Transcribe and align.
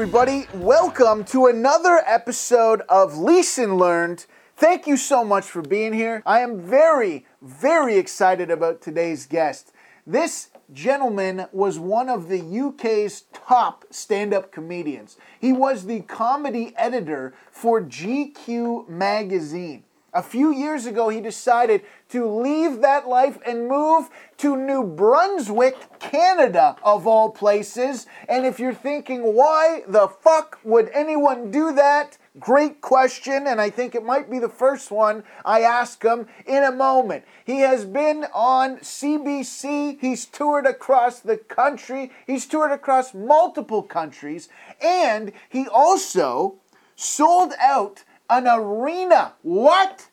everybody. 0.00 0.46
Welcome 0.54 1.24
to 1.24 1.44
another 1.44 2.02
episode 2.06 2.80
of 2.88 3.18
Leeson 3.18 3.76
Learned. 3.76 4.24
Thank 4.56 4.86
you 4.86 4.96
so 4.96 5.22
much 5.22 5.44
for 5.44 5.60
being 5.60 5.92
here. 5.92 6.22
I 6.24 6.40
am 6.40 6.58
very, 6.58 7.26
very 7.42 7.98
excited 7.98 8.50
about 8.50 8.80
today's 8.80 9.26
guest. 9.26 9.72
This 10.06 10.48
gentleman 10.72 11.48
was 11.52 11.78
one 11.78 12.08
of 12.08 12.30
the 12.30 12.40
UK's 12.40 13.24
top 13.34 13.84
stand 13.90 14.32
up 14.32 14.50
comedians. 14.50 15.18
He 15.38 15.52
was 15.52 15.84
the 15.84 16.00
comedy 16.00 16.72
editor 16.78 17.34
for 17.50 17.82
GQ 17.82 18.88
magazine. 18.88 19.84
A 20.12 20.22
few 20.22 20.52
years 20.52 20.86
ago, 20.86 21.08
he 21.08 21.20
decided 21.20 21.82
to 22.08 22.26
leave 22.26 22.80
that 22.80 23.06
life 23.06 23.38
and 23.46 23.68
move 23.68 24.08
to 24.38 24.56
New 24.56 24.82
Brunswick, 24.82 25.98
Canada, 26.00 26.74
of 26.82 27.06
all 27.06 27.30
places. 27.30 28.06
And 28.28 28.44
if 28.44 28.58
you're 28.58 28.74
thinking, 28.74 29.34
why 29.34 29.82
the 29.86 30.08
fuck 30.08 30.58
would 30.64 30.90
anyone 30.92 31.52
do 31.52 31.72
that? 31.74 32.18
Great 32.40 32.80
question, 32.80 33.46
and 33.46 33.60
I 33.60 33.70
think 33.70 33.94
it 33.94 34.04
might 34.04 34.28
be 34.28 34.40
the 34.40 34.48
first 34.48 34.90
one 34.90 35.22
I 35.44 35.60
ask 35.60 36.02
him 36.02 36.26
in 36.46 36.64
a 36.64 36.72
moment. 36.72 37.24
He 37.44 37.60
has 37.60 37.84
been 37.84 38.26
on 38.32 38.78
CBC, 38.78 40.00
he's 40.00 40.26
toured 40.26 40.66
across 40.66 41.20
the 41.20 41.36
country, 41.36 42.10
he's 42.26 42.46
toured 42.46 42.72
across 42.72 43.14
multiple 43.14 43.82
countries, 43.82 44.48
and 44.80 45.32
he 45.48 45.66
also 45.68 46.56
sold 46.96 47.52
out 47.60 48.04
an 48.30 48.46
arena. 48.46 49.34
What? 49.42 50.06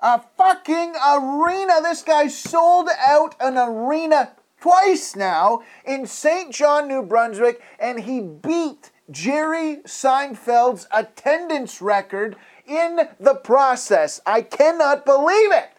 A 0.00 0.20
fucking 0.36 0.94
arena. 0.94 1.80
This 1.82 2.02
guy 2.02 2.28
sold 2.28 2.88
out 2.98 3.34
an 3.40 3.56
arena 3.56 4.32
twice 4.60 5.16
now 5.16 5.62
in 5.84 6.06
Saint 6.06 6.52
John, 6.52 6.88
New 6.88 7.02
Brunswick, 7.02 7.62
and 7.78 8.00
he 8.00 8.20
beat 8.20 8.90
Jerry 9.10 9.76
Seinfeld's 9.86 10.86
attendance 10.92 11.80
record 11.80 12.36
in 12.66 13.08
the 13.20 13.34
process. 13.34 14.20
I 14.26 14.42
cannot 14.42 15.06
believe 15.06 15.52
it. 15.52 15.70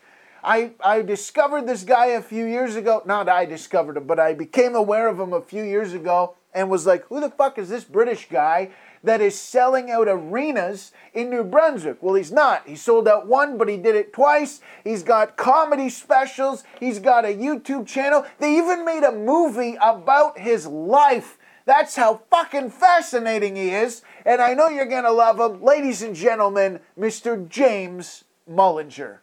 I, 0.44 0.72
I 0.84 1.02
discovered 1.02 1.68
this 1.68 1.84
guy 1.84 2.08
a 2.08 2.22
few 2.22 2.46
years 2.46 2.76
ago. 2.76 3.02
Not 3.06 3.28
I 3.28 3.46
discovered 3.46 3.98
him, 3.98 4.08
but 4.08 4.20
I 4.20 4.34
became 4.34 4.76
aware 4.76 5.08
of 5.10 5.20
him 5.20 5.34
a 5.34 5.42
few 5.42 5.64
years 5.64 5.94
ago 5.94 6.36
and 6.54 6.70
was 6.70 6.88
like, 6.88 7.06
who 7.08 7.20
the 7.20 7.30
fuck 7.30 7.58
is 7.58 7.70
this 7.70 7.84
British 7.84 8.30
guy? 8.30 8.70
That 9.04 9.22
is 9.22 9.40
selling 9.40 9.90
out 9.90 10.08
arenas 10.08 10.92
in 11.14 11.30
New 11.30 11.44
Brunswick. 11.44 11.98
Well, 12.02 12.16
he's 12.16 12.32
not. 12.32 12.68
He 12.68 12.76
sold 12.76 13.08
out 13.08 13.28
one, 13.28 13.58
but 13.58 13.70
he 13.70 13.78
did 13.78 13.96
it 13.96 14.14
twice. 14.14 14.62
He's 14.84 15.04
got 15.04 15.38
comedy 15.38 15.90
specials, 15.90 16.64
he's 16.80 17.00
got 17.00 17.26
a 17.26 17.30
YouTube 17.30 17.88
channel. 17.88 18.26
They 18.40 18.58
even 18.58 18.86
made 18.86 19.04
a 19.04 19.12
movie 19.12 19.78
about 19.82 20.40
his 20.40 20.68
life. 20.68 21.38
That's 21.66 21.98
how 21.98 22.22
fucking 22.32 22.70
fascinating 22.70 23.58
he 23.58 23.72
is. 23.72 24.02
And 24.26 24.42
I 24.42 24.54
know 24.54 24.70
you're 24.70 24.86
going 24.86 25.04
to 25.04 25.12
love 25.12 25.40
him. 25.40 25.62
Ladies 25.62 26.02
and 26.02 26.16
gentlemen, 26.16 26.80
Mr. 26.98 27.48
James 27.50 28.24
Mullinger. 28.50 29.20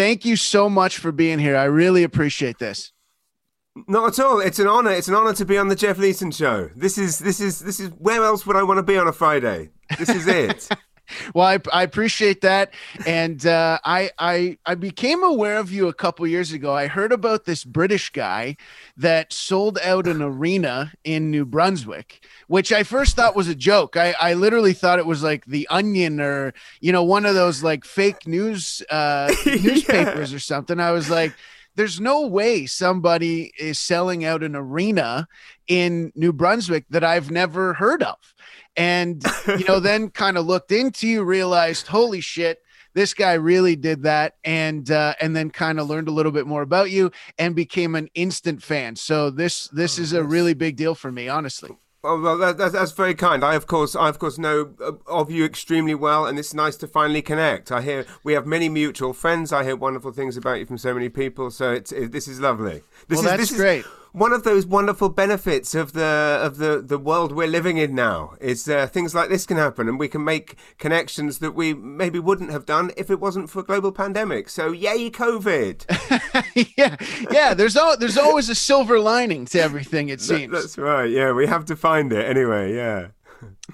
Thank 0.00 0.24
you 0.24 0.34
so 0.34 0.70
much 0.70 0.96
for 0.96 1.12
being 1.12 1.38
here. 1.38 1.54
I 1.54 1.64
really 1.64 2.04
appreciate 2.04 2.58
this. 2.58 2.90
Not 3.86 4.18
at 4.18 4.24
all. 4.24 4.40
It's 4.40 4.58
an 4.58 4.66
honor. 4.66 4.92
It's 4.92 5.08
an 5.08 5.14
honor 5.14 5.34
to 5.34 5.44
be 5.44 5.58
on 5.58 5.68
the 5.68 5.76
Jeff 5.76 5.98
Leeson 5.98 6.30
show. 6.30 6.70
This 6.74 6.96
is 6.96 7.18
this 7.18 7.38
is 7.38 7.58
this 7.58 7.78
is 7.78 7.90
where 7.98 8.24
else 8.24 8.46
would 8.46 8.56
I 8.56 8.62
want 8.62 8.78
to 8.78 8.82
be 8.82 8.96
on 8.96 9.08
a 9.08 9.12
Friday? 9.12 9.68
This 9.98 10.08
is 10.08 10.26
it. 10.26 10.66
well, 11.34 11.46
I, 11.46 11.58
I 11.72 11.82
appreciate 11.82 12.40
that, 12.42 12.72
and 13.06 13.44
uh, 13.46 13.78
I 13.84 14.10
I 14.18 14.58
I 14.66 14.74
became 14.74 15.22
aware 15.22 15.58
of 15.58 15.72
you 15.72 15.88
a 15.88 15.94
couple 15.94 16.26
years 16.26 16.52
ago. 16.52 16.74
I 16.74 16.86
heard 16.86 17.12
about 17.12 17.44
this 17.44 17.64
British 17.64 18.10
guy 18.10 18.56
that 18.96 19.32
sold 19.32 19.78
out 19.82 20.06
an 20.06 20.22
arena 20.22 20.92
in 21.04 21.30
New 21.30 21.44
Brunswick, 21.44 22.24
which 22.48 22.72
I 22.72 22.82
first 22.82 23.16
thought 23.16 23.36
was 23.36 23.48
a 23.48 23.54
joke. 23.54 23.96
I 23.96 24.14
I 24.20 24.34
literally 24.34 24.72
thought 24.72 24.98
it 24.98 25.06
was 25.06 25.22
like 25.22 25.44
the 25.46 25.66
Onion 25.68 26.20
or 26.20 26.52
you 26.80 26.92
know 26.92 27.04
one 27.04 27.26
of 27.26 27.34
those 27.34 27.62
like 27.62 27.84
fake 27.84 28.26
news 28.26 28.82
uh, 28.90 29.32
newspapers 29.46 30.30
yeah. 30.30 30.36
or 30.36 30.40
something. 30.40 30.80
I 30.80 30.92
was 30.92 31.10
like 31.10 31.32
there's 31.76 32.00
no 32.00 32.26
way 32.26 32.66
somebody 32.66 33.52
is 33.58 33.78
selling 33.78 34.24
out 34.24 34.42
an 34.42 34.56
arena 34.56 35.28
in 35.68 36.12
New 36.14 36.32
Brunswick 36.32 36.84
that 36.90 37.04
I've 37.04 37.30
never 37.30 37.74
heard 37.74 38.02
of 38.02 38.16
and 38.76 39.22
you 39.46 39.64
know 39.64 39.80
then 39.80 40.08
kind 40.10 40.36
of 40.36 40.46
looked 40.46 40.72
into 40.72 41.06
you 41.06 41.22
realized 41.22 41.86
holy 41.86 42.20
shit 42.20 42.58
this 42.92 43.14
guy 43.14 43.34
really 43.34 43.76
did 43.76 44.02
that 44.02 44.34
and 44.44 44.90
uh, 44.90 45.14
and 45.20 45.34
then 45.36 45.50
kind 45.50 45.78
of 45.78 45.88
learned 45.88 46.08
a 46.08 46.12
little 46.12 46.32
bit 46.32 46.46
more 46.46 46.62
about 46.62 46.90
you 46.90 47.10
and 47.38 47.54
became 47.54 47.94
an 47.94 48.08
instant 48.14 48.62
fan 48.62 48.96
so 48.96 49.30
this 49.30 49.68
this 49.68 49.98
oh, 49.98 50.02
is 50.02 50.12
a 50.12 50.24
really 50.24 50.54
big 50.54 50.76
deal 50.76 50.94
for 50.94 51.12
me 51.12 51.28
honestly 51.28 51.76
Oh, 52.02 52.18
well, 52.18 52.38
that, 52.38 52.56
that, 52.56 52.72
that's 52.72 52.92
very 52.92 53.14
kind. 53.14 53.44
I, 53.44 53.54
of 53.54 53.66
course, 53.66 53.94
I 53.94 54.08
of 54.08 54.18
course 54.18 54.38
know 54.38 54.72
uh, 54.82 54.92
of 55.06 55.30
you 55.30 55.44
extremely 55.44 55.94
well, 55.94 56.24
and 56.24 56.38
it's 56.38 56.54
nice 56.54 56.76
to 56.78 56.86
finally 56.86 57.20
connect. 57.20 57.70
I 57.70 57.82
hear 57.82 58.06
we 58.24 58.32
have 58.32 58.46
many 58.46 58.70
mutual 58.70 59.12
friends. 59.12 59.52
I 59.52 59.64
hear 59.64 59.76
wonderful 59.76 60.10
things 60.10 60.38
about 60.38 60.60
you 60.60 60.64
from 60.64 60.78
so 60.78 60.94
many 60.94 61.10
people. 61.10 61.50
So 61.50 61.72
it's 61.72 61.92
it, 61.92 62.10
this 62.10 62.26
is 62.26 62.40
lovely. 62.40 62.82
This 63.08 63.18
well, 63.18 63.18
is, 63.18 63.24
that's 63.24 63.50
this 63.50 63.58
great. 63.58 63.80
Is, 63.80 63.86
one 64.12 64.32
of 64.32 64.42
those 64.44 64.66
wonderful 64.66 65.08
benefits 65.08 65.74
of 65.74 65.92
the 65.92 66.38
of 66.42 66.56
the 66.58 66.82
the 66.84 66.98
world 66.98 67.32
we're 67.32 67.46
living 67.48 67.76
in 67.78 67.94
now 67.94 68.34
is 68.40 68.68
uh, 68.68 68.86
things 68.86 69.14
like 69.14 69.28
this 69.28 69.46
can 69.46 69.56
happen 69.56 69.88
and 69.88 69.98
we 69.98 70.08
can 70.08 70.24
make 70.24 70.56
connections 70.78 71.38
that 71.38 71.52
we 71.52 71.74
maybe 71.74 72.18
wouldn't 72.18 72.50
have 72.50 72.66
done 72.66 72.90
if 72.96 73.10
it 73.10 73.20
wasn't 73.20 73.48
for 73.48 73.60
a 73.60 73.64
global 73.64 73.92
pandemic. 73.92 74.48
So 74.48 74.72
yay 74.72 75.10
covid! 75.10 75.84
Yeah 76.76 76.96
yeah 77.30 77.54
there's 77.54 77.76
al- 77.76 77.96
there's 77.96 78.16
always 78.18 78.48
a 78.48 78.54
silver 78.54 78.98
lining 78.98 79.44
to 79.46 79.60
everything 79.60 80.08
it 80.08 80.20
seems. 80.20 80.52
that, 80.52 80.60
that's 80.60 80.78
right 80.78 81.08
yeah 81.10 81.32
we 81.32 81.46
have 81.46 81.64
to 81.66 81.76
find 81.76 82.12
it 82.12 82.24
anyway 82.26 82.74
yeah. 82.74 83.08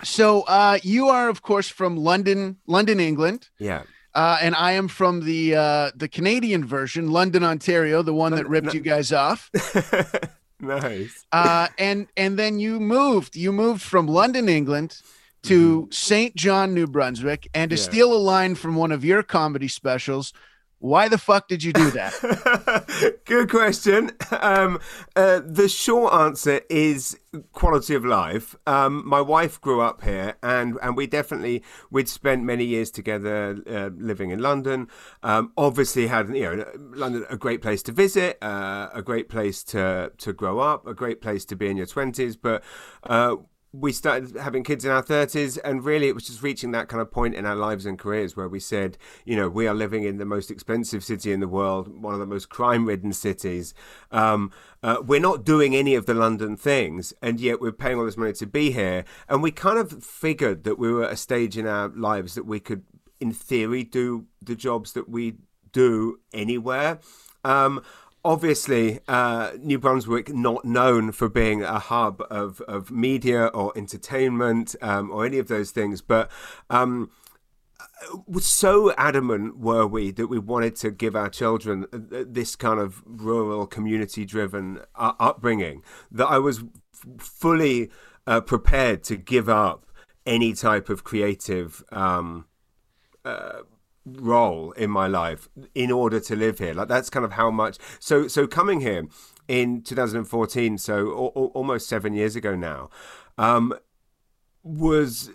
So 0.02 0.42
uh, 0.42 0.78
you 0.82 1.08
are 1.08 1.28
of 1.28 1.42
course 1.42 1.68
from 1.68 1.96
london 1.96 2.56
london 2.66 3.00
england. 3.00 3.48
Yeah 3.58 3.82
uh, 4.16 4.38
and 4.40 4.54
I 4.54 4.72
am 4.72 4.88
from 4.88 5.20
the 5.20 5.54
uh, 5.54 5.90
the 5.94 6.08
Canadian 6.08 6.64
version, 6.64 7.10
London, 7.10 7.44
Ontario, 7.44 8.00
the 8.00 8.14
one 8.14 8.32
that 8.32 8.48
ripped 8.48 8.72
you 8.72 8.80
guys 8.80 9.12
off. 9.12 9.50
nice. 10.60 11.26
Uh, 11.30 11.68
and 11.78 12.08
and 12.16 12.38
then 12.38 12.58
you 12.58 12.80
moved. 12.80 13.36
You 13.36 13.52
moved 13.52 13.82
from 13.82 14.08
London, 14.08 14.48
England, 14.48 15.02
to 15.42 15.82
mm-hmm. 15.82 15.90
Saint 15.90 16.34
John, 16.34 16.72
New 16.72 16.86
Brunswick, 16.86 17.46
and 17.52 17.68
to 17.68 17.76
yeah. 17.76 17.82
steal 17.82 18.10
a 18.10 18.16
line 18.16 18.54
from 18.54 18.74
one 18.74 18.90
of 18.90 19.04
your 19.04 19.22
comedy 19.22 19.68
specials, 19.68 20.32
why 20.78 21.08
the 21.08 21.18
fuck 21.18 21.48
did 21.48 21.64
you 21.64 21.72
do 21.72 21.90
that? 21.92 23.16
Good 23.24 23.50
question. 23.50 24.10
Um, 24.30 24.78
uh, 25.14 25.40
the 25.44 25.68
short 25.68 26.12
answer 26.12 26.60
is 26.68 27.18
quality 27.52 27.94
of 27.94 28.04
life. 28.04 28.54
Um, 28.66 29.02
my 29.06 29.20
wife 29.20 29.60
grew 29.60 29.80
up 29.80 30.02
here, 30.02 30.36
and 30.42 30.78
and 30.82 30.96
we 30.96 31.06
definitely 31.06 31.62
we'd 31.90 32.08
spent 32.08 32.44
many 32.44 32.64
years 32.64 32.90
together 32.90 33.56
uh, 33.66 33.90
living 33.96 34.30
in 34.30 34.40
London. 34.40 34.88
Um, 35.22 35.52
obviously, 35.56 36.08
had 36.08 36.28
you 36.34 36.42
know 36.42 36.64
London 36.76 37.24
a 37.30 37.36
great 37.36 37.62
place 37.62 37.82
to 37.84 37.92
visit, 37.92 38.38
uh, 38.42 38.90
a 38.92 39.02
great 39.02 39.28
place 39.28 39.64
to 39.64 40.12
to 40.18 40.32
grow 40.32 40.58
up, 40.58 40.86
a 40.86 40.94
great 40.94 41.20
place 41.20 41.44
to 41.46 41.56
be 41.56 41.68
in 41.68 41.76
your 41.76 41.86
twenties, 41.86 42.36
but 42.36 42.62
uh, 43.04 43.36
we 43.72 43.92
started 43.92 44.36
having 44.36 44.62
kids 44.62 44.84
in 44.84 44.90
our 44.90 45.02
30s 45.02 45.58
and 45.64 45.84
really 45.84 46.08
it 46.08 46.14
was 46.14 46.26
just 46.26 46.42
reaching 46.42 46.70
that 46.70 46.88
kind 46.88 47.00
of 47.00 47.10
point 47.10 47.34
in 47.34 47.44
our 47.44 47.54
lives 47.54 47.84
and 47.84 47.98
careers 47.98 48.36
where 48.36 48.48
we 48.48 48.60
said 48.60 48.96
you 49.24 49.36
know 49.36 49.48
we 49.48 49.66
are 49.66 49.74
living 49.74 50.04
in 50.04 50.16
the 50.16 50.24
most 50.24 50.50
expensive 50.50 51.04
city 51.04 51.32
in 51.32 51.40
the 51.40 51.48
world 51.48 51.88
one 52.02 52.14
of 52.14 52.20
the 52.20 52.26
most 52.26 52.48
crime 52.48 52.86
ridden 52.86 53.12
cities. 53.12 53.74
Um, 54.10 54.50
uh, 54.82 54.98
we're 55.04 55.20
not 55.20 55.44
doing 55.44 55.74
any 55.74 55.94
of 55.94 56.06
the 56.06 56.14
london 56.14 56.56
things 56.56 57.12
and 57.20 57.40
yet 57.40 57.60
we're 57.60 57.72
paying 57.72 57.98
all 57.98 58.06
this 58.06 58.16
money 58.16 58.32
to 58.34 58.46
be 58.46 58.70
here. 58.70 59.04
And 59.28 59.42
we 59.42 59.50
kind 59.50 59.78
of 59.78 60.02
figured 60.02 60.64
that 60.64 60.78
we 60.78 60.92
were 60.92 61.04
at 61.04 61.12
a 61.12 61.16
stage 61.16 61.58
in 61.58 61.66
our 61.66 61.88
lives 61.88 62.34
that 62.34 62.46
we 62.46 62.60
could 62.60 62.84
in 63.20 63.32
theory 63.32 63.84
do 63.84 64.26
the 64.42 64.54
jobs 64.54 64.92
that 64.92 65.08
we 65.08 65.36
do 65.72 66.20
anywhere. 66.32 66.98
Um, 67.44 67.82
obviously 68.26 68.98
uh, 69.06 69.52
New 69.60 69.78
Brunswick 69.78 70.34
not 70.34 70.64
known 70.64 71.12
for 71.12 71.28
being 71.28 71.62
a 71.62 71.78
hub 71.78 72.20
of, 72.28 72.60
of 72.62 72.90
media 72.90 73.46
or 73.46 73.72
entertainment 73.76 74.74
um, 74.82 75.12
or 75.12 75.24
any 75.24 75.38
of 75.38 75.46
those 75.46 75.70
things, 75.70 76.02
but 76.02 76.28
um, 76.68 77.10
so 78.40 78.92
adamant 78.98 79.58
were 79.58 79.86
we 79.86 80.10
that 80.10 80.26
we 80.26 80.40
wanted 80.40 80.74
to 80.76 80.90
give 80.90 81.14
our 81.14 81.30
children 81.30 81.86
this 81.92 82.56
kind 82.56 82.80
of 82.80 83.02
rural 83.06 83.64
community 83.66 84.24
driven 84.24 84.80
uh, 84.96 85.12
upbringing 85.20 85.82
that 86.10 86.26
I 86.26 86.38
was 86.38 86.64
fully 87.18 87.90
uh, 88.26 88.40
prepared 88.40 89.04
to 89.04 89.16
give 89.16 89.48
up 89.48 89.86
any 90.26 90.52
type 90.52 90.88
of 90.88 91.04
creative 91.04 91.84
um, 91.92 92.46
uh, 93.24 93.60
role 94.06 94.72
in 94.72 94.90
my 94.90 95.06
life 95.06 95.48
in 95.74 95.90
order 95.90 96.20
to 96.20 96.36
live 96.36 96.58
here. 96.58 96.72
Like 96.74 96.88
that's 96.88 97.10
kind 97.10 97.24
of 97.24 97.32
how 97.32 97.50
much. 97.50 97.78
So 97.98 98.28
so 98.28 98.46
coming 98.46 98.80
here 98.80 99.06
in 99.48 99.82
2014, 99.82 100.78
so 100.78 101.08
o- 101.08 101.50
almost 101.54 101.88
seven 101.88 102.14
years 102.14 102.36
ago 102.36 102.54
now, 102.54 102.90
um, 103.36 103.74
was 104.62 105.30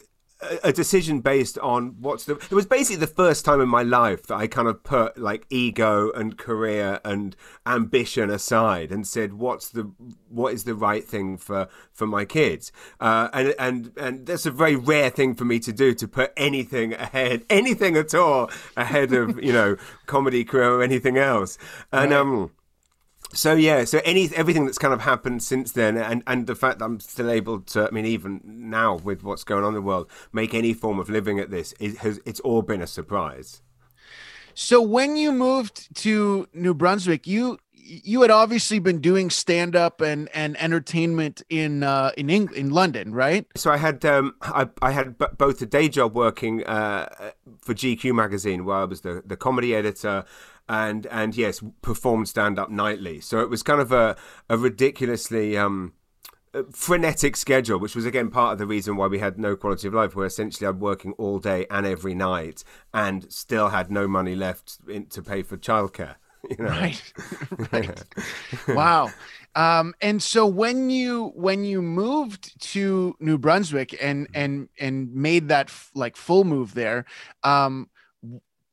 a 0.64 0.74
decision 0.74 1.20
based 1.20 1.58
on 1.60 1.96
what's 2.00 2.26
the 2.26 2.36
it 2.36 2.52
was 2.52 2.66
basically 2.66 2.96
the 2.96 3.08
first 3.08 3.46
time 3.46 3.62
in 3.62 3.70
my 3.70 3.84
life 3.84 4.24
that 4.28 4.36
I 4.36 4.48
kind 4.48 4.68
of 4.68 4.84
put 4.84 5.18
like 5.18 5.46
ego 5.50 6.12
and 6.12 6.38
career 6.38 7.00
and 7.06 7.36
ambition 7.66 8.30
aside 8.30 8.92
and 8.92 9.06
said 9.06 9.34
what's 9.34 9.70
the 9.70 9.92
what 10.30 10.54
is 10.54 10.64
the 10.64 10.74
right 10.74 11.04
thing 11.04 11.38
for 11.38 11.68
for 11.94 12.08
my 12.08 12.26
kids 12.26 12.72
uh, 13.00 13.30
and 13.34 13.54
and 13.60 13.92
and 13.98 14.26
that's 14.26 14.46
a 14.46 14.52
very 14.52 14.76
rare 14.76 15.10
thing 15.10 15.36
for 15.36 15.46
me 15.46 15.60
to 15.60 15.72
do 15.72 15.94
to 15.94 16.08
put 16.08 16.34
anything 16.36 16.94
ahead 16.94 17.44
anything 17.50 17.96
at 17.96 18.14
all 18.16 18.50
ahead 18.76 19.14
of 19.14 19.42
you 19.44 19.54
know 19.54 19.76
comedy 20.08 20.44
career 20.44 20.72
or 20.72 20.84
anything 20.84 21.18
else 21.18 21.58
and 21.92 22.12
right. 22.12 22.20
um 22.20 22.52
so 23.34 23.54
yeah, 23.54 23.86
so 23.86 24.02
any 24.04 24.30
everything 24.36 24.66
that's 24.66 24.78
kind 24.78 24.94
of 24.94 25.02
happened 25.02 25.44
since 25.44 25.72
then, 25.72 25.98
and 25.98 26.24
and 26.28 26.48
the 26.48 26.56
fact 26.56 26.80
that 26.80 26.86
I'm 26.86 27.00
still 27.00 27.30
able 27.30 27.62
to, 27.62 27.88
I 27.88 27.92
mean, 27.92 28.06
even 28.06 28.42
now 28.44 28.98
with 28.98 29.24
what's 29.24 29.44
going 29.44 29.64
on 29.64 29.70
in 29.70 29.76
the 29.76 29.82
world, 29.82 30.10
make 30.34 30.54
any 30.54 30.74
form 30.74 31.00
of 31.00 31.10
living 31.10 31.40
at 31.40 31.50
this, 31.50 31.74
it 31.80 31.98
has 31.98 32.20
it's 32.26 32.40
all 32.42 32.62
been 32.62 32.82
a 32.82 32.88
surprise. 32.88 33.62
So 34.54 34.82
when 34.82 35.16
you 35.16 35.32
moved 35.32 35.96
to 35.98 36.48
New 36.54 36.74
Brunswick, 36.74 37.26
you 37.26 37.58
you 37.74 38.22
had 38.22 38.32
obviously 38.32 38.80
been 38.80 39.00
doing 39.00 39.30
stand 39.30 39.76
up 39.76 40.02
and 40.02 40.30
and 40.34 40.62
entertainment 40.62 41.42
in 41.50 41.84
uh, 41.84 42.12
in 42.18 42.30
England, 42.30 42.58
in 42.58 42.70
London, 42.72 43.14
right? 43.14 43.46
So 43.56 43.72
I 43.72 43.78
had 43.78 44.04
um, 44.06 44.36
I, 44.42 44.70
I 44.82 44.92
had 44.92 45.18
b- 45.18 45.26
both 45.38 45.62
a 45.62 45.66
day 45.66 45.90
job 45.90 46.16
working 46.16 46.64
uh, 46.66 47.32
for 47.62 47.74
GQ 47.74 48.14
magazine, 48.14 48.66
where 48.66 48.78
I 48.78 48.86
was 48.86 49.02
the 49.02 49.24
the 49.26 49.38
comedy 49.38 49.76
editor, 49.76 50.26
and 50.72 51.06
and 51.08 51.36
yes, 51.36 51.62
performed 51.82 52.30
stand 52.30 52.58
up 52.58 52.70
nightly. 52.72 53.20
So 53.20 53.42
it 53.42 53.50
was 53.50 53.62
kind 53.62 53.82
of 53.82 53.92
a 53.92 54.16
a 54.50 54.58
ridiculously 54.58 55.58
um, 55.58 55.92
frenetic 56.72 57.36
schedule, 57.36 57.78
which 57.78 57.94
was 57.94 58.06
again 58.06 58.30
part 58.30 58.54
of 58.54 58.58
the 58.58 58.66
reason 58.66 58.96
why 58.96 59.08
we 59.08 59.20
had 59.20 59.38
no 59.38 59.58
quality 59.58 59.90
of 59.90 59.94
life. 59.94 60.16
Where 60.16 60.26
essentially 60.26 60.66
I'm 60.66 60.80
working 60.80 61.12
all 61.18 61.40
day 61.40 61.68
and 61.70 61.86
every 61.86 62.16
night, 62.16 62.64
and 62.94 63.32
still 63.32 63.68
had 63.68 63.92
no 63.92 64.08
money 64.08 64.34
left 64.34 64.78
in, 64.88 65.08
to 65.08 65.22
pay 65.22 65.44
for 65.44 65.58
childcare. 65.58 66.16
You 66.50 66.66
know? 66.66 66.70
Right, 66.72 67.14
right. 67.72 68.04
wow. 68.70 69.12
Um, 69.54 69.94
and 70.02 70.24
so 70.24 70.48
when 70.48 70.90
you 70.90 71.32
when 71.36 71.64
you 71.66 71.84
moved 71.84 72.60
to 72.72 73.16
New 73.20 73.38
Brunswick 73.38 73.96
and 74.02 74.28
and 74.34 74.68
and 74.80 75.14
made 75.14 75.50
that 75.50 75.68
f- 75.68 75.92
like 75.94 76.16
full 76.16 76.44
move 76.44 76.74
there, 76.74 77.06
um, 77.44 77.90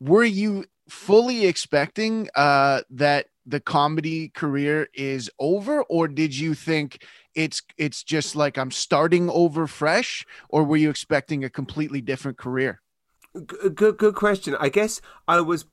were 0.01 0.25
you 0.25 0.65
fully 0.89 1.47
expecting 1.47 2.29
uh, 2.35 2.83
that 2.91 3.27
the 3.47 3.61
comedy 3.61 4.29
career 4.29 4.89
is 4.95 5.31
over, 5.39 5.83
or 5.85 6.07
did 6.09 6.37
you 6.37 6.55
think 6.55 7.05
it's 7.35 7.63
it's 7.77 8.03
just 8.03 8.37
like 8.37 8.59
I'm 8.59 8.71
starting 8.71 9.31
over 9.31 9.67
fresh, 9.67 10.27
or 10.49 10.65
were 10.65 10.77
you 10.77 10.91
expecting 10.91 11.45
a 11.45 11.51
completely 11.51 12.01
different 12.01 12.37
career? 12.37 12.81
Good, 13.47 13.97
good 13.97 14.15
question. 14.15 14.57
I 14.61 14.69
guess 14.69 15.01
I 15.27 15.41
was. 15.41 15.65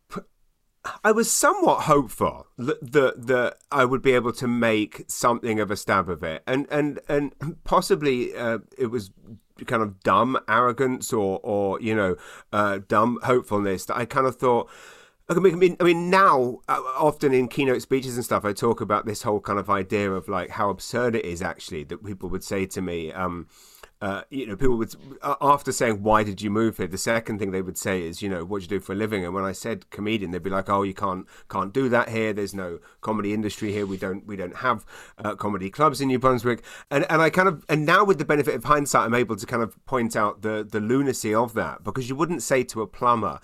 I 1.03 1.12
was 1.12 1.31
somewhat 1.31 1.81
hopeful 1.81 2.45
that, 2.59 2.91
that 2.91 3.25
that 3.25 3.57
I 3.71 3.85
would 3.85 4.03
be 4.03 4.11
able 4.11 4.33
to 4.33 4.47
make 4.47 5.06
something 5.07 5.59
of 5.59 5.71
a 5.71 5.75
stab 5.75 6.09
of 6.09 6.21
it, 6.21 6.44
and 6.45 6.68
and 6.69 7.00
and 7.09 7.33
possibly 7.63 8.35
uh, 8.35 8.59
it 8.77 8.91
was 8.91 9.09
kind 9.65 9.81
of 9.81 10.01
dumb 10.01 10.38
arrogance 10.47 11.11
or 11.11 11.39
or 11.41 11.81
you 11.81 11.95
know 11.95 12.15
uh, 12.53 12.79
dumb 12.88 13.18
hopefulness 13.23 13.85
that 13.85 13.97
I 13.97 14.06
kind 14.06 14.27
of 14.27 14.35
thought 14.35 14.69
I 15.27 15.33
mean, 15.33 15.75
I 15.80 15.83
mean, 15.83 16.10
now 16.12 16.60
uh, 16.68 16.81
often 16.98 17.33
in 17.33 17.48
keynote 17.48 17.81
speeches 17.81 18.16
and 18.16 18.24
stuff, 18.24 18.45
I 18.45 18.54
talk 18.54 18.80
about 18.80 19.07
this 19.07 19.24
whole 19.24 19.39
kind 19.39 19.57
of 19.57 19.72
idea 19.72 20.12
of 20.12 20.27
like 20.27 20.51
how 20.51 20.69
absurd 20.69 21.16
it 21.16 21.25
is 21.25 21.42
actually 21.42 21.83
that 21.86 22.06
people 22.06 22.30
would 22.30 22.44
say 22.44 22.68
to 22.68 22.81
me, 22.81 23.12
um, 23.12 23.48
uh, 24.01 24.22
you 24.30 24.45
know, 24.45 24.56
people 24.56 24.77
would 24.77 24.94
after 25.42 25.72
saying 25.72 26.04
why 26.04 26.22
did 26.22 26.44
you 26.44 26.51
move 26.51 26.77
here, 26.77 26.86
the 26.86 26.98
second 26.98 27.39
thing 27.39 27.50
they 27.50 27.63
would 27.63 27.77
say 27.77 28.04
is, 28.04 28.22
you 28.22 28.30
know, 28.30 28.45
what 28.45 28.60
do 28.60 28.63
you 28.63 28.69
do 28.69 28.80
for 28.80 28.94
a 28.94 28.95
living? 28.95 29.25
And 29.25 29.33
when 29.33 29.44
I 29.44 29.51
said 29.51 29.89
comedian, 29.89 30.30
they'd 30.30 30.44
be 30.44 30.51
like, 30.51 30.69
oh, 30.69 30.83
you 30.83 30.94
can't 30.94 31.25
can't 31.50 31.74
do 31.74 31.89
that 31.89 32.10
here. 32.10 32.31
There's 32.31 32.54
no 32.54 32.78
comedy 33.01 33.33
industry 33.33 33.71
here. 33.71 33.88
We 33.88 33.98
don't 33.98 34.28
we 34.28 34.36
don't 34.36 34.57
have 34.57 34.86
uh, 35.18 35.33
comedy 35.33 35.71
clubs 35.71 36.01
in 36.01 36.10
New 36.10 36.19
Brunswick. 36.19 36.63
And 36.92 37.04
and 37.10 37.19
I 37.19 37.31
kind 37.31 37.48
of 37.48 37.66
and 37.68 37.83
now 37.83 38.04
with 38.04 38.19
the 38.19 38.25
benefit 38.25 38.54
of 38.54 38.66
hindsight, 38.66 39.07
I'm 39.07 39.16
able 39.16 39.38
to 39.38 39.45
kind 39.48 39.63
of 39.63 39.83
point 39.88 40.16
out 40.16 40.44
the 40.44 40.68
the 40.69 40.80
lunacy 40.80 41.33
of 41.33 41.56
that 41.56 41.83
because 41.83 42.10
you 42.10 42.16
wouldn't 42.16 42.44
say 42.44 42.63
to 42.66 42.83
a 42.83 42.88
plumber 42.88 43.39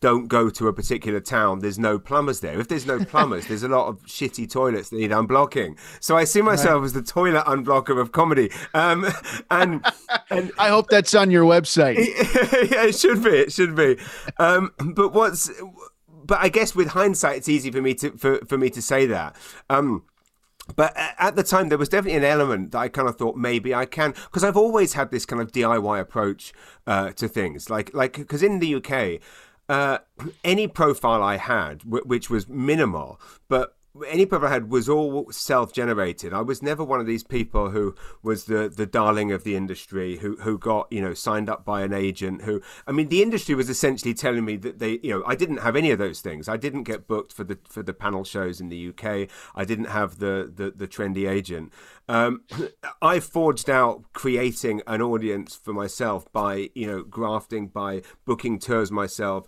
don't 0.00 0.28
go 0.28 0.50
to 0.50 0.68
a 0.68 0.72
particular 0.72 1.18
town. 1.18 1.60
There's 1.60 1.78
no 1.78 1.98
plumbers 1.98 2.40
there. 2.40 2.60
If 2.60 2.68
there's 2.68 2.86
no 2.86 3.04
plumbers, 3.04 3.46
there's 3.46 3.62
a 3.62 3.68
lot 3.68 3.88
of 3.88 4.02
shitty 4.02 4.50
toilets 4.50 4.90
that 4.90 4.96
need 4.96 5.10
unblocking. 5.10 5.78
So 6.00 6.16
I 6.16 6.24
see 6.24 6.42
myself 6.42 6.80
right. 6.80 6.84
as 6.84 6.92
the 6.92 7.02
toilet 7.02 7.44
unblocker 7.46 7.98
of 7.98 8.12
comedy. 8.12 8.50
Um, 8.74 9.06
and 9.50 9.84
and 10.30 10.52
I 10.58 10.68
hope 10.68 10.88
that's 10.88 11.14
on 11.14 11.30
your 11.30 11.44
website. 11.44 11.96
yeah, 12.70 12.84
it 12.84 12.96
should 12.96 13.22
be. 13.22 13.30
It 13.30 13.52
should 13.52 13.74
be. 13.74 13.96
Um, 14.38 14.72
but 14.94 15.12
what's 15.12 15.50
but 16.24 16.38
I 16.40 16.48
guess 16.48 16.74
with 16.74 16.88
hindsight, 16.88 17.38
it's 17.38 17.48
easy 17.48 17.70
for 17.70 17.80
me 17.80 17.94
to 17.94 18.10
for, 18.12 18.44
for 18.46 18.58
me 18.58 18.70
to 18.70 18.82
say 18.82 19.06
that. 19.06 19.36
Um, 19.70 20.04
but 20.76 20.94
at 20.96 21.36
the 21.36 21.42
time, 21.42 21.68
there 21.68 21.76
was 21.76 21.90
definitely 21.90 22.16
an 22.16 22.24
element 22.24 22.72
that 22.72 22.78
I 22.78 22.88
kind 22.88 23.08
of 23.08 23.16
thought 23.16 23.36
maybe 23.36 23.74
I 23.74 23.84
can, 23.84 24.12
because 24.12 24.42
I've 24.42 24.56
always 24.56 24.94
had 24.94 25.10
this 25.10 25.26
kind 25.26 25.42
of 25.42 25.52
DIY 25.52 26.00
approach 26.00 26.54
uh, 26.86 27.10
to 27.12 27.28
things. 27.28 27.68
Like, 27.68 27.92
like, 27.92 28.14
because 28.14 28.42
in 28.42 28.60
the 28.60 28.76
UK, 28.76 29.20
uh, 29.68 29.98
any 30.42 30.66
profile 30.68 31.22
I 31.22 31.36
had, 31.36 31.80
w- 31.80 32.04
which 32.04 32.30
was 32.30 32.48
minimal, 32.48 33.20
but 33.48 33.76
any 34.08 34.26
profile 34.26 34.48
I 34.48 34.52
had 34.52 34.70
was 34.70 34.88
all 34.88 35.30
self-generated. 35.30 36.32
I 36.32 36.40
was 36.40 36.62
never 36.62 36.82
one 36.82 37.00
of 37.00 37.06
these 37.06 37.22
people 37.22 37.70
who 37.70 37.94
was 38.22 38.46
the 38.46 38.68
the 38.68 38.86
darling 38.86 39.30
of 39.30 39.44
the 39.44 39.54
industry, 39.56 40.16
who 40.16 40.36
who 40.36 40.58
got 40.58 40.88
you 40.90 41.00
know 41.00 41.14
signed 41.14 41.48
up 41.48 41.64
by 41.64 41.82
an 41.82 41.92
agent. 41.92 42.42
Who 42.42 42.60
I 42.86 42.92
mean, 42.92 43.08
the 43.08 43.22
industry 43.22 43.54
was 43.54 43.70
essentially 43.70 44.14
telling 44.14 44.44
me 44.44 44.56
that 44.56 44.78
they 44.80 44.98
you 45.02 45.10
know 45.10 45.22
I 45.26 45.36
didn't 45.36 45.58
have 45.58 45.76
any 45.76 45.90
of 45.90 45.98
those 45.98 46.20
things. 46.20 46.48
I 46.48 46.56
didn't 46.56 46.84
get 46.84 47.06
booked 47.06 47.32
for 47.32 47.44
the 47.44 47.58
for 47.68 47.82
the 47.82 47.94
panel 47.94 48.24
shows 48.24 48.60
in 48.60 48.68
the 48.68 48.88
UK. 48.88 49.28
I 49.54 49.64
didn't 49.64 49.86
have 49.86 50.18
the 50.18 50.50
the, 50.52 50.72
the 50.72 50.88
trendy 50.88 51.28
agent. 51.30 51.72
Um, 52.08 52.42
I 53.02 53.20
forged 53.20 53.70
out 53.70 54.04
creating 54.12 54.82
an 54.86 55.02
audience 55.02 55.54
for 55.54 55.72
myself 55.72 56.30
by, 56.32 56.70
you 56.74 56.86
know, 56.86 57.02
grafting, 57.02 57.68
by 57.68 58.02
booking 58.24 58.58
tours 58.58 58.90
myself, 58.90 59.46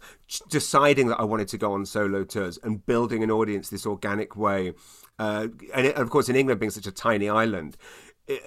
deciding 0.48 1.08
that 1.08 1.20
I 1.20 1.24
wanted 1.24 1.48
to 1.48 1.58
go 1.58 1.72
on 1.72 1.86
solo 1.86 2.24
tours 2.24 2.58
and 2.62 2.84
building 2.84 3.22
an 3.22 3.30
audience 3.30 3.68
this 3.68 3.86
organic 3.86 4.36
way. 4.36 4.72
Uh, 5.18 5.48
and, 5.74 5.86
it, 5.86 5.96
of 5.96 6.10
course, 6.10 6.28
in 6.28 6.36
England 6.36 6.60
being 6.60 6.70
such 6.70 6.86
a 6.86 6.92
tiny 6.92 7.28
island, 7.28 7.76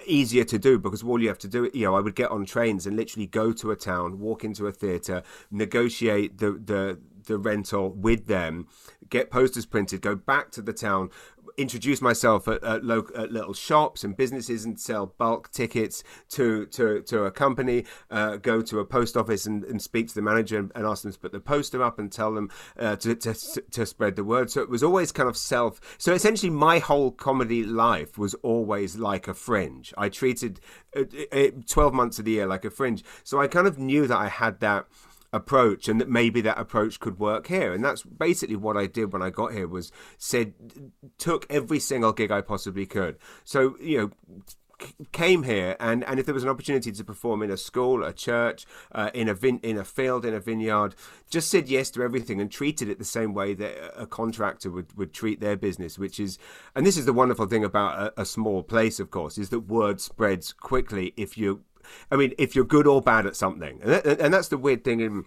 easier 0.06 0.44
to 0.44 0.60
do 0.60 0.78
because 0.78 1.04
all 1.04 1.22
you 1.22 1.30
have 1.30 1.38
to 1.38 1.48
do 1.48 1.72
you 1.74 1.86
know 1.86 1.96
i 1.96 2.02
would 2.02 2.14
get 2.14 2.30
on 2.32 2.46
trains 2.46 2.86
and 2.86 2.98
literally 2.98 3.26
go 3.26 3.54
to 3.54 3.72
a 3.72 3.78
town 3.78 4.20
walk 4.20 4.44
into 4.44 4.68
a 4.68 4.74
theater 4.74 5.24
negotiate 5.52 6.38
the 6.40 6.52
the 6.52 7.00
the 7.30 7.38
rental 7.38 7.92
with 7.92 8.28
them, 8.28 8.68
get 9.10 9.32
posters 9.32 9.66
printed, 9.66 10.02
go 10.02 10.16
back 10.16 10.52
to 10.52 10.62
the 10.62 10.74
town, 10.74 11.10
introduce 11.60 12.02
myself 12.02 12.48
at, 12.48 12.64
at, 12.64 12.84
local, 12.84 13.18
at 13.18 13.32
little 13.32 13.54
shops 13.54 14.04
and 14.04 14.16
businesses 14.16 14.66
and 14.66 14.80
sell 14.80 15.08
bulk 15.18 15.52
tickets 15.52 16.04
to 16.30 16.66
to, 16.68 17.02
to 17.04 17.26
a 17.26 17.32
company, 17.32 17.86
uh, 18.10 18.38
go 18.38 18.62
to 18.62 18.80
a 18.80 18.86
post 18.86 19.18
office 19.18 19.46
and, 19.46 19.64
and 19.66 19.82
speak 19.82 20.08
to 20.08 20.16
the 20.16 20.22
manager 20.22 20.58
and, 20.58 20.72
and, 20.76 20.86
ask 20.86 21.04
them 21.04 21.12
to 21.12 21.20
put 21.20 21.32
the 21.32 21.40
poster 21.40 21.84
up 21.84 22.00
and 22.00 22.12
tell 22.12 22.34
them 22.34 22.50
uh, 22.78 22.96
to, 22.96 23.14
to, 23.16 23.34
to 23.72 23.86
spread 23.86 24.16
the 24.16 24.24
word. 24.24 24.50
So 24.50 24.62
it 24.62 24.70
was 24.70 24.82
always 24.82 25.12
kind 25.12 25.30
of 25.30 25.38
self. 25.38 25.80
So 25.98 26.14
essentially, 26.14 26.50
my 26.50 26.80
whole 26.80 27.12
comedy 27.12 27.64
life 27.64 28.18
was 28.18 28.34
always 28.36 28.98
like 28.98 29.28
a 29.28 29.34
fringe. 29.34 29.94
I 29.98 30.10
treated 30.10 30.60
uh, 30.96 31.04
12 31.68 31.94
months 31.94 32.20
of 32.20 32.26
the 32.26 32.32
year 32.32 32.48
like 32.48 32.66
a 32.66 32.70
fringe. 32.70 33.04
So 33.24 33.40
I 33.40 33.48
kind 33.48 33.68
of 33.68 33.78
knew 33.78 34.08
that 34.08 34.18
I 34.18 34.28
had 34.28 34.60
that 34.62 34.88
approach 35.32 35.88
and 35.88 36.00
that 36.02 36.10
maybe 36.10 36.42
that 36.42 36.58
approach 36.58 37.00
could 37.00 37.20
work 37.20 37.48
here. 37.48 37.74
And 37.74 37.84
that's 37.84 38.04
basically 38.04 38.56
what 38.56 38.78
I 38.78 38.88
did 38.88 39.14
when 39.14 39.22
I 39.22 39.30
got 39.30 39.54
here 39.54 39.68
was 39.68 39.92
said 40.18 40.54
took 41.18 41.46
every 41.50 41.80
single 41.80 42.14
gig 42.14 42.32
I 42.32 42.42
possibly 42.42 42.86
could. 42.86 43.18
So 43.44 43.76
you 43.80 43.98
know 43.98 44.42
came 45.12 45.44
here 45.44 45.76
and 45.80 46.04
and 46.06 46.20
if 46.20 46.26
there 46.26 46.34
was 46.34 46.44
an 46.44 46.50
opportunity 46.50 46.92
to 46.92 47.04
perform 47.04 47.42
in 47.44 47.52
a 47.52 47.58
school 47.58 48.04
a 48.04 48.14
church 48.14 48.66
uh, 48.94 49.10
in 49.14 49.28
a 49.28 49.34
vin- 49.34 49.60
in 49.62 49.78
a 49.78 49.84
field 49.84 50.26
in 50.26 50.34
a 50.34 50.40
vineyard 50.40 50.96
just 51.30 51.50
said 51.50 51.68
yes 51.68 51.92
to 51.92 52.02
everything 52.02 52.40
and 52.40 52.52
treated 52.52 52.88
it 52.88 52.98
the 52.98 53.06
same 53.06 53.34
way 53.34 53.54
that 53.54 53.76
a 53.98 54.08
contractor 54.08 54.72
would 54.72 54.96
would 54.98 55.14
treat 55.14 55.42
their 55.42 55.58
business 55.58 56.00
which 56.00 56.20
is 56.20 56.38
and 56.76 56.86
this 56.86 56.98
is 56.98 57.06
the 57.06 57.14
wonderful 57.14 57.46
thing 57.46 57.64
about 57.64 58.14
a, 58.18 58.22
a 58.22 58.26
small 58.26 58.64
place 58.64 59.00
of 59.00 59.12
course 59.12 59.38
is 59.38 59.50
that 59.50 59.62
word 59.62 60.00
spreads 60.00 60.54
quickly 60.54 61.14
if 61.18 61.38
you 61.38 61.62
I 62.12 62.16
mean, 62.16 62.34
if 62.38 62.56
you're 62.56 62.66
good 62.66 62.88
or 62.88 63.02
bad 63.02 63.26
at 63.26 63.36
something, 63.36 63.80
and, 63.82 63.92
that, 63.92 64.20
and 64.20 64.34
that's 64.34 64.50
the 64.50 64.58
weird 64.58 64.84
thing 64.84 65.00
in 65.00 65.26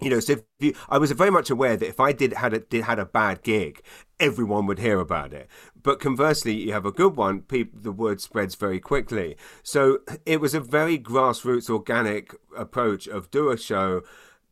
you 0.00 0.10
know, 0.10 0.20
so 0.20 0.34
if 0.34 0.42
you, 0.58 0.74
I 0.88 0.98
was 0.98 1.10
very 1.12 1.30
much 1.30 1.50
aware 1.50 1.76
that 1.76 1.88
if 1.88 2.00
I 2.00 2.12
did 2.12 2.32
had 2.34 2.52
a 2.52 2.60
did 2.60 2.84
had 2.84 2.98
a 2.98 3.04
bad 3.04 3.42
gig, 3.42 3.82
everyone 4.18 4.66
would 4.66 4.78
hear 4.78 4.98
about 4.98 5.32
it. 5.32 5.48
But 5.80 6.00
conversely, 6.00 6.54
you 6.54 6.72
have 6.72 6.86
a 6.86 6.92
good 6.92 7.16
one, 7.16 7.44
the 7.48 7.92
word 7.92 8.20
spreads 8.20 8.54
very 8.54 8.80
quickly. 8.80 9.36
So 9.62 9.98
it 10.26 10.40
was 10.40 10.54
a 10.54 10.60
very 10.60 10.98
grassroots, 10.98 11.70
organic 11.70 12.34
approach 12.56 13.06
of 13.06 13.30
do 13.30 13.50
a 13.50 13.56
show, 13.56 14.02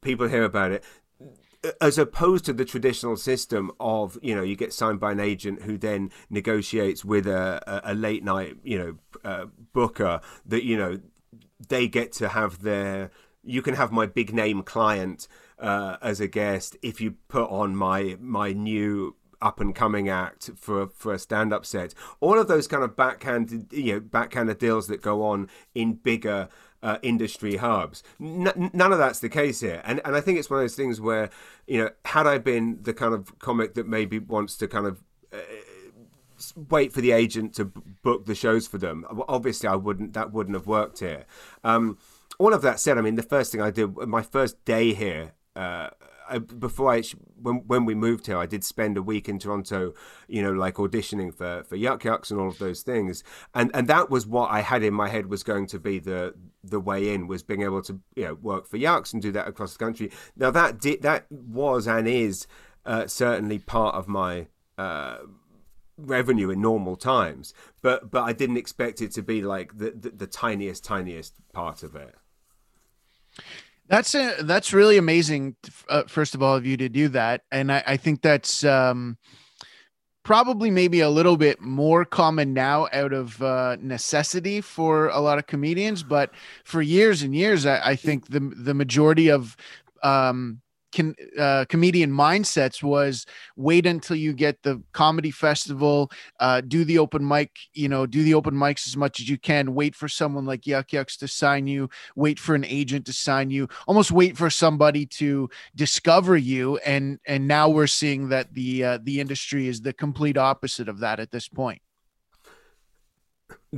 people 0.01 0.29
hear 0.29 0.45
about 0.45 0.73
it 0.73 0.85
as 1.81 1.97
opposed 1.97 2.45
to 2.45 2.53
the 2.53 2.65
traditional 2.65 3.17
system 3.17 3.71
of 3.79 4.19
you 4.21 4.35
know 4.35 4.43
you 4.43 4.57
get 4.57 4.73
signed 4.73 4.99
by 4.99 5.13
an 5.13 5.21
agent 5.21 5.63
who 5.63 5.79
then 5.79 6.11
negotiates 6.29 7.05
with 7.05 7.27
a, 7.27 7.63
a, 7.67 7.93
a 7.93 7.95
late 7.95 8.25
night 8.25 8.57
you 8.65 8.79
know 8.79 8.97
uh, 9.25 9.47
booker 9.73 10.21
that 10.45 10.65
you 10.65 10.77
know 10.77 10.99
they 11.69 11.89
get 11.89 12.13
to 12.13 12.29
have 12.29 12.63
their 12.63 13.11
you 13.45 13.63
can 13.63 13.75
have 13.75 13.91
my 13.91 14.07
big 14.07 14.33
name 14.33 14.63
client 14.63 15.27
uh, 15.59 15.97
as 16.01 16.21
a 16.21 16.29
guest 16.29 16.77
if 16.83 17.01
you 17.01 17.17
put 17.29 17.49
on 17.51 17.77
my 17.77 18.17
my 18.21 18.53
new 18.53 19.17
up 19.41 19.61
and 19.61 19.75
coming 19.75 20.09
act 20.09 20.51
for 20.57 20.87
for 20.89 21.13
a 21.13 21.19
stand 21.19 21.53
up 21.53 21.67
set. 21.67 21.95
All 22.21 22.39
of 22.39 22.49
those 22.49 22.69
kind 22.69 22.85
of 22.85 22.97
backhanded 22.97 23.73
you 23.73 23.95
know 23.95 24.01
backhanded 24.01 24.59
deals 24.59 24.87
that 24.87 25.03
go 25.03 25.25
on 25.25 25.49
in 25.75 25.95
bigger 25.95 26.49
uh, 26.83 26.99
industry 27.03 27.57
hubs. 27.57 28.03
N- 28.21 28.71
none 28.73 28.93
of 28.93 28.99
that's 28.99 29.21
the 29.21 29.29
case 29.29 29.61
here, 29.61 29.83
and 29.85 30.01
and 30.05 30.17
I 30.17 30.21
think 30.21 30.39
it's 30.39 30.49
one 30.49 30.61
of 30.61 30.65
those 30.65 30.77
things 30.77 31.01
where 31.01 31.31
you 31.67 31.79
know 31.79 31.91
had 32.05 32.27
I 32.27 32.39
been 32.39 32.79
the 32.83 32.95
kind 32.95 33.15
of 33.15 33.39
comic 33.39 33.75
that 33.75 33.87
maybe 33.87 34.19
wants 34.19 34.57
to 34.59 34.69
kind 34.69 34.87
of 34.87 35.03
uh, 35.33 35.39
wait 36.57 36.93
for 36.93 37.01
the 37.01 37.13
agent 37.13 37.55
to 37.55 37.65
book 37.65 38.27
the 38.27 38.35
shows 38.35 38.67
for 38.67 38.79
them. 38.79 39.05
Obviously, 39.29 39.69
I 39.69 39.77
wouldn't. 39.77 40.13
That 40.15 40.33
wouldn't 40.33 40.57
have 40.57 40.67
worked 40.67 41.01
here. 41.01 41.25
Um, 41.65 41.99
all 42.39 42.55
of 42.55 42.63
that 42.63 42.81
said, 42.81 42.99
I 42.99 43.03
mean, 43.03 43.15
the 43.15 43.23
first 43.23 43.53
thing 43.53 43.61
I 43.61 43.71
did, 43.71 43.97
my 43.97 44.23
first 44.23 44.65
day 44.65 44.95
here, 44.95 45.33
uh, 45.55 45.91
I, 46.29 46.39
before 46.39 46.93
I 46.93 47.03
when 47.41 47.57
when 47.67 47.85
we 47.85 47.95
moved 47.95 48.27
here, 48.27 48.39
I 48.39 48.47
did 48.47 48.65
spend 48.65 48.97
a 48.97 49.03
week 49.03 49.29
in 49.29 49.39
Toronto, 49.39 49.93
you 50.29 50.43
know, 50.43 50.53
like 50.53 50.75
auditioning 50.75 51.35
for 51.35 51.63
for 51.65 51.77
Yuk 51.77 52.05
Yuk's 52.05 52.31
and 52.31 52.41
all 52.41 52.49
of 52.49 52.59
those 52.59 52.83
things, 52.83 53.23
and 53.55 53.71
and 53.75 53.87
that 53.89 54.11
was 54.11 54.27
what 54.27 54.51
I 54.51 54.61
had 54.61 54.83
in 54.83 54.95
my 54.95 55.09
head 55.09 55.27
was 55.27 55.43
going 55.43 55.67
to 55.69 55.79
be 55.79 55.99
the 55.99 56.35
the 56.65 56.81
way 56.81 57.13
in 57.13 57.27
was 57.27 57.43
being 57.43 57.63
able 57.63 57.83
to 57.83 58.01
you 58.15 58.25
know 58.25 58.35
work 58.35 58.67
for 58.67 58.77
Yuk's 58.77 59.13
and 59.13 59.21
do 59.21 59.33
that 59.33 59.49
across 59.49 59.73
the 59.73 59.85
country. 59.85 60.11
Now 60.37 60.51
that 60.51 60.81
did 60.81 61.03
that 61.03 61.31
was 61.31 61.87
and 61.87 62.09
is 62.09 62.47
uh, 62.87 63.07
certainly 63.07 63.59
part 63.59 63.95
of 63.95 64.09
my. 64.09 64.49
Uh, 64.79 65.19
revenue 65.97 66.51
in 66.51 66.61
normal 66.61 66.97
times 66.97 67.53
but 67.83 68.11
but 68.11 68.23
i 68.23 68.33
didn't 68.33 68.57
expect 68.57 69.01
it 69.01 69.13
to 69.13 69.23
be 69.23 69.43
like 69.43 69.77
the, 69.79 69.91
the, 69.91 70.11
the 70.11 70.27
tiniest 70.27 70.85
tiniest 70.85 71.35
part 71.53 71.83
of 71.83 71.95
it 71.95 72.15
that's 73.93 74.15
a, 74.15 74.37
that's 74.43 74.73
really 74.73 74.97
amazing. 74.97 75.55
Uh, 75.87 76.05
first 76.07 76.35
of 76.35 76.43
all, 76.43 76.57
of 76.57 76.65
you 76.65 76.79
to 76.79 76.89
do 76.89 77.09
that, 77.09 77.43
and 77.53 77.71
I, 77.71 77.83
I 77.87 77.97
think 77.99 78.23
that's 78.23 78.65
um, 78.65 79.19
probably 80.23 80.71
maybe 80.71 81.01
a 81.01 81.11
little 81.11 81.37
bit 81.37 81.61
more 81.61 82.07
common 82.07 82.55
now 82.55 82.89
out 82.91 83.13
of 83.13 83.43
uh, 83.43 83.77
necessity 83.83 84.63
for 84.63 85.09
a 85.09 85.21
lot 85.21 85.37
of 85.37 85.47
comedians. 85.47 86.03
But 86.03 86.31
for 86.65 86.81
years 86.81 87.21
and 87.21 87.35
years, 87.35 87.67
I, 87.67 87.91
I 87.91 87.97
think 87.97 88.29
the 88.29 88.41
the 88.41 88.73
majority 88.73 89.29
of 89.29 89.59
um, 90.03 90.62
uh, 91.39 91.65
comedian 91.69 92.11
mindsets 92.11 92.83
was 92.83 93.27
wait 93.57 93.87
until 93.87 94.17
you 94.17 94.33
get 94.33 94.63
the 94.63 94.83
comedy 94.93 95.31
festival, 95.31 96.11
uh, 96.41 96.61
do 96.61 96.85
the 96.85 96.99
open 96.99 97.27
mic, 97.27 97.51
you 97.73 97.89
know, 97.89 98.07
do 98.07 98.23
the 98.23 98.35
open 98.35 98.55
mics 98.55 98.87
as 98.87 98.97
much 98.97 99.21
as 99.21 99.29
you 99.29 99.39
can. 99.39 99.75
Wait 99.75 99.95
for 99.95 100.09
someone 100.09 100.45
like 100.45 100.67
Yuk 100.67 100.93
Yuk's 100.93 101.17
to 101.19 101.29
sign 101.29 101.67
you. 101.67 101.89
Wait 102.17 102.39
for 102.39 102.55
an 102.55 102.65
agent 102.65 103.07
to 103.07 103.13
sign 103.13 103.51
you. 103.51 103.69
Almost 103.87 104.13
wait 104.13 104.37
for 104.37 104.51
somebody 104.51 105.07
to 105.07 105.49
discover 105.75 106.37
you. 106.37 106.77
And 106.79 107.19
and 107.27 107.47
now 107.47 107.69
we're 107.69 107.87
seeing 107.87 108.29
that 108.29 108.53
the 108.55 108.85
uh, 108.85 108.99
the 109.03 109.21
industry 109.21 109.69
is 109.69 109.81
the 109.81 109.93
complete 109.93 110.37
opposite 110.37 110.89
of 110.89 111.01
that 111.01 111.21
at 111.21 111.31
this 111.31 111.49
point. 111.49 111.83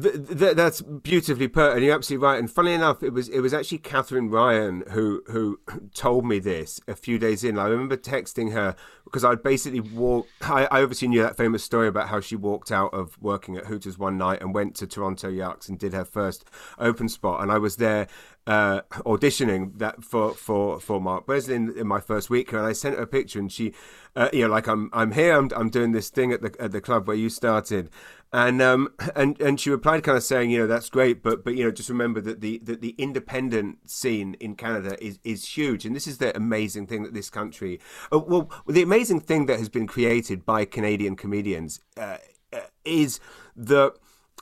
Th- 0.00 0.14
th- 0.26 0.57
that's 0.57 0.81
beautifully 0.81 1.47
put, 1.47 1.75
and 1.75 1.85
you're 1.85 1.95
absolutely 1.95 2.26
right. 2.26 2.38
And 2.38 2.50
funny 2.50 2.73
enough, 2.73 3.02
it 3.02 3.12
was 3.12 3.28
it 3.28 3.40
was 3.40 3.54
actually 3.54 3.78
Katherine 3.78 4.28
Ryan 4.28 4.83
who 4.90 5.23
who 5.28 5.61
told 5.95 6.26
me 6.26 6.38
this 6.38 6.81
a 6.88 6.97
few 6.97 7.19
days 7.19 7.45
in. 7.45 7.59
I 7.59 7.66
remember 7.66 7.97
texting 7.97 8.52
her 8.52 8.75
because 9.04 9.25
I'd 9.25 9.43
basically 9.43 9.81
walked. 9.81 10.31
I, 10.43 10.64
I, 10.64 10.83
obviously 10.83 11.09
knew 11.09 11.23
that 11.23 11.37
famous 11.37 11.62
story 11.62 11.87
about 11.87 12.09
how 12.09 12.21
she 12.21 12.35
walked 12.35 12.73
out 12.73 12.93
of 12.93 13.16
working 13.21 13.57
at 13.57 13.66
Hooters 13.66 13.97
one 13.97 14.19
night 14.19 14.40
and 14.40 14.52
went 14.52 14.75
to 14.76 14.87
Toronto 14.87 15.31
Yuks 15.31 15.69
and 15.69 15.78
did 15.78 15.93
her 15.93 16.04
first 16.04 16.45
open 16.78 17.09
spot, 17.09 17.43
and 17.43 17.52
I 17.52 17.59
was 17.59 17.76
there 17.76 18.09
uh, 18.47 18.83
auditioning 19.07 19.78
that 19.78 20.04
for 20.04 20.35
for 20.35 20.78
for 20.81 21.00
Mark 21.00 21.26
Breslin 21.26 21.73
in 21.76 21.87
my 21.87 22.00
first 22.00 22.28
week, 22.28 22.52
and 22.52 22.62
I 22.62 22.73
sent 22.73 22.97
her 22.97 23.02
a 23.02 23.07
picture, 23.07 23.38
and 23.38 23.50
she, 23.50 23.73
uh, 24.16 24.28
you 24.33 24.43
know, 24.43 24.49
like 24.49 24.66
I'm 24.66 24.90
I'm 24.93 25.12
here, 25.12 25.37
I'm 25.37 25.50
I'm 25.57 25.71
doing 25.71 25.93
this 25.93 26.11
thing 26.11 26.33
at 26.33 26.43
the 26.43 26.54
at 26.61 26.73
the 26.73 26.81
club 26.81 27.07
where 27.07 27.16
you 27.16 27.31
started, 27.31 27.90
and 28.35 28.61
um 28.61 28.88
and 29.14 29.41
and 29.41 29.61
she 29.61 29.71
replied 29.71 30.03
kind 30.03 30.19
of 30.19 30.25
saying, 30.25 30.50
you 30.50 30.59
know, 30.59 30.67
that's 30.67 30.91
great, 30.91 31.23
but 31.23 31.45
but 31.45 31.55
you 31.55 31.64
know, 31.64 31.71
just 31.71 31.88
remember 31.88 32.21
that 32.21 32.41
the 32.41 32.59
that 32.64 32.81
the 32.81 32.97
independent 32.99 33.88
scene 33.88 34.35
in 34.41 34.57
Canada 34.57 34.97
is 35.03 35.21
is 35.23 35.57
huge, 35.57 35.87
and 35.87 35.95
this 35.95 36.09
is 36.09 36.19
the 36.19 36.37
amazing 36.37 36.88
thing 36.88 37.05
that 37.05 37.14
this 37.14 37.31
country, 37.31 37.81
uh, 38.12 38.19
well, 38.19 38.50
the 38.67 38.83
amazing 38.83 39.21
thing 39.21 39.47
that 39.47 39.61
has 39.61 39.69
been 39.69 39.87
created 39.87 40.45
by 40.45 40.64
Canadian 40.64 41.14
comedians 41.14 41.81
uh, 41.97 42.17
uh 42.53 42.61
is 42.85 43.21
that 43.55 43.95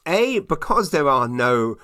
a 0.07 0.39
because 0.39 0.91
there 0.91 1.09
are 1.09 1.29
no 1.29 1.77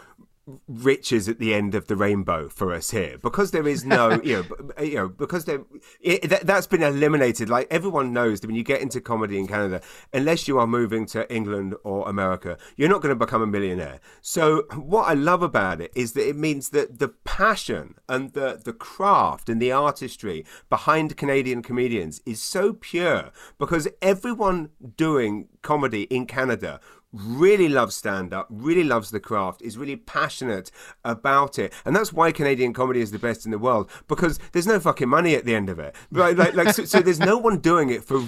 riches 0.66 1.28
at 1.28 1.38
the 1.38 1.54
end 1.54 1.74
of 1.74 1.86
the 1.86 1.96
rainbow 1.96 2.48
for 2.48 2.72
us 2.72 2.90
here. 2.90 3.18
Because 3.18 3.50
there 3.50 3.66
is 3.66 3.84
no 3.84 4.10
you 4.22 4.44
know 4.44 4.82
you 4.82 4.94
know 4.94 5.08
because 5.08 5.44
there 5.44 5.60
it, 6.00 6.28
that, 6.28 6.48
has 6.48 6.66
been 6.66 6.82
eliminated. 6.82 7.48
Like 7.48 7.66
everyone 7.70 8.12
knows 8.12 8.40
that 8.40 8.46
when 8.46 8.56
you 8.56 8.62
get 8.62 8.80
into 8.80 9.00
comedy 9.00 9.38
in 9.38 9.46
Canada 9.46 9.80
unless 10.12 10.48
you 10.48 10.58
are 10.58 10.66
moving 10.66 11.06
to 11.06 11.32
England 11.32 11.74
or 11.84 12.08
America 12.08 12.56
you're 12.76 12.88
not 12.88 13.02
going 13.02 13.16
to 13.16 13.26
become 13.26 13.42
a 13.42 13.46
millionaire. 13.46 14.00
So 14.20 14.64
what 14.74 15.08
I 15.08 15.14
love 15.14 15.42
about 15.42 15.80
it 15.80 15.92
is 15.94 16.12
that 16.12 16.28
it 16.28 16.36
means 16.36 16.70
that 16.70 16.98
the 16.98 17.08
passion 17.08 17.94
and 18.08 18.32
the 18.32 18.60
the 18.62 18.72
craft 18.72 19.48
and 19.48 19.60
the 19.60 19.72
artistry 19.72 20.44
behind 20.68 21.16
Canadian 21.16 21.62
comedians 21.62 22.20
is 22.24 22.40
so 22.40 22.72
pure 22.72 23.30
because 23.58 23.88
everyone 24.02 24.70
doing 24.96 25.48
comedy 25.62 26.02
in 26.04 26.26
Canada 26.26 26.80
really 27.12 27.68
loves 27.68 27.94
stand 27.96 28.32
up, 28.32 28.46
really 28.50 28.84
loves 28.84 29.10
the 29.10 29.20
craft, 29.20 29.62
is 29.62 29.78
really 29.78 29.96
passionate 29.96 30.70
about 31.04 31.58
it. 31.58 31.72
And 31.84 31.96
that's 31.96 32.12
why 32.12 32.32
Canadian 32.32 32.72
comedy 32.72 33.00
is 33.00 33.10
the 33.10 33.18
best 33.18 33.44
in 33.44 33.50
the 33.50 33.58
world 33.58 33.90
because 34.06 34.38
there's 34.52 34.66
no 34.66 34.78
fucking 34.80 35.08
money 35.08 35.34
at 35.34 35.44
the 35.44 35.54
end 35.54 35.70
of 35.70 35.78
it. 35.78 35.94
Right? 36.10 36.36
Like, 36.36 36.54
like 36.54 36.74
so, 36.74 36.84
so, 36.84 37.00
there's 37.00 37.20
no 37.20 37.38
one 37.38 37.58
doing 37.58 37.90
it 37.90 38.04
for 38.04 38.20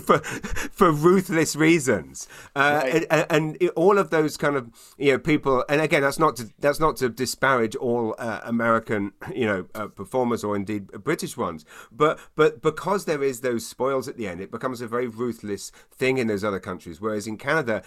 for 0.00 0.18
for 0.18 0.92
ruthless 0.92 1.56
reasons. 1.56 2.28
Uh, 2.54 2.82
right. 2.84 3.06
and, 3.10 3.26
and 3.30 3.56
it, 3.60 3.70
all 3.70 3.98
of 3.98 4.10
those 4.10 4.36
kind 4.36 4.56
of 4.56 4.70
you 4.98 5.12
know 5.12 5.18
people 5.18 5.64
and 5.68 5.80
again 5.80 6.02
that's 6.02 6.18
not 6.18 6.36
to 6.36 6.50
that's 6.58 6.80
not 6.80 6.96
to 6.96 7.08
disparage 7.08 7.74
all 7.76 8.14
uh, 8.18 8.40
American 8.44 9.12
you 9.34 9.46
know 9.46 9.66
uh, 9.74 9.86
performers 9.86 10.44
or 10.44 10.56
indeed 10.56 10.88
British 11.04 11.36
ones, 11.36 11.64
but 11.90 12.18
but 12.36 12.62
because 12.62 13.04
there 13.04 13.22
is 13.22 13.40
those 13.40 13.66
spoils 13.66 14.08
at 14.08 14.16
the 14.16 14.28
end, 14.28 14.40
it 14.40 14.50
becomes 14.50 14.80
a 14.80 14.86
very 14.86 15.06
ruthless 15.06 15.72
thing 15.90 16.18
in 16.18 16.26
those 16.26 16.44
other 16.44 16.60
countries. 16.60 17.00
Whereas 17.00 17.26
in 17.26 17.38
Canada, 17.38 17.82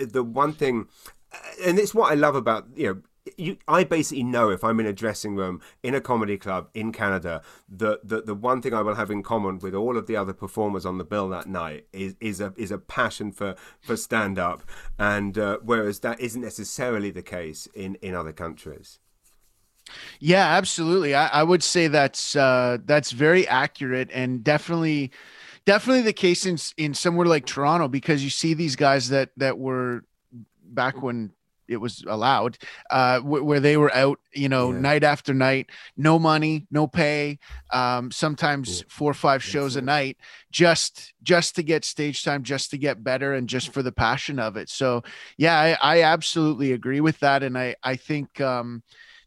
the 0.00 0.22
one 0.22 0.52
thing, 0.52 0.88
uh, 1.32 1.36
and 1.64 1.78
it's 1.78 1.94
what 1.94 2.10
I 2.10 2.14
love 2.14 2.34
about 2.34 2.66
you 2.74 2.86
know. 2.86 3.02
You, 3.36 3.56
I 3.66 3.82
basically 3.82 4.22
know 4.22 4.50
if 4.50 4.62
I'm 4.62 4.78
in 4.78 4.86
a 4.86 4.92
dressing 4.92 5.34
room 5.34 5.60
in 5.82 5.96
a 5.96 6.00
comedy 6.00 6.38
club 6.38 6.68
in 6.74 6.92
Canada 6.92 7.42
that 7.68 8.06
the, 8.08 8.22
the 8.22 8.36
one 8.36 8.62
thing 8.62 8.72
I 8.72 8.82
will 8.82 8.94
have 8.94 9.10
in 9.10 9.24
common 9.24 9.58
with 9.58 9.74
all 9.74 9.96
of 9.96 10.06
the 10.06 10.14
other 10.14 10.32
performers 10.32 10.86
on 10.86 10.98
the 10.98 11.04
bill 11.04 11.28
that 11.30 11.48
night 11.48 11.86
is 11.92 12.14
is 12.20 12.40
a 12.40 12.54
is 12.56 12.70
a 12.70 12.78
passion 12.78 13.32
for 13.32 13.56
for 13.80 13.96
stand 13.96 14.38
up, 14.38 14.62
and 14.96 15.36
uh, 15.36 15.58
whereas 15.60 15.98
that 16.00 16.20
isn't 16.20 16.40
necessarily 16.40 17.10
the 17.10 17.22
case 17.22 17.66
in 17.74 17.96
in 17.96 18.14
other 18.14 18.32
countries. 18.32 19.00
Yeah, 20.18 20.46
absolutely. 20.46 21.14
I, 21.14 21.26
I 21.28 21.42
would 21.42 21.62
say 21.62 21.88
that's 21.88 22.36
uh, 22.36 22.78
that's 22.84 23.12
very 23.12 23.46
accurate 23.46 24.10
and 24.12 24.42
definitely 24.42 25.10
definitely 25.66 26.02
the 26.02 26.12
case 26.12 26.46
in 26.46 26.56
in 26.76 26.94
somewhere 26.94 27.26
like 27.26 27.44
Toronto 27.44 27.88
because 27.88 28.24
you 28.24 28.30
see 28.30 28.54
these 28.54 28.76
guys 28.76 29.10
that 29.10 29.30
that 29.36 29.58
were 29.58 30.04
back 30.62 31.02
when 31.02 31.32
it 31.68 31.78
was 31.78 32.04
allowed 32.06 32.56
uh 32.90 33.18
w- 33.18 33.42
where 33.42 33.58
they 33.58 33.76
were 33.76 33.92
out 33.92 34.20
you 34.32 34.48
know 34.48 34.72
yeah. 34.72 34.78
night 34.78 35.02
after 35.02 35.34
night 35.34 35.68
no 35.96 36.16
money 36.18 36.64
no 36.70 36.86
pay 36.86 37.38
um 37.72 38.10
sometimes 38.10 38.84
four 38.88 39.10
or 39.10 39.14
five 39.14 39.42
shows 39.42 39.74
a 39.74 39.82
night 39.82 40.16
just 40.52 41.12
just 41.22 41.56
to 41.56 41.62
get 41.62 41.84
stage 41.84 42.22
time 42.22 42.44
just 42.44 42.70
to 42.70 42.78
get 42.78 43.02
better 43.02 43.34
and 43.34 43.48
just 43.48 43.72
for 43.72 43.82
the 43.82 43.90
passion 43.90 44.38
of 44.38 44.56
it. 44.56 44.68
So 44.68 45.02
yeah 45.36 45.58
i, 45.58 45.96
I 45.96 46.02
absolutely 46.02 46.72
agree 46.72 47.00
with 47.00 47.18
that 47.20 47.42
and 47.42 47.58
i 47.58 47.74
i 47.82 47.96
think 47.96 48.40
um 48.40 48.82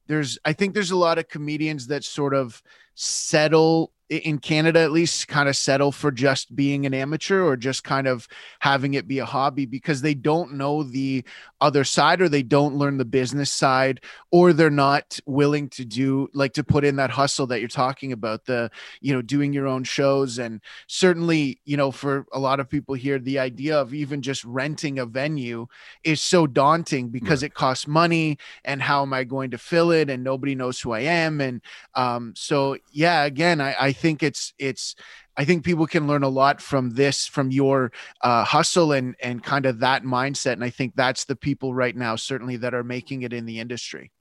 there's 0.08 0.39
i 0.46 0.53
think 0.53 0.74
there's 0.74 0.91
a 0.91 0.98
lot 0.98 1.17
of 1.17 1.27
comedians 1.27 1.88
that 1.88 2.03
sort 2.03 2.34
of 2.34 2.62
settle 2.96 3.91
in 4.10 4.39
Canada 4.39 4.80
at 4.80 4.92
least 4.92 5.28
kind 5.28 5.48
of 5.48 5.56
settle 5.56 5.92
for 5.92 6.12
just 6.12 6.56
being 6.56 6.88
an 6.88 6.96
amateur 6.96 7.44
or 7.44 7.56
just 7.56 7.84
kind 7.84 8.08
of 8.08 8.28
having 8.60 8.96
it 8.96 9.08
be 9.08 9.20
a 9.20 9.25
hobby 9.25 9.68
because 9.68 10.01
they 10.01 10.16
don't 10.16 10.54
know 10.54 10.82
the 10.82 11.24
other 11.62 11.84
side 11.84 12.20
or 12.20 12.28
they 12.28 12.42
don't 12.42 12.75
learn 12.75 12.98
the 12.98 13.06
business 13.06 13.51
side 13.51 14.01
or 14.32 14.51
they're 14.51 14.72
not 14.72 15.20
willing 15.28 15.70
to 15.70 15.86
do 15.86 16.28
like 16.34 16.54
to 16.54 16.63
put 16.63 16.84
in 16.84 16.96
that 16.96 17.12
hustle 17.12 17.46
that 17.46 17.60
you're 17.60 17.68
talking 17.68 18.12
about 18.12 18.46
the 18.46 18.72
you 19.00 19.13
know 19.13 19.22
doing 19.22 19.54
your 19.54 19.68
own 19.68 19.84
shows. 19.84 20.39
And 20.39 20.60
certainly 20.88 21.60
you 21.66 21.78
know 21.78 21.92
for 21.92 22.25
a 22.34 22.39
lot 22.39 22.60
of 22.60 22.68
people 22.68 22.96
here 22.96 23.20
the 23.20 23.38
idea 23.38 23.80
of 23.80 23.94
even 23.94 24.24
just 24.24 24.44
renting 24.44 24.98
a 24.98 25.06
venue 25.06 25.68
is 26.04 26.20
so 26.20 26.48
daunting 26.48 27.10
because 27.10 27.44
right. 27.44 27.51
it 27.51 27.54
costs 27.54 27.88
money 27.88 28.39
and 28.66 28.82
how 28.82 29.04
am 29.04 29.13
I 29.13 29.24
going 29.24 29.51
to 29.51 29.60
fill 29.60 29.92
it? 29.92 30.10
And 30.10 30.24
nobody 30.24 30.56
knows 30.56 30.80
who 30.80 30.94
I 30.94 31.01
am. 31.01 31.42
And 31.42 31.62
um 31.94 32.34
so 32.36 32.78
yeah 32.92 33.25
again 33.25 33.62
I, 33.62 33.75
I 33.80 33.92
think 34.00 34.24
it's 34.24 34.53
it's 34.58 34.96
I 35.38 35.46
think 35.46 35.63
people 35.63 35.88
can 35.88 36.08
learn 36.08 36.24
a 36.24 36.29
lot 36.29 36.62
from 36.62 36.91
this, 36.91 37.27
from 37.27 37.51
your 37.51 37.91
uh, 38.22 38.44
hustle 38.44 38.91
and 38.91 39.15
and 39.22 39.44
kind 39.44 39.65
of 39.65 39.79
that 39.79 40.03
mindset. 40.03 40.53
And 40.53 40.63
I 40.63 40.70
think 40.70 40.96
that's 40.96 41.25
the 41.25 41.36
people 41.36 41.74
right 41.74 41.96
now, 41.96 42.15
certainly 42.15 42.58
that 42.58 42.74
are 42.74 42.84
making 42.84 43.22
it 43.22 43.34
in 43.34 43.46
the 43.46 43.60
industry. 43.60 44.12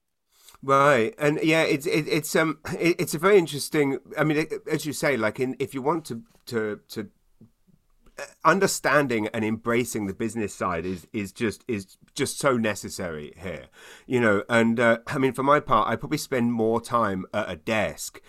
Right, 0.62 1.14
and 1.18 1.38
yeah, 1.42 1.62
it's 1.62 1.86
it, 1.86 2.08
it's 2.08 2.34
um 2.34 2.58
it, 2.78 2.96
it's 3.00 3.14
a 3.14 3.18
very 3.18 3.38
interesting. 3.38 3.98
I 4.18 4.24
mean, 4.24 4.46
as 4.70 4.84
you 4.86 4.92
say, 4.92 5.16
like 5.16 5.40
in 5.40 5.56
if 5.58 5.74
you 5.74 5.82
want 5.82 6.04
to 6.06 6.22
to 6.46 6.80
to 6.88 7.08
understanding 8.44 9.28
and 9.28 9.44
embracing 9.44 10.06
the 10.06 10.14
business 10.14 10.54
side 10.54 10.84
is 10.84 11.06
is 11.12 11.32
just 11.32 11.64
is 11.68 11.96
just 12.14 12.38
so 12.38 12.56
necessary 12.56 13.32
here 13.36 13.66
you 14.06 14.20
know 14.20 14.42
and 14.48 14.80
uh, 14.80 14.98
i 15.06 15.18
mean 15.18 15.32
for 15.32 15.42
my 15.42 15.60
part 15.60 15.88
i 15.88 15.94
probably 15.94 16.18
spend 16.18 16.52
more 16.52 16.80
time 16.80 17.24
at 17.32 17.48
a 17.48 17.56
desk 17.56 18.20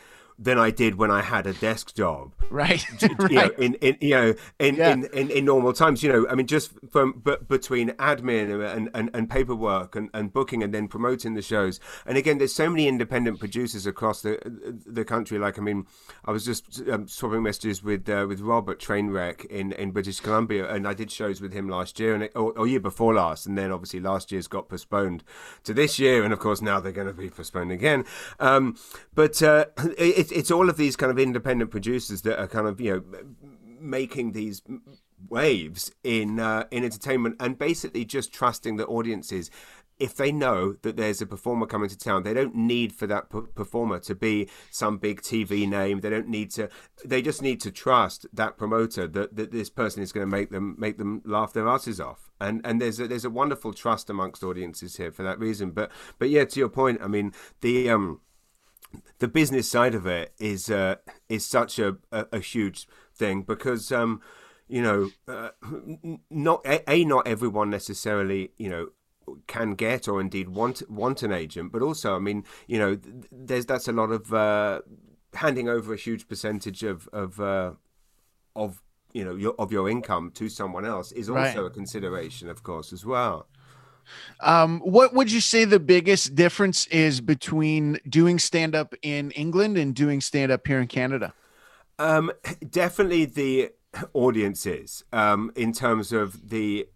than 0.42 0.58
I 0.58 0.72
did 0.72 0.96
when 0.96 1.12
I 1.12 1.22
had 1.22 1.46
a 1.46 1.54
desk 1.54 1.94
job. 1.96 2.34
Right. 2.50 2.84
you 3.02 3.10
right. 3.20 3.32
Know, 3.32 3.50
in, 3.58 3.74
in 3.76 3.98
you 4.00 4.16
know 4.16 4.34
in, 4.58 4.76
yeah. 4.76 4.94
in, 4.94 5.04
in, 5.06 5.30
in, 5.30 5.46
normal 5.46 5.74
times, 5.74 6.02
you 6.02 6.12
know, 6.12 6.26
I 6.30 6.36
mean, 6.36 6.48
just 6.48 6.72
from 6.90 7.22
but 7.24 7.48
between 7.48 7.90
admin 7.92 8.74
and, 8.76 8.90
and, 8.94 9.10
and 9.14 9.30
paperwork 9.30 9.96
and, 9.96 10.10
and 10.14 10.34
booking 10.34 10.64
and 10.64 10.74
then 10.74 10.88
promoting 10.88 11.34
the 11.36 11.42
shows. 11.42 11.80
And 12.06 12.18
again, 12.18 12.38
there's 12.38 12.56
so 12.56 12.70
many 12.70 12.88
independent 12.88 13.40
producers 13.40 13.86
across 13.86 14.22
the 14.22 14.40
the 14.86 15.06
country. 15.06 15.38
Like, 15.38 15.60
I 15.60 15.62
mean, 15.62 15.86
I 16.26 16.32
was 16.32 16.46
just 16.46 16.82
um, 16.90 17.08
swapping 17.08 17.44
messages 17.44 17.84
with 17.84 18.10
uh, 18.10 18.26
with 18.28 18.40
Rob 18.40 18.70
at 18.70 18.80
Trainwreck 18.80 19.46
in, 19.46 19.74
in 19.74 19.92
British 19.92 20.22
Columbia, 20.22 20.74
and 20.74 20.88
I 20.88 20.94
did 20.94 21.12
shows 21.12 21.42
with 21.42 21.54
him 21.54 21.68
last 21.68 22.00
year 22.00 22.14
and 22.14 22.24
it, 22.24 22.32
or, 22.36 22.58
or 22.58 22.66
year 22.66 22.80
before 22.80 23.14
last, 23.14 23.46
and 23.46 23.58
then 23.58 23.72
obviously 23.72 24.00
last 24.00 24.32
year's 24.32 24.48
got 24.48 24.70
postponed 24.70 25.24
to 25.66 25.74
this 25.74 26.00
year, 26.00 26.24
and 26.24 26.32
of 26.32 26.40
course 26.40 26.62
now 26.62 26.80
they're 26.80 26.92
going 26.92 27.08
to 27.08 27.14
be 27.14 27.30
postponed 27.30 27.72
again. 27.72 28.06
Um, 28.40 28.78
but 29.14 29.44
uh, 29.44 29.66
it, 29.98 30.29
it's 30.30 30.40
it's 30.40 30.52
all 30.52 30.70
of 30.70 30.78
these 30.78 30.96
kind 30.96 31.12
of 31.12 31.20
independent 31.20 31.72
producers 31.72 32.22
that 32.22 32.40
are 32.40 32.48
kind 32.48 32.68
of 32.68 32.80
you 32.80 32.94
know 32.94 33.20
making 33.80 34.34
these 34.34 34.62
waves 35.28 35.92
in 36.04 36.40
uh, 36.40 36.66
in 36.72 36.84
entertainment 36.84 37.36
and 37.40 37.58
basically 37.58 38.06
just 38.06 38.34
trusting 38.34 38.78
the 38.78 38.86
audiences 38.86 39.50
if 40.00 40.16
they 40.16 40.32
know 40.32 40.78
that 40.82 40.96
there's 40.96 41.22
a 41.22 41.26
performer 41.26 41.66
coming 41.66 41.90
to 41.90 41.98
town, 41.98 42.24
they 42.24 42.34
don't 42.34 42.56
need 42.56 42.94
for 42.94 43.06
that 43.06 43.30
p- 43.30 43.42
performer 43.54 44.00
to 44.00 44.16
be 44.16 44.48
some 44.72 44.98
big 44.98 45.22
TV 45.22 45.68
name. 45.68 46.00
They 46.00 46.10
don't 46.10 46.30
need 46.30 46.52
to. 46.52 46.70
They 47.04 47.22
just 47.22 47.42
need 47.42 47.60
to 47.62 47.72
trust 47.72 48.26
that 48.32 48.58
promoter 48.58 49.10
that, 49.10 49.36
that 49.36 49.52
this 49.52 49.70
person 49.70 50.02
is 50.02 50.14
going 50.14 50.26
to 50.26 50.32
make 50.32 50.52
them 50.52 50.78
make 50.80 51.00
them 51.00 51.22
laugh 51.26 51.52
their 51.52 51.68
asses 51.68 52.00
off. 52.00 52.32
And 52.40 52.62
and 52.64 52.82
there's 52.82 53.02
a, 53.02 53.10
there's 53.10 53.26
a 53.26 53.30
wonderful 53.30 53.74
trust 53.74 54.10
amongst 54.10 54.42
audiences 54.42 54.96
here 54.96 55.12
for 55.12 55.24
that 55.24 55.38
reason. 55.38 55.72
But 55.72 55.92
but 56.18 56.30
yeah, 56.30 56.46
to 56.46 56.60
your 56.62 56.70
point, 56.70 57.02
I 57.04 57.08
mean 57.08 57.34
the 57.60 57.90
um 57.90 58.22
the 59.20 59.28
business 59.28 59.70
side 59.70 59.96
of 59.96 60.06
it 60.06 60.34
is 60.40 60.70
uh, 60.70 60.96
is 61.28 61.46
such 61.46 61.80
a, 61.80 61.98
a, 62.12 62.26
a 62.34 62.40
huge 62.40 62.88
thing 63.14 63.44
because 63.44 63.92
um, 63.92 64.22
you 64.68 64.82
know 64.82 65.10
uh, 65.28 65.50
not 66.30 66.66
a, 66.66 66.90
a 66.90 67.04
not 67.04 67.28
everyone 67.28 67.70
necessarily 67.70 68.52
you 68.58 68.70
know 68.70 68.90
can 69.48 69.76
get 69.76 70.08
or 70.08 70.20
indeed 70.20 70.50
want 70.50 70.82
want 70.90 71.24
an 71.24 71.32
agent, 71.32 71.72
but 71.72 71.82
also 71.82 72.16
I 72.16 72.20
mean 72.20 72.44
you 72.68 72.80
know 72.80 72.98
there's 73.32 73.66
that's 73.66 73.88
a 73.88 73.94
lot 73.94 74.12
of 74.12 74.34
uh, 74.34 74.82
handing 75.34 75.70
over 75.70 75.94
a 75.94 75.98
huge 75.98 76.28
percentage 76.28 76.84
of 76.84 77.08
of 77.14 77.40
uh, 77.40 77.74
of 78.56 78.82
you 79.14 79.24
know 79.26 79.36
your, 79.36 79.54
of 79.60 79.72
your 79.72 79.90
income 79.90 80.32
to 80.36 80.50
someone 80.50 80.86
else 80.86 81.12
is 81.12 81.30
also 81.30 81.64
right. 81.64 81.66
a 81.66 81.70
consideration, 81.70 82.50
of 82.50 82.64
course, 82.64 82.94
as 82.94 83.06
well. 83.06 83.48
Um, 84.40 84.80
what 84.80 85.14
would 85.14 85.32
you 85.32 85.42
say 85.42 85.66
the 85.66 85.80
biggest 85.80 86.36
difference 86.36 86.88
is 86.88 87.22
between 87.22 88.00
doing 88.08 88.40
stand 88.40 88.76
up 88.76 88.94
in 89.02 89.32
England 89.32 89.78
and 89.78 89.94
doing 89.94 90.22
stand 90.22 90.52
up 90.52 90.66
here 90.68 90.80
in 90.80 90.88
Canada? 90.88 91.34
Um, 91.98 92.32
definitely 92.70 93.26
the 93.26 93.72
audiences 94.14 95.04
um, 95.12 95.52
in 95.56 95.74
terms 95.74 96.14
of 96.14 96.50
the 96.50 96.88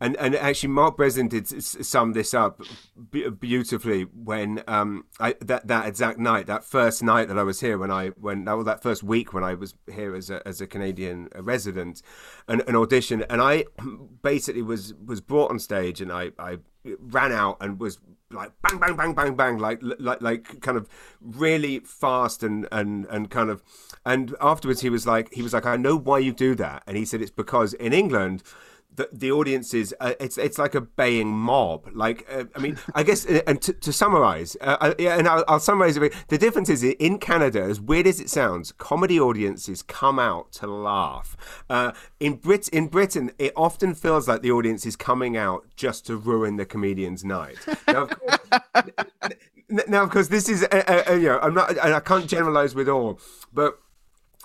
and 0.00 0.16
and 0.16 0.34
actually 0.34 0.68
Mark 0.68 0.96
Breslin 0.96 1.28
did 1.28 1.46
sum 1.46 2.12
this 2.12 2.34
up 2.34 2.60
beautifully 3.40 4.02
when 4.02 4.62
um 4.68 5.06
I 5.18 5.34
that 5.40 5.68
that 5.68 5.86
exact 5.86 6.18
night 6.18 6.46
that 6.46 6.64
first 6.64 7.02
night 7.02 7.28
that 7.28 7.38
I 7.38 7.42
was 7.42 7.60
here 7.60 7.78
when 7.78 7.90
I 7.90 8.08
when 8.08 8.44
that 8.44 8.54
was 8.54 8.66
that 8.66 8.82
first 8.82 9.02
week 9.02 9.32
when 9.32 9.44
I 9.44 9.54
was 9.54 9.74
here 9.90 10.14
as 10.14 10.28
a 10.28 10.46
as 10.46 10.60
a 10.60 10.66
Canadian 10.66 11.28
resident 11.38 12.02
an, 12.48 12.62
an 12.68 12.76
audition. 12.76 13.24
And 13.30 13.40
I 13.40 13.64
basically 14.22 14.62
was 14.62 14.94
was 14.94 15.20
brought 15.20 15.50
on 15.50 15.58
stage 15.58 16.00
and 16.00 16.12
I 16.12 16.32
I 16.38 16.58
ran 17.00 17.32
out 17.32 17.56
and 17.60 17.80
was 17.80 17.98
like 18.30 18.52
bang 18.62 18.78
bang 18.78 18.96
bang 18.96 19.14
bang 19.14 19.34
bang 19.34 19.58
like 19.58 19.80
like 19.80 20.20
like 20.20 20.60
kind 20.60 20.76
of 20.76 20.88
really 21.20 21.78
fast 21.80 22.42
and 22.42 22.66
and 22.70 23.06
and 23.06 23.30
kind 23.30 23.50
of 23.50 23.62
and 24.04 24.34
afterwards 24.40 24.80
he 24.80 24.90
was 24.90 25.06
like 25.06 25.32
he 25.32 25.42
was 25.42 25.52
like 25.52 25.64
I 25.64 25.76
know 25.76 25.96
why 25.96 26.18
you 26.18 26.32
do 26.32 26.54
that. 26.56 26.82
And 26.86 26.96
he 26.96 27.04
said 27.04 27.22
it's 27.22 27.30
because 27.30 27.72
in 27.74 27.92
England 27.92 28.42
the, 28.96 29.30
audience 29.30 29.74
is 29.74 29.94
uh, 30.00 30.14
it's 30.18 30.38
it's 30.38 30.58
like 30.58 30.74
a 30.74 30.80
baying 30.80 31.28
mob. 31.28 31.88
Like 31.92 32.26
uh, 32.30 32.44
I 32.54 32.58
mean, 32.58 32.78
I 32.94 33.02
guess, 33.02 33.26
uh, 33.26 33.40
and 33.46 33.60
to, 33.62 33.72
to 33.72 33.92
summarize, 33.92 34.56
uh, 34.60 34.76
I, 34.80 34.94
yeah, 34.98 35.18
and 35.18 35.28
I'll, 35.28 35.44
I'll, 35.48 35.60
summarize 35.60 35.96
a 35.96 36.00
bit. 36.00 36.14
The 36.28 36.38
difference 36.38 36.68
is 36.68 36.82
in 36.82 37.18
Canada, 37.18 37.62
as 37.62 37.80
weird 37.80 38.06
as 38.06 38.20
it 38.20 38.30
sounds, 38.30 38.72
comedy 38.72 39.20
audiences 39.20 39.82
come 39.82 40.18
out 40.18 40.52
to 40.52 40.66
laugh. 40.66 41.36
Uh, 41.68 41.92
in 42.20 42.34
Brit 42.34 42.68
in 42.68 42.88
Britain, 42.88 43.32
it 43.38 43.52
often 43.56 43.94
feels 43.94 44.28
like 44.28 44.42
the 44.42 44.50
audience 44.50 44.86
is 44.86 44.96
coming 44.96 45.36
out 45.36 45.66
just 45.76 46.06
to 46.06 46.16
ruin 46.16 46.56
the 46.56 46.66
comedian's 46.66 47.24
night. 47.24 47.58
Now, 47.88 48.02
of 48.04 48.10
course, 48.20 48.38
now, 49.88 50.02
of 50.02 50.10
course 50.10 50.28
this 50.28 50.48
is 50.48 50.62
you 50.62 51.28
know 51.28 51.38
I'm 51.42 51.54
not 51.54 51.70
and 51.70 51.94
I 51.94 52.00
can't 52.00 52.26
generalize 52.26 52.74
with 52.74 52.88
all, 52.88 53.20
but 53.52 53.78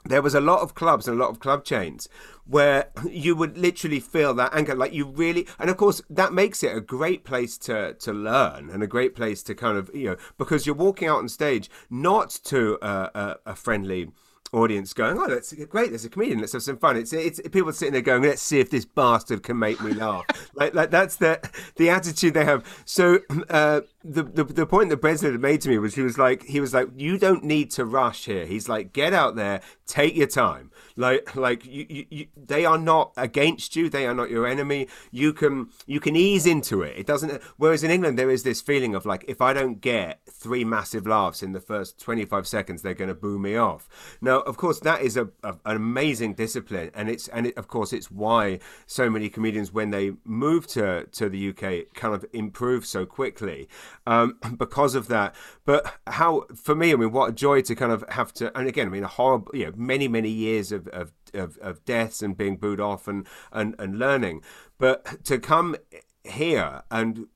there 0.06 0.22
was 0.22 0.34
a 0.34 0.42
lot 0.42 0.62
of 0.62 0.74
clubs 0.74 1.08
and 1.08 1.20
a 1.20 1.24
lot 1.24 1.30
of 1.30 1.40
club 1.40 1.64
chains 1.64 2.08
where 2.46 2.90
you 3.10 3.36
would 3.36 3.58
literally 3.58 4.00
feel 4.00 4.34
that 4.34 4.54
anger 4.54 4.76
like 4.76 4.94
you 4.94 5.06
really 5.06 5.48
and 5.60 5.70
of 5.70 5.78
course 5.78 6.02
that 6.10 6.34
makes 6.34 6.64
it 6.64 6.76
a 6.76 6.82
great 6.82 7.24
place 7.24 7.58
to 7.58 7.94
to 7.96 8.12
learn 8.12 8.70
and 8.70 8.84
a 8.84 8.88
great 8.88 9.16
place 9.16 9.44
to 9.44 9.56
kind 9.56 9.78
of 9.78 9.90
you 9.94 10.10
know 10.10 10.18
because 10.38 10.66
you're 10.66 10.76
walking 10.76 11.08
out 11.08 11.20
on 11.20 11.30
stage 11.30 11.70
not 11.90 12.30
to 12.30 12.78
a, 12.82 13.10
a, 13.14 13.38
a 13.48 13.56
friendly 13.56 14.10
audience 14.54 14.94
going, 14.94 15.18
"Oh, 15.18 15.28
that's 15.28 15.54
great! 15.54 15.90
There's 15.90 16.06
a 16.06 16.10
comedian. 16.10 16.40
Let's 16.40 16.54
have 16.54 16.64
some 16.64 16.78
fun." 16.78 16.98
It's 16.98 17.14
it's 17.14 17.40
people 17.52 17.72
sitting 17.74 17.94
there 17.94 18.02
going, 18.02 18.24
"Let's 18.24 18.42
see 18.42 18.60
if 18.60 18.70
this 18.70 18.86
bastard 18.86 19.44
can 19.44 19.58
make 19.58 19.82
me 19.82 19.94
laugh." 19.94 20.26
like 20.56 20.74
like 20.74 20.92
that's 20.92 21.18
the 21.18 21.40
the 21.76 21.90
attitude 21.90 22.34
they 22.34 22.46
have. 22.46 22.66
So 22.86 23.20
uh, 23.50 23.82
the, 24.04 24.24
the 24.24 24.44
the 24.44 24.66
point 24.66 24.90
that 24.90 24.98
Breslin 24.98 25.34
had 25.34 25.42
made 25.42 25.62
to 25.62 25.70
me 25.70 25.78
was 25.78 25.96
he 25.96 26.02
was 26.02 26.18
like 26.18 26.44
he 26.44 26.60
was 26.60 26.74
like, 26.74 26.90
"You 26.96 27.18
don't 27.18 27.44
need 27.44 27.70
to 27.72 27.86
rush 27.86 28.26
here." 28.26 28.46
He's 28.46 28.68
like, 28.68 28.94
"Get 28.94 29.14
out 29.14 29.36
there, 29.36 29.62
take 29.86 30.16
your 30.16 30.28
time." 30.28 30.72
Like 30.96 31.36
like 31.36 31.66
you, 31.66 31.86
you, 31.88 32.06
you 32.10 32.28
they 32.36 32.66
are 32.66 32.78
not 32.78 33.14
against 33.16 33.76
you. 33.76 33.90
They 33.90 34.08
are 34.08 34.14
not 34.14 34.30
your 34.30 34.48
enemy. 34.48 34.88
You 35.12 35.34
can 35.34 35.70
you 35.86 36.00
can 36.00 36.16
ease 36.16 36.46
into 36.46 36.82
it. 36.82 36.98
It 36.98 37.06
doesn't. 37.06 37.42
Whereas 37.58 37.84
in 37.84 37.92
England, 37.92 38.18
there 38.18 38.32
is 38.32 38.44
this 38.44 38.60
feeling 38.60 38.96
of 38.96 39.06
like, 39.06 39.24
if 39.28 39.40
I 39.40 39.54
don't 39.54 39.80
get 39.82 40.22
three 40.30 40.64
massive 40.64 41.06
laughs 41.06 41.44
in 41.44 41.52
the 41.52 41.60
first 41.60 42.00
twenty 42.00 42.26
five 42.26 42.48
seconds, 42.48 42.82
they're 42.82 42.94
going 42.94 43.10
to 43.10 43.16
boo 43.16 43.38
me 43.38 43.56
off. 43.56 43.88
Now 44.20 44.40
of 44.42 44.58
course, 44.58 44.80
that 44.80 45.02
is 45.02 45.16
a, 45.16 45.30
a, 45.44 45.56
an 45.66 45.76
amazing 45.76 46.34
discipline, 46.34 46.90
and 46.96 47.08
it's 47.08 47.28
and 47.28 47.48
it, 47.48 47.58
of 47.58 47.68
course 47.68 47.94
it's 47.94 48.10
why 48.10 48.60
so 48.88 49.10
many 49.10 49.30
comedians, 49.30 49.72
when 49.72 49.92
they 49.92 50.14
move 50.26 50.66
to 50.68 51.06
to 51.06 51.30
the 51.30 51.50
UK, 51.50 51.94
kind 51.94 52.16
of 52.16 52.26
improve 52.34 52.86
so 52.86 53.06
quickly 53.06 53.68
um, 54.06 54.38
because 54.58 54.96
of 54.96 55.08
that. 55.08 55.36
But 55.66 55.94
how, 56.08 56.46
for 56.56 56.76
me, 56.76 56.92
I 56.92 56.96
mean, 56.96 57.12
what 57.12 57.30
a 57.30 57.34
joy 57.34 57.62
to 57.62 57.76
kind 57.76 57.92
of 57.92 58.04
have 58.10 58.34
to, 58.36 58.58
and 58.58 58.68
again, 58.68 58.88
I 58.88 58.90
mean, 58.90 59.04
a 59.04 59.08
horrible, 59.08 59.56
you 59.56 59.66
know, 59.66 59.74
many 59.76 60.08
many 60.08 60.30
years 60.30 60.72
of 60.72 60.88
of, 60.90 61.12
of, 61.34 61.58
of 61.60 61.84
deaths 61.86 62.22
and 62.22 62.38
being 62.38 62.58
booed 62.58 62.80
off 62.80 63.08
and, 63.08 63.28
and 63.52 63.76
and 63.80 64.00
learning, 64.00 64.42
but 64.78 65.24
to 65.26 65.40
come 65.40 65.76
here 66.24 66.84
and 66.92 67.28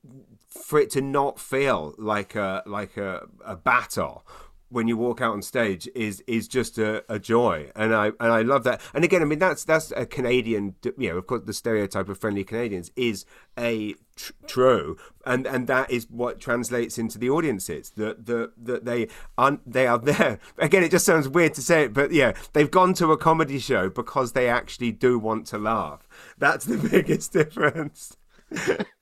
for 0.48 0.78
it 0.78 0.90
to 0.90 1.00
not 1.00 1.38
feel 1.38 1.94
like 1.98 2.34
a 2.34 2.62
like 2.66 2.96
a, 2.96 3.26
a 3.44 3.56
battle 3.56 4.26
when 4.68 4.88
you 4.88 4.96
walk 4.96 5.20
out 5.20 5.32
on 5.32 5.42
stage 5.42 5.88
is 5.94 6.22
is 6.26 6.48
just 6.48 6.78
a, 6.78 7.04
a, 7.12 7.18
joy. 7.18 7.70
And 7.76 7.94
I 7.94 8.06
and 8.06 8.32
I 8.32 8.42
love 8.42 8.64
that. 8.64 8.80
And 8.94 9.04
again 9.04 9.22
I 9.22 9.24
mean 9.24 9.38
that's 9.38 9.64
that's 9.64 9.92
a 9.92 10.06
Canadian 10.06 10.74
you 10.96 11.10
know 11.10 11.18
of 11.18 11.26
course 11.26 11.42
the 11.44 11.52
stereotype 11.52 12.08
of 12.08 12.18
friendly 12.18 12.44
Canadians 12.44 12.90
is 12.96 13.24
a 13.58 13.94
tr- 14.16 14.32
true. 14.46 14.96
And 15.24 15.46
and 15.46 15.66
that 15.68 15.90
is 15.90 16.08
what 16.10 16.40
translates 16.40 16.98
into 16.98 17.18
the 17.18 17.30
audiences 17.30 17.90
that 17.90 18.26
the 18.26 18.52
that 18.56 18.84
they 18.84 19.08
are 19.38 19.58
they 19.66 19.86
are 19.86 19.98
there. 19.98 20.38
Again 20.58 20.82
it 20.82 20.90
just 20.90 21.06
sounds 21.06 21.28
weird 21.28 21.54
to 21.54 21.62
say 21.62 21.84
it 21.84 21.94
but 21.94 22.12
yeah 22.12 22.32
they've 22.52 22.70
gone 22.70 22.94
to 22.94 23.12
a 23.12 23.16
comedy 23.16 23.58
show 23.58 23.88
because 23.88 24.32
they 24.32 24.48
actually 24.48 24.92
do 24.92 25.18
want 25.18 25.46
to 25.48 25.58
laugh. 25.58 26.08
That's 26.38 26.64
the 26.64 26.76
biggest 26.90 27.32
difference 27.32 28.16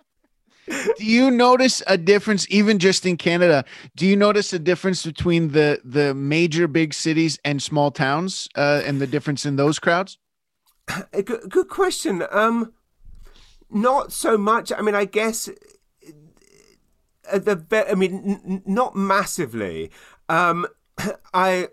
do 0.67 1.05
you 1.05 1.31
notice 1.31 1.83
a 1.87 1.97
difference 1.97 2.47
even 2.51 2.79
just 2.79 3.05
in 3.05 3.17
canada 3.17 3.65
do 3.97 4.07
you 4.07 4.17
notice 4.17 4.53
a 4.53 4.59
difference 4.59 5.05
between 5.05 5.49
the 5.53 5.81
the 5.85 6.15
major 6.15 6.67
big 6.67 6.95
cities 6.95 7.39
and 7.45 7.63
small 7.63 7.91
towns 7.91 8.49
uh, 8.57 8.83
and 8.85 9.01
the 9.01 9.07
difference 9.07 9.45
in 9.47 9.57
those 9.57 9.79
crowds? 9.79 10.19
Good, 11.13 11.49
good 11.49 11.69
question. 11.69 12.25
Um 12.31 12.73
not 13.71 14.13
so 14.13 14.37
much. 14.39 14.73
I 14.73 14.81
mean 14.81 14.95
i 14.95 15.05
guess 15.05 15.49
uh, 17.33 17.39
the 17.39 17.87
i 17.91 17.95
mean 17.95 18.41
n- 18.47 18.63
not 18.67 18.95
massively. 18.97 19.91
Um 20.29 20.67
i 21.35 21.69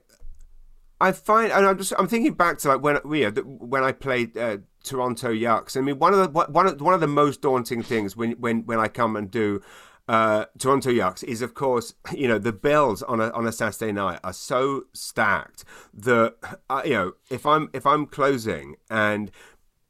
I 1.01 1.12
find, 1.13 1.51
and 1.51 1.65
I'm 1.65 1.80
just, 1.80 1.93
I'm 1.97 2.08
thinking 2.08 2.36
back 2.36 2.60
to 2.60 2.67
like 2.67 2.84
when, 2.84 2.99
yeah, 3.12 3.32
when 3.32 3.84
I 3.84 3.91
played 3.91 4.38
uh, 4.38 4.58
Toronto 4.84 5.32
Yuks. 5.32 5.78
I 5.78 5.82
mean, 5.82 6.00
one 6.00 6.13
of 6.13 6.20
the 6.20 6.28
one 6.52 6.67
of 6.67 6.82
one 6.82 6.94
of 6.94 7.00
the 7.00 7.08
most 7.08 7.41
daunting 7.41 7.84
things 7.84 8.15
when 8.15 8.32
when 8.34 8.65
when 8.65 8.80
I 8.80 8.88
come 8.88 9.15
and 9.15 9.30
do 9.30 9.62
uh, 10.08 10.46
Toronto 10.58 10.89
Yuks 10.89 11.24
is, 11.24 11.41
of 11.41 11.54
course, 11.54 11.94
you 12.13 12.28
know, 12.28 12.38
the 12.38 12.54
bills 12.54 13.02
on 13.04 13.22
a 13.22 13.30
on 13.32 13.48
a 13.48 13.52
Saturday 13.52 13.91
night 13.91 14.20
are 14.24 14.34
so 14.34 14.84
stacked 14.94 15.63
that 15.94 16.36
uh, 16.70 16.82
you 16.84 16.94
know 16.94 17.13
if 17.30 17.46
I'm 17.46 17.70
if 17.74 17.86
I'm 17.86 18.06
closing 18.06 18.76
and 18.89 19.32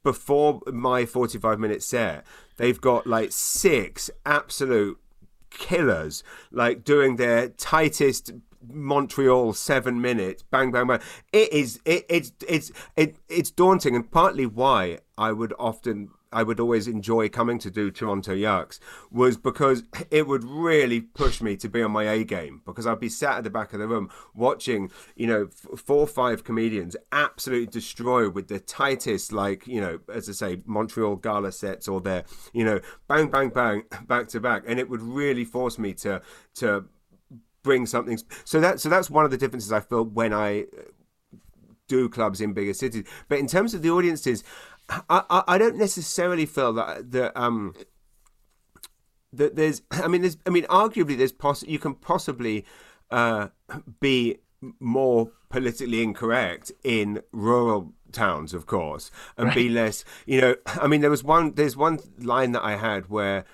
before 0.02 0.60
my 0.66 1.06
45 1.06 1.58
minute 1.58 1.82
set, 1.82 2.26
they've 2.56 2.80
got 2.80 3.06
like 3.06 3.30
six 3.32 4.10
absolute 4.26 4.98
killers, 5.50 6.24
like 6.50 6.84
doing 6.84 7.16
their 7.16 7.48
tightest 7.48 8.32
Montreal 8.68 9.52
seven 9.52 10.00
minutes, 10.00 10.42
bang 10.42 10.70
bang 10.70 10.86
bang. 10.86 11.00
It 11.32 11.52
is 11.52 11.80
it, 11.84 12.06
it's 12.08 12.32
it's 12.48 12.72
it, 12.96 13.16
it's 13.28 13.50
daunting, 13.50 13.96
and 13.96 14.10
partly 14.10 14.46
why 14.46 14.98
I 15.16 15.32
would 15.32 15.54
often 15.58 16.10
I 16.32 16.42
would 16.42 16.58
always 16.58 16.88
enjoy 16.88 17.28
coming 17.28 17.58
to 17.60 17.70
do 17.70 17.90
Toronto 17.90 18.34
Yuks 18.34 18.78
was 19.10 19.36
because 19.36 19.84
it 20.10 20.26
would 20.26 20.44
really 20.44 21.00
push 21.00 21.42
me 21.42 21.56
to 21.56 21.68
be 21.68 21.82
on 21.82 21.92
my 21.92 22.04
A 22.04 22.24
game 22.24 22.62
because 22.64 22.86
I'd 22.86 23.00
be 23.00 23.08
sat 23.08 23.38
at 23.38 23.44
the 23.44 23.50
back 23.50 23.72
of 23.72 23.80
the 23.80 23.86
room 23.86 24.10
watching, 24.34 24.90
you 25.14 25.26
know, 25.26 25.48
four 25.76 25.98
or 25.98 26.06
five 26.06 26.42
comedians 26.42 26.96
absolutely 27.12 27.66
destroy 27.66 28.30
with 28.30 28.48
the 28.48 28.60
tightest, 28.60 29.32
like, 29.32 29.66
you 29.66 29.80
know, 29.80 30.00
as 30.12 30.28
I 30.28 30.32
say, 30.32 30.62
Montreal 30.64 31.16
gala 31.16 31.52
sets 31.52 31.86
or 31.86 32.00
their, 32.00 32.24
you 32.52 32.64
know, 32.64 32.80
bang, 33.08 33.28
bang, 33.28 33.50
bang, 33.50 33.82
back 34.06 34.28
to 34.28 34.40
back. 34.40 34.64
And 34.66 34.80
it 34.80 34.88
would 34.88 35.02
really 35.02 35.44
force 35.44 35.78
me 35.78 35.92
to, 35.94 36.22
to, 36.54 36.86
bring 37.62 37.86
something 37.86 38.18
so 38.44 38.60
that 38.60 38.80
so 38.80 38.88
that's 38.88 39.10
one 39.10 39.24
of 39.24 39.30
the 39.30 39.38
differences 39.38 39.72
I 39.72 39.80
feel 39.80 40.04
when 40.04 40.32
I 40.32 40.66
do 41.88 42.08
clubs 42.08 42.40
in 42.40 42.52
bigger 42.52 42.74
cities 42.74 43.04
but 43.28 43.38
in 43.38 43.46
terms 43.46 43.74
of 43.74 43.82
the 43.82 43.90
audiences 43.90 44.42
I, 45.08 45.42
I, 45.46 45.58
don't 45.58 45.76
necessarily 45.76 46.44
feel 46.44 46.72
that 46.74 47.12
that 47.12 47.38
um 47.38 47.74
that 49.32 49.56
there's 49.56 49.82
I 49.90 50.08
mean 50.08 50.22
there's 50.22 50.36
I 50.46 50.50
mean 50.50 50.64
arguably 50.64 51.16
there's 51.16 51.32
poss- 51.32 51.64
you 51.64 51.78
can 51.78 51.94
possibly 51.94 52.64
uh, 53.10 53.48
be 54.00 54.38
more 54.80 55.30
politically 55.48 56.02
incorrect 56.02 56.72
in 56.84 57.20
rural 57.32 57.92
towns 58.12 58.54
of 58.54 58.66
course 58.66 59.10
and 59.36 59.48
right. 59.48 59.54
be 59.54 59.68
less 59.68 60.04
you 60.26 60.40
know 60.40 60.56
I 60.66 60.86
mean 60.86 61.00
there 61.00 61.10
was 61.10 61.24
one 61.24 61.54
there's 61.54 61.76
one 61.76 61.98
line 62.18 62.52
that 62.52 62.62
I 62.62 62.76
had 62.76 63.08
where 63.08 63.44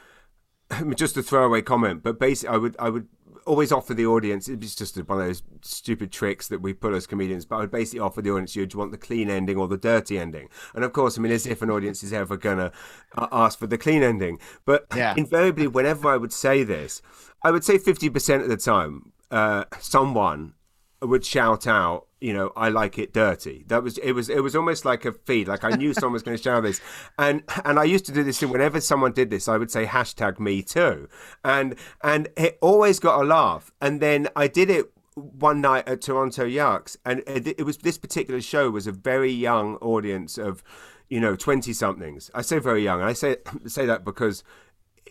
just 0.96 1.16
a 1.16 1.22
throwaway 1.22 1.62
comment 1.62 2.02
but 2.02 2.18
basically 2.18 2.54
I 2.54 2.58
would 2.58 2.76
I 2.78 2.90
would 2.90 3.08
always 3.48 3.72
offer 3.72 3.94
the 3.94 4.06
audience. 4.06 4.48
It's 4.48 4.76
just 4.76 4.96
one 4.96 5.20
of 5.20 5.26
those 5.26 5.42
stupid 5.62 6.12
tricks 6.12 6.48
that 6.48 6.60
we 6.60 6.74
pull 6.74 6.94
as 6.94 7.06
comedians. 7.06 7.46
But 7.46 7.56
I 7.56 7.60
would 7.60 7.70
basically 7.70 8.00
offer 8.00 8.20
the 8.22 8.30
audience, 8.30 8.54
you 8.54 8.66
do 8.66 8.74
you 8.74 8.78
want 8.78 8.92
the 8.92 8.98
clean 8.98 9.30
ending 9.30 9.56
or 9.56 9.66
the 9.66 9.78
dirty 9.78 10.18
ending? 10.18 10.48
And 10.74 10.84
of 10.84 10.92
course, 10.92 11.18
I 11.18 11.22
mean, 11.22 11.32
as 11.32 11.46
if 11.46 11.62
an 11.62 11.70
audience 11.70 12.02
is 12.02 12.12
ever 12.12 12.36
gonna 12.36 12.70
uh, 13.16 13.28
ask 13.32 13.58
for 13.58 13.66
the 13.66 13.78
clean 13.78 14.02
ending. 14.02 14.38
But 14.64 14.86
yeah. 14.94 15.14
invariably, 15.16 15.66
whenever 15.66 16.08
I 16.08 16.16
would 16.16 16.32
say 16.32 16.62
this, 16.62 17.02
I 17.42 17.50
would 17.50 17.64
say 17.64 17.78
fifty 17.78 18.10
percent 18.10 18.42
of 18.42 18.48
the 18.48 18.56
time, 18.56 19.12
uh, 19.30 19.64
someone 19.80 20.54
would 21.00 21.24
shout 21.24 21.66
out 21.66 22.07
you 22.20 22.32
know, 22.32 22.52
I 22.56 22.68
like 22.68 22.98
it 22.98 23.12
dirty. 23.12 23.64
That 23.68 23.82
was 23.82 23.98
it 23.98 24.12
was 24.12 24.28
it 24.28 24.42
was 24.42 24.56
almost 24.56 24.84
like 24.84 25.04
a 25.04 25.12
feed. 25.12 25.48
Like 25.48 25.64
I 25.64 25.70
knew 25.70 25.94
someone 25.94 26.14
was 26.14 26.22
going 26.22 26.36
to 26.36 26.42
share 26.42 26.60
this, 26.60 26.80
and 27.18 27.42
and 27.64 27.78
I 27.78 27.84
used 27.84 28.06
to 28.06 28.12
do 28.12 28.24
this. 28.24 28.42
And 28.42 28.50
whenever 28.50 28.80
someone 28.80 29.12
did 29.12 29.30
this, 29.30 29.46
I 29.48 29.56
would 29.56 29.70
say 29.70 29.86
hashtag 29.86 30.40
me 30.40 30.62
too, 30.62 31.08
and 31.44 31.76
and 32.02 32.28
it 32.36 32.58
always 32.60 32.98
got 32.98 33.20
a 33.20 33.24
laugh. 33.24 33.70
And 33.80 34.00
then 34.00 34.28
I 34.34 34.48
did 34.48 34.68
it 34.68 34.90
one 35.14 35.60
night 35.60 35.88
at 35.88 36.00
Toronto 36.00 36.44
Yuks, 36.44 36.96
and 37.04 37.22
it, 37.26 37.46
it 37.46 37.64
was 37.64 37.78
this 37.78 37.98
particular 37.98 38.40
show 38.40 38.70
was 38.70 38.86
a 38.86 38.92
very 38.92 39.32
young 39.32 39.76
audience 39.76 40.38
of, 40.38 40.62
you 41.08 41.20
know, 41.20 41.36
twenty 41.36 41.72
somethings. 41.72 42.32
I 42.34 42.42
say 42.42 42.58
very 42.58 42.82
young, 42.82 43.00
and 43.00 43.08
I 43.08 43.12
say 43.12 43.36
say 43.66 43.86
that 43.86 44.04
because 44.04 44.42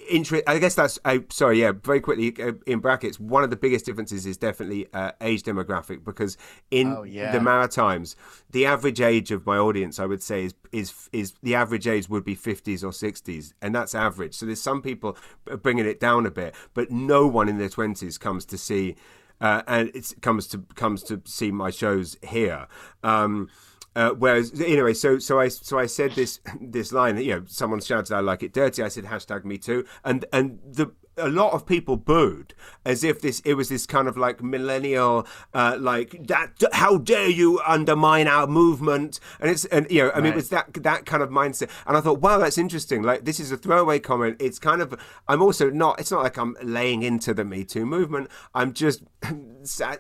interest. 0.10 0.44
I 0.48 0.60
guess 0.60 0.76
that's. 0.76 1.00
I 1.06 1.24
sorry. 1.30 1.62
Yeah, 1.62 1.72
very 1.72 2.00
quickly 2.00 2.34
uh, 2.42 2.54
in 2.66 2.80
brackets. 2.80 3.20
One 3.20 3.44
of 3.44 3.50
the 3.50 3.56
biggest 3.56 3.86
differences 3.86 4.26
is 4.26 4.38
definitely 4.38 4.88
uh, 4.94 5.12
age 5.22 5.44
demographic 5.44 6.04
because 6.04 6.38
in 6.72 6.94
oh, 6.94 7.04
yeah. 7.04 7.32
the 7.32 7.40
Maritimes, 7.40 8.16
the 8.52 8.66
average 8.66 9.02
age 9.02 9.32
of 9.32 9.46
my 9.46 9.58
audience, 9.58 10.00
I 10.00 10.06
would 10.06 10.24
say, 10.24 10.46
is 10.46 10.54
is 10.72 11.10
is 11.12 11.34
the 11.44 11.56
average 11.56 11.88
age 11.88 12.10
would 12.10 12.26
be 12.26 12.36
fifties 12.36 12.84
or 12.84 12.94
sixties, 12.94 13.54
and 13.62 13.74
that's 13.74 13.96
average. 13.96 14.36
So 14.36 14.46
there's 14.46 14.62
some 14.62 14.82
people 14.82 15.18
bringing 15.62 15.86
it 15.86 16.00
down 16.00 16.26
a 16.26 16.32
bit, 16.32 16.56
but 16.74 16.92
no 16.92 17.28
one 17.28 17.50
in 17.50 17.58
their 17.58 17.70
twenties 17.70 18.18
comes 18.18 18.46
to 18.46 18.58
see. 18.58 18.96
Uh, 19.40 19.62
and 19.68 19.90
it 19.94 20.16
comes 20.22 20.48
to 20.48 20.58
comes 20.74 21.04
to 21.04 21.22
see 21.26 21.52
my 21.52 21.70
shows 21.70 22.18
here. 22.24 22.66
Um, 23.04 23.50
uh, 23.98 24.12
whereas 24.12 24.62
anyway, 24.62 24.94
so 24.94 25.18
so 25.18 25.40
I 25.40 25.48
so 25.48 25.80
I 25.80 25.88
said 25.88 26.12
this 26.12 26.40
this 26.62 26.92
line 26.94 27.16
that 27.16 27.24
you 27.24 27.34
know 27.34 27.44
someone 27.48 27.82
shouted 27.82 28.14
I 28.14 28.20
like 28.20 28.44
it 28.44 28.54
dirty. 28.54 28.84
I 28.84 28.90
said 28.90 29.06
hashtag 29.06 29.44
me 29.44 29.58
too, 29.58 29.86
and 30.06 30.24
and 30.32 30.60
the 30.64 30.92
a 31.18 31.30
lot 31.30 31.54
of 31.54 31.66
people 31.66 31.98
booed 31.98 32.54
as 32.86 33.04
if 33.04 33.22
this 33.22 33.40
it 33.40 33.56
was 33.56 33.70
this 33.70 33.88
kind 33.88 34.08
of 34.08 34.16
like 34.16 34.44
millennial 34.44 35.26
uh, 35.52 35.76
like 35.80 36.28
that 36.28 36.52
how 36.74 37.00
dare 37.00 37.28
you 37.28 37.60
undermine 37.66 38.28
our 38.28 38.46
movement? 38.46 39.20
And 39.40 39.50
it's 39.50 39.66
and 39.66 39.90
you 39.90 40.04
know 40.04 40.12
I 40.14 40.22
mean 40.22 40.34
it 40.34 40.36
was 40.36 40.50
that 40.50 40.76
that 40.76 41.08
kind 41.08 41.24
of 41.24 41.30
mindset. 41.30 41.72
And 41.88 41.98
I 41.98 42.02
thought 42.02 42.22
wow 42.22 42.38
that's 42.38 42.60
interesting. 42.60 43.02
Like 43.02 43.26
this 43.26 43.40
is 43.40 43.52
a 43.52 43.58
throwaway 43.58 43.98
comment. 43.98 44.38
It's 44.40 44.60
kind 44.60 44.80
of 44.80 44.94
I'm 45.28 45.42
also 45.42 45.72
not 45.72 46.00
it's 46.00 46.12
not 46.12 46.22
like 46.22 46.38
I'm 46.38 46.56
laying 46.62 47.02
into 47.02 47.34
the 47.34 47.44
Me 47.44 47.64
Too 47.64 47.88
movement. 47.88 48.30
I'm 48.54 48.74
just 48.74 49.02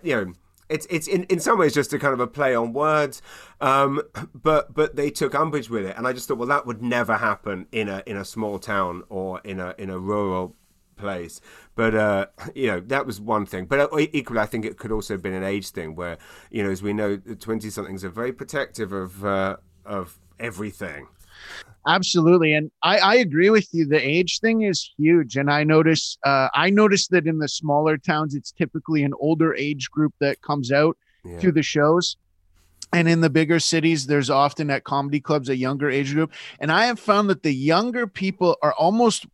you 0.03 0.15
know 0.15 0.33
it's 0.69 0.87
it's 0.89 1.07
in, 1.07 1.23
in 1.25 1.39
some 1.39 1.57
ways 1.57 1.73
just 1.73 1.93
a 1.93 1.99
kind 1.99 2.13
of 2.13 2.19
a 2.19 2.27
play 2.27 2.55
on 2.55 2.73
words, 2.73 3.21
um, 3.61 4.01
but 4.33 4.73
but 4.73 4.95
they 4.95 5.09
took 5.09 5.33
umbrage 5.35 5.69
with 5.69 5.85
it, 5.85 5.95
and 5.97 6.07
I 6.07 6.13
just 6.13 6.27
thought, 6.27 6.37
well, 6.37 6.47
that 6.47 6.65
would 6.65 6.81
never 6.81 7.17
happen 7.17 7.67
in 7.71 7.87
a 7.87 8.03
in 8.05 8.17
a 8.17 8.25
small 8.25 8.59
town 8.59 9.03
or 9.09 9.39
in 9.43 9.59
a 9.59 9.75
in 9.77 9.89
a 9.89 9.99
rural 9.99 10.55
place. 10.97 11.39
But 11.75 11.95
uh, 11.95 12.25
you 12.55 12.67
know 12.67 12.79
that 12.81 13.05
was 13.05 13.21
one 13.21 13.45
thing. 13.45 13.65
But 13.65 13.79
uh, 13.79 13.97
equally, 14.11 14.39
I 14.39 14.45
think 14.45 14.65
it 14.65 14.77
could 14.77 14.91
also 14.91 15.13
have 15.13 15.21
been 15.21 15.33
an 15.33 15.43
age 15.43 15.69
thing, 15.69 15.95
where 15.95 16.17
you 16.51 16.63
know, 16.63 16.69
as 16.69 16.81
we 16.81 16.93
know, 16.93 17.15
the 17.15 17.35
twenty 17.35 17.69
somethings 17.69 18.03
are 18.03 18.09
very 18.09 18.33
protective 18.33 18.91
of 18.91 19.23
uh, 19.23 19.57
of 19.85 20.19
everything. 20.39 21.07
Absolutely, 21.87 22.53
and 22.53 22.69
I, 22.83 22.97
I 22.97 23.15
agree 23.15 23.49
with 23.49 23.69
you. 23.71 23.85
The 23.85 24.05
age 24.05 24.41
thing 24.41 24.63
is 24.63 24.91
huge, 24.97 25.37
and 25.37 25.49
I 25.49 25.63
notice 25.63 26.17
uh, 26.25 26.49
I 26.53 26.69
notice 26.69 27.07
that 27.07 27.25
in 27.25 27.39
the 27.39 27.47
smaller 27.47 27.97
towns, 27.97 28.35
it's 28.35 28.51
typically 28.51 29.03
an 29.03 29.13
older 29.21 29.55
age 29.55 29.89
group 29.89 30.13
that 30.19 30.41
comes 30.41 30.69
out 30.69 30.97
yeah. 31.23 31.39
to 31.39 31.49
the 31.49 31.63
shows, 31.63 32.17
and 32.91 33.07
in 33.07 33.21
the 33.21 33.29
bigger 33.29 33.61
cities, 33.61 34.07
there's 34.07 34.29
often 34.29 34.69
at 34.69 34.83
comedy 34.83 35.21
clubs 35.21 35.47
a 35.47 35.55
younger 35.55 35.89
age 35.89 36.13
group. 36.13 36.33
And 36.59 36.73
I 36.73 36.87
have 36.87 36.99
found 36.99 37.29
that 37.29 37.43
the 37.43 37.53
younger 37.53 38.05
people 38.05 38.57
are 38.61 38.73
almost 38.73 39.25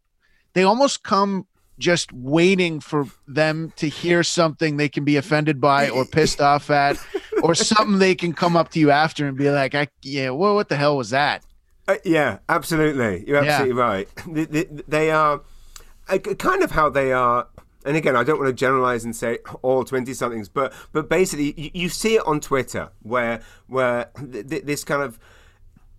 they 0.53 0.63
almost 0.63 1.01
come 1.01 1.47
just 1.79 2.13
waiting 2.13 2.79
for 2.79 3.07
them 3.27 3.73
to 3.77 3.89
hear 3.89 4.21
something 4.21 4.77
they 4.77 4.89
can 4.89 5.03
be 5.03 5.17
offended 5.17 5.59
by 5.59 5.89
or 5.89 6.05
pissed 6.05 6.39
off 6.39 6.69
at, 6.69 6.97
or 7.41 7.55
something 7.55 7.97
they 7.97 8.13
can 8.13 8.31
come 8.31 8.55
up 8.55 8.69
to 8.69 8.79
you 8.79 8.91
after 8.91 9.27
and 9.27 9.37
be 9.37 9.49
like, 9.49 9.73
"I 9.73 9.87
yeah, 10.03 10.29
well, 10.29 10.53
what 10.53 10.69
the 10.69 10.75
hell 10.75 10.97
was 10.97 11.09
that?" 11.09 11.43
Uh, 11.87 11.95
yeah, 12.05 12.39
absolutely. 12.47 13.25
You're 13.27 13.43
absolutely 13.43 13.75
yeah. 13.75 13.81
right. 13.81 14.09
They, 14.27 14.45
they, 14.45 14.63
they 14.87 15.11
are 15.11 15.41
uh, 16.07 16.17
kind 16.17 16.63
of 16.63 16.71
how 16.71 16.89
they 16.89 17.11
are 17.11 17.47
and 17.85 17.97
again, 17.97 18.15
I 18.15 18.23
don't 18.23 18.39
want 18.39 18.49
to 18.49 18.53
generalize 18.53 19.03
and 19.03 19.15
say 19.15 19.39
all 19.61 19.83
twenty 19.83 20.13
somethings, 20.13 20.49
but 20.49 20.73
but 20.91 21.09
basically, 21.09 21.53
you, 21.57 21.71
you, 21.73 21.89
see 21.89 22.15
it 22.15 22.23
on 22.25 22.39
Twitter 22.39 22.89
where 23.01 23.41
where 23.67 24.09
th- 24.31 24.47
th- 24.49 24.63
this 24.63 24.83
kind 24.83 25.03
of, 25.03 25.19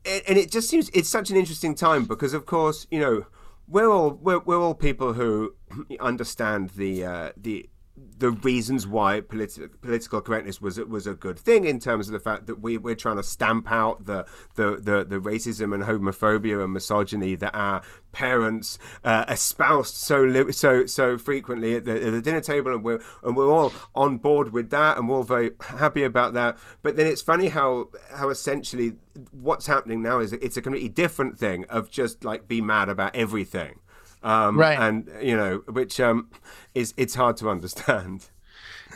and 0.04 0.38
it 0.38 0.50
just 0.50 0.68
seems 0.68 0.90
it's 0.94 1.08
such 1.08 1.30
an 1.30 1.36
interesting 1.36 1.74
time 1.74 2.04
because, 2.04 2.34
of 2.34 2.46
course, 2.46 2.86
you 2.90 3.00
know, 3.00 3.26
we're 3.68 3.90
all 3.90 4.10
we're, 4.10 4.40
we're 4.40 4.60
all 4.60 4.74
people 4.74 5.14
who 5.14 5.54
understand 6.00 6.70
the 6.70 7.04
uh, 7.04 7.32
the 7.36 7.68
the 7.96 8.30
reasons 8.30 8.86
why 8.86 9.20
politi- 9.20 9.70
political 9.80 10.20
correctness 10.20 10.60
was 10.60 10.78
was 10.80 11.06
a 11.06 11.14
good 11.14 11.38
thing 11.38 11.64
in 11.64 11.78
terms 11.78 12.08
of 12.08 12.12
the 12.12 12.18
fact 12.18 12.46
that 12.46 12.60
we 12.60 12.76
we're 12.76 12.94
trying 12.94 13.16
to 13.16 13.22
stamp 13.22 13.70
out 13.70 14.04
the 14.06 14.26
the 14.56 14.76
the, 14.76 15.04
the 15.04 15.20
racism 15.20 15.72
and 15.72 15.84
homophobia 15.84 16.62
and 16.62 16.72
misogyny 16.72 17.36
that 17.36 17.54
our 17.54 17.82
parents 18.10 18.78
uh, 19.04 19.24
espoused 19.28 19.94
so 19.94 20.50
so 20.50 20.86
so 20.86 21.18
frequently 21.18 21.76
at 21.76 21.84
the, 21.84 22.06
at 22.06 22.12
the, 22.12 22.20
dinner 22.20 22.40
table, 22.40 22.72
and 22.72 22.82
we're 22.82 23.00
and 23.22 23.36
we're 23.36 23.50
all 23.50 23.72
on 23.94 24.16
board 24.16 24.52
with 24.52 24.70
that, 24.70 24.96
and 24.98 25.08
we're 25.08 25.16
all 25.16 25.22
very 25.22 25.50
happy 25.60 26.02
about 26.02 26.34
that. 26.34 26.58
But 26.82 26.96
then 26.96 27.06
it's 27.06 27.22
funny 27.22 27.48
how 27.48 27.90
how 28.12 28.28
essentially 28.30 28.94
what's 29.30 29.66
happening 29.66 30.02
now 30.02 30.18
is 30.18 30.32
it's 30.32 30.56
a 30.56 30.62
completely 30.62 30.88
different 30.88 31.38
thing 31.38 31.64
of 31.66 31.90
just 31.90 32.24
like 32.24 32.48
be 32.48 32.60
mad 32.60 32.88
about 32.88 33.14
everything. 33.14 33.78
Um, 34.24 34.58
right. 34.58 34.78
And 34.78 35.08
you 35.22 35.36
know, 35.36 35.62
which 35.68 36.00
um, 36.00 36.30
is 36.74 36.94
it's 36.96 37.14
hard 37.14 37.36
to 37.36 37.50
understand. 37.50 38.28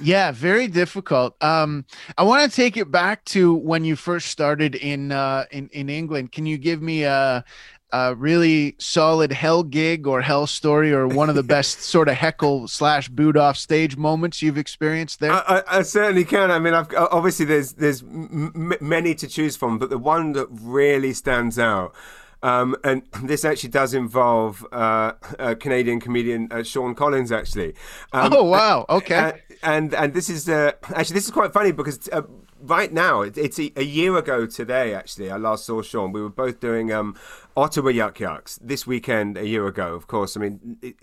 Yeah, 0.01 0.33
very 0.33 0.69
difficult. 0.69 1.43
Um, 1.43 1.85
I 2.17 2.23
want 2.23 2.49
to 2.49 2.55
take 2.55 2.77
it 2.77 2.91
back 2.91 3.25
to 3.27 3.55
when 3.55 3.85
you 3.85 3.97
first 3.97 4.29
started 4.29 4.75
in 4.75 5.13
uh, 5.13 5.45
in 5.51 5.69
in 5.69 5.89
England. 5.89 6.33
Can 6.33 6.47
you 6.47 6.57
give 6.57 6.81
me 6.81 7.03
a, 7.03 7.45
a 7.93 8.15
really 8.15 8.77
solid 8.79 9.33
hell 9.33 9.63
gig 9.63 10.07
or 10.07 10.21
hell 10.21 10.47
story, 10.47 10.93
or 10.93 11.07
one 11.09 11.29
of 11.29 11.35
the 11.35 11.43
best 11.57 11.83
sort 11.83 12.09
of 12.09 12.15
heckle 12.15 12.69
slash 12.69 13.09
boot 13.09 13.37
off 13.37 13.57
stage 13.57 13.97
moments 13.97 14.41
you've 14.41 14.59
experienced 14.59 15.21
there? 15.21 15.33
I, 15.33 15.43
I, 15.47 15.79
I 15.79 15.83
certainly 15.83 16.25
can. 16.25 16.51
I 16.51 16.59
mean, 16.59 16.75
I've 16.75 16.95
obviously 16.95 17.45
there's 17.45 17.73
there's 17.73 18.03
m- 18.03 18.75
many 18.81 19.15
to 19.17 19.27
choose 19.27 19.57
from, 19.57 19.79
but 19.79 19.91
the 19.91 19.99
one 19.99 20.33
that 20.33 20.47
really 20.51 21.13
stands 21.13 21.59
out 21.59 21.95
Um, 22.43 22.77
and 22.85 23.03
this 23.25 23.45
actually 23.45 23.71
does 23.71 23.95
involve 23.95 24.67
uh, 24.73 25.13
a 25.39 25.57
Canadian 25.57 26.01
comedian, 26.01 26.49
uh, 26.51 26.63
Sean 26.63 26.95
Collins, 26.95 27.33
actually. 27.33 27.75
Um, 28.13 28.33
oh, 28.33 28.45
wow. 28.45 28.87
Okay. 28.89 29.41
and 29.63 29.93
and 29.95 30.15
this 30.15 30.29
is 30.31 30.49
uh, 30.49 30.73
actually 30.95 31.15
this 31.15 31.25
is 31.25 31.31
quite 31.31 31.53
funny 31.53 31.73
because 31.73 32.09
uh, 32.13 32.23
right 32.61 32.93
now 32.93 33.23
it's 33.23 33.59
a, 33.59 33.73
a, 33.77 33.83
year 33.83 34.17
ago 34.17 34.47
today. 34.47 34.95
Actually, 34.95 35.31
I 35.31 35.37
last 35.37 35.65
saw 35.65 35.83
Sean. 35.83 36.13
We 36.13 36.23
were 36.23 36.29
both 36.29 36.61
doing 36.61 36.93
um, 36.93 37.17
Ottawa 37.57 37.91
Yuk 37.91 38.21
Yuk's 38.21 38.57
this 38.59 38.87
weekend 38.87 39.37
a 39.37 39.47
year 39.47 39.67
ago. 39.67 39.95
Of 39.95 40.07
course, 40.07 40.37
I 40.37 40.41
mean, 40.41 40.79
it, 40.81 40.97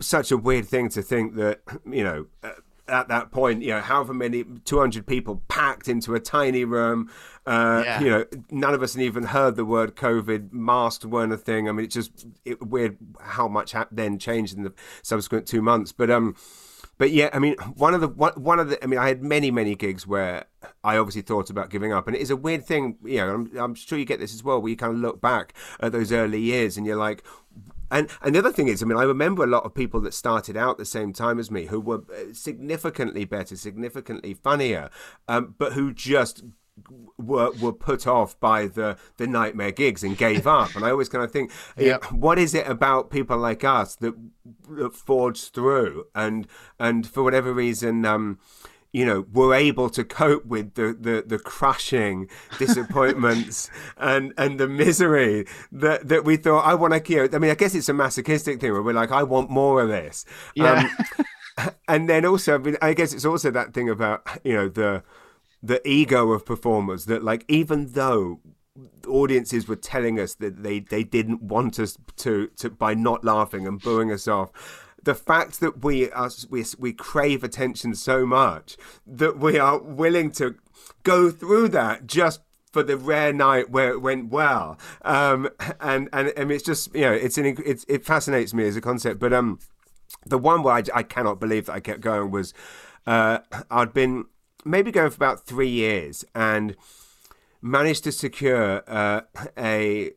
such 0.00 0.30
a 0.30 0.36
weird 0.36 0.66
thing 0.66 0.88
to 0.90 1.02
think 1.02 1.34
that 1.36 1.60
you 1.84 2.04
know. 2.04 2.26
At 2.90 3.08
that 3.08 3.30
point, 3.30 3.62
you 3.62 3.70
know, 3.70 3.80
however 3.80 4.12
many 4.12 4.44
200 4.64 5.06
people 5.06 5.42
packed 5.48 5.88
into 5.88 6.14
a 6.14 6.20
tiny 6.20 6.64
room. 6.64 7.10
Uh, 7.46 7.82
yeah. 7.84 8.00
You 8.00 8.10
know, 8.10 8.24
none 8.50 8.74
of 8.74 8.82
us 8.82 8.94
had 8.94 9.02
even 9.02 9.24
heard 9.24 9.56
the 9.56 9.64
word 9.64 9.96
COVID. 9.96 10.52
Masks 10.52 11.04
weren't 11.04 11.32
a 11.32 11.36
thing. 11.36 11.68
I 11.68 11.72
mean, 11.72 11.84
it's 11.84 11.94
just 11.94 12.26
it, 12.44 12.60
weird 12.66 12.98
how 13.20 13.48
much 13.48 13.72
ha- 13.72 13.88
then 13.90 14.18
changed 14.18 14.56
in 14.56 14.64
the 14.64 14.72
subsequent 15.02 15.46
two 15.46 15.62
months. 15.62 15.92
But 15.92 16.10
um, 16.10 16.34
but 17.00 17.12
yeah, 17.12 17.30
I 17.32 17.38
mean, 17.38 17.54
one 17.76 17.94
of 17.94 18.02
the 18.02 18.08
one, 18.08 18.34
one 18.34 18.60
of 18.60 18.68
the, 18.68 18.84
I 18.84 18.86
mean, 18.86 18.98
I 18.98 19.08
had 19.08 19.22
many 19.22 19.50
many 19.50 19.74
gigs 19.74 20.06
where 20.06 20.44
I 20.84 20.98
obviously 20.98 21.22
thought 21.22 21.48
about 21.48 21.70
giving 21.70 21.94
up, 21.94 22.06
and 22.06 22.14
it 22.14 22.20
is 22.20 22.28
a 22.28 22.36
weird 22.36 22.66
thing. 22.66 22.98
You 23.02 23.16
know, 23.16 23.34
I'm, 23.34 23.56
I'm 23.56 23.74
sure 23.74 23.98
you 23.98 24.04
get 24.04 24.20
this 24.20 24.34
as 24.34 24.44
well, 24.44 24.60
where 24.60 24.68
you 24.68 24.76
kind 24.76 24.92
of 24.92 24.98
look 24.98 25.18
back 25.18 25.54
at 25.80 25.92
those 25.92 26.12
early 26.12 26.40
years 26.40 26.76
and 26.76 26.86
you're 26.86 26.96
like, 26.96 27.22
and 27.90 28.08
and 28.22 28.34
the 28.34 28.38
other 28.38 28.52
thing 28.52 28.68
is, 28.68 28.82
I 28.82 28.86
mean, 28.86 28.98
I 28.98 29.04
remember 29.04 29.44
a 29.44 29.48
lot 29.48 29.64
of 29.64 29.74
people 29.74 30.00
that 30.02 30.14
started 30.14 30.56
out 30.56 30.78
the 30.78 30.84
same 30.84 31.12
time 31.12 31.38
as 31.38 31.50
me 31.50 31.66
who 31.66 31.80
were 31.80 32.02
uh, 32.10 32.32
significantly 32.32 33.24
better, 33.24 33.56
significantly 33.56 34.34
funnier, 34.34 34.90
um, 35.28 35.54
but 35.58 35.72
who 35.72 35.92
just 35.92 36.42
were 37.18 37.50
were 37.60 37.72
put 37.72 38.06
off 38.06 38.38
by 38.40 38.66
the 38.66 38.96
the 39.16 39.26
nightmare 39.26 39.72
gigs 39.72 40.02
and 40.02 40.16
gave 40.16 40.46
up. 40.60 40.74
And 40.74 40.84
I 40.84 40.90
always 40.90 41.08
kind 41.08 41.24
of 41.24 41.32
think, 41.32 41.52
what 42.10 42.38
is 42.38 42.54
it 42.54 42.68
about 42.68 43.10
people 43.10 43.38
like 43.38 43.64
us 43.64 43.96
that 43.96 44.14
that 44.68 44.94
forged 44.94 45.52
through 45.54 46.06
and 46.14 46.46
and 46.78 47.06
for 47.06 47.22
whatever 47.22 47.52
reason, 47.52 48.04
um, 48.04 48.38
you 48.92 49.06
know, 49.06 49.24
were 49.32 49.54
able 49.54 49.88
to 49.90 50.04
cope 50.04 50.44
with 50.46 50.74
the, 50.74 50.96
the, 50.98 51.24
the 51.26 51.38
crushing 51.38 52.28
disappointments 52.58 53.70
and, 53.96 54.32
and 54.36 54.58
the 54.58 54.68
misery 54.68 55.46
that, 55.70 56.08
that 56.08 56.24
we 56.24 56.36
thought, 56.36 56.64
I 56.64 56.74
want 56.74 56.92
to, 56.92 57.12
you 57.12 57.18
know, 57.18 57.28
I 57.32 57.38
mean, 57.38 57.50
I 57.50 57.54
guess 57.54 57.74
it's 57.74 57.88
a 57.88 57.94
masochistic 57.94 58.60
thing 58.60 58.72
where 58.72 58.82
we're 58.82 58.92
like, 58.92 59.12
I 59.12 59.22
want 59.22 59.50
more 59.50 59.82
of 59.82 59.88
this. 59.88 60.24
Yeah. 60.54 60.90
Um, 61.58 61.70
and 61.88 62.08
then 62.08 62.24
also, 62.24 62.54
I 62.54 62.58
mean, 62.58 62.76
I 62.82 62.94
guess 62.94 63.12
it's 63.12 63.24
also 63.24 63.50
that 63.50 63.74
thing 63.74 63.88
about, 63.88 64.26
you 64.44 64.54
know, 64.54 64.68
the, 64.68 65.02
the 65.62 65.86
ego 65.86 66.32
of 66.32 66.44
performers 66.44 67.04
that 67.04 67.22
like 67.22 67.44
even 67.48 67.92
though 67.92 68.40
audiences 69.06 69.68
were 69.68 69.76
telling 69.76 70.18
us 70.18 70.34
that 70.36 70.62
they 70.62 70.80
they 70.80 71.04
didn't 71.04 71.42
want 71.42 71.78
us 71.78 71.98
to 72.16 72.48
to 72.56 72.70
by 72.70 72.94
not 72.94 73.24
laughing 73.24 73.66
and 73.66 73.80
booing 73.80 74.10
us 74.10 74.26
off 74.26 74.79
the 75.02 75.14
fact 75.14 75.60
that 75.60 75.84
we 75.84 76.10
are 76.10 76.30
we, 76.48 76.64
we 76.78 76.92
crave 76.92 77.42
attention 77.44 77.94
so 77.94 78.26
much 78.26 78.76
that 79.06 79.38
we 79.38 79.58
are 79.58 79.78
willing 79.78 80.30
to 80.32 80.56
go 81.02 81.30
through 81.30 81.68
that 81.68 82.06
just 82.06 82.40
for 82.72 82.82
the 82.82 82.96
rare 82.96 83.32
night 83.32 83.70
where 83.70 83.90
it 83.90 84.00
went 84.00 84.30
well. 84.30 84.78
Um 85.02 85.48
and 85.80 86.08
and, 86.12 86.28
and 86.36 86.52
it's 86.52 86.64
just 86.64 86.94
you 86.94 87.02
know 87.02 87.12
it's 87.12 87.38
an 87.38 87.56
it's, 87.64 87.84
it 87.88 88.04
fascinates 88.04 88.54
me 88.54 88.66
as 88.66 88.76
a 88.76 88.80
concept 88.80 89.20
but 89.20 89.32
um 89.32 89.58
the 90.26 90.38
one 90.38 90.62
where 90.62 90.74
I, 90.74 90.82
I 90.94 91.02
cannot 91.02 91.40
believe 91.40 91.66
that 91.66 91.72
I 91.72 91.80
kept 91.80 92.00
going 92.00 92.30
was 92.30 92.54
uh 93.06 93.38
I'd 93.70 93.92
been 93.92 94.26
maybe 94.64 94.90
going 94.90 95.10
for 95.10 95.16
about 95.16 95.46
three 95.46 95.68
years 95.68 96.24
and 96.34 96.76
managed 97.62 98.04
to 98.04 98.12
secure 98.12 98.82
uh, 98.86 99.22
a, 99.56 100.12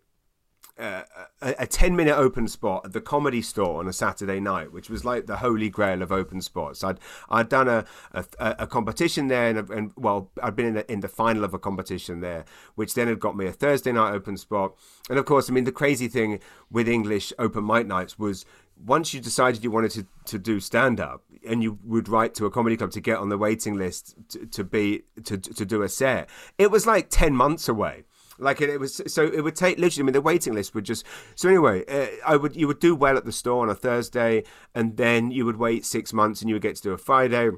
uh, 0.77 1.03
a 1.41 1.67
10 1.67 1.95
minute 1.95 2.15
open 2.17 2.47
spot 2.47 2.86
at 2.86 2.93
the 2.93 3.01
comedy 3.01 3.41
store 3.41 3.79
on 3.79 3.88
a 3.88 3.93
Saturday 3.93 4.39
night, 4.39 4.71
which 4.71 4.89
was 4.89 5.05
like 5.05 5.27
the 5.27 5.38
holy 5.38 5.69
grail 5.69 6.01
of 6.01 6.12
open 6.12 6.41
spots. 6.41 6.83
I'd 6.83 6.99
I'd 7.29 7.49
done 7.49 7.67
a 7.67 7.86
a, 8.13 8.25
a 8.39 8.67
competition 8.67 9.27
there, 9.27 9.49
and, 9.49 9.69
and, 9.69 9.91
well, 9.95 10.31
I'd 10.41 10.55
been 10.55 10.65
in 10.67 10.73
the, 10.73 10.91
in 10.91 10.99
the 11.01 11.07
final 11.07 11.43
of 11.43 11.53
a 11.53 11.59
competition 11.59 12.21
there, 12.21 12.45
which 12.75 12.95
then 12.95 13.07
had 13.07 13.19
got 13.19 13.36
me 13.36 13.45
a 13.45 13.51
Thursday 13.51 13.91
night 13.91 14.13
open 14.13 14.36
spot. 14.38 14.75
And 15.09 15.19
of 15.19 15.25
course, 15.25 15.49
I 15.49 15.53
mean, 15.53 15.65
the 15.65 15.71
crazy 15.71 16.07
thing 16.07 16.39
with 16.71 16.88
English 16.88 17.33
open 17.38 17.65
mic 17.65 17.86
nights 17.86 18.17
was 18.17 18.45
once 18.83 19.13
you 19.13 19.21
decided 19.21 19.63
you 19.63 19.71
wanted 19.71 19.91
to, 19.91 20.07
to 20.25 20.39
do 20.39 20.59
stand 20.59 20.99
up 20.99 21.23
and 21.47 21.62
you 21.62 21.77
would 21.83 22.09
write 22.09 22.33
to 22.36 22.45
a 22.45 22.51
comedy 22.51 22.75
club 22.75 22.91
to 22.91 23.01
get 23.01 23.17
on 23.17 23.29
the 23.29 23.38
waiting 23.38 23.75
list 23.75 24.15
to, 24.29 24.45
to 24.47 24.63
be 24.63 25.03
to, 25.23 25.38
to 25.38 25.65
do 25.65 25.83
a 25.83 25.89
set 25.89 26.29
it 26.57 26.71
was 26.71 26.88
like 26.88 27.09
10 27.09 27.36
months 27.36 27.69
away 27.69 28.03
like 28.39 28.62
it, 28.62 28.69
it, 28.69 28.80
was 28.80 29.02
so 29.08 29.26
it 29.26 29.41
would 29.41 29.56
take 29.56 29.78
literally 29.78 30.04
i 30.04 30.06
mean 30.06 30.13
the 30.13 30.22
waiting 30.22 30.54
list 30.54 30.74
would 30.74 30.84
just 30.86 31.06
so 31.36 31.48
anyway 31.48 31.84
uh, 31.86 32.08
i 32.26 32.36
would 32.36 32.56
you 32.56 32.67
would 32.67 32.80
do 32.80 32.96
well 32.96 33.17
at 33.17 33.26
the 33.26 33.32
store 33.32 33.63
on 33.63 33.69
a 33.69 33.76
thursday 33.76 34.43
and 34.74 34.98
then 34.98 35.32
you 35.32 35.46
would 35.46 35.58
wait 35.58 35.86
six 35.86 36.13
months 36.13 36.41
and 36.41 36.50
you 36.50 36.56
would 36.56 36.62
get 36.62 36.76
to 36.76 36.82
do 36.82 36.91
a 36.91 36.98
friday. 36.98 37.50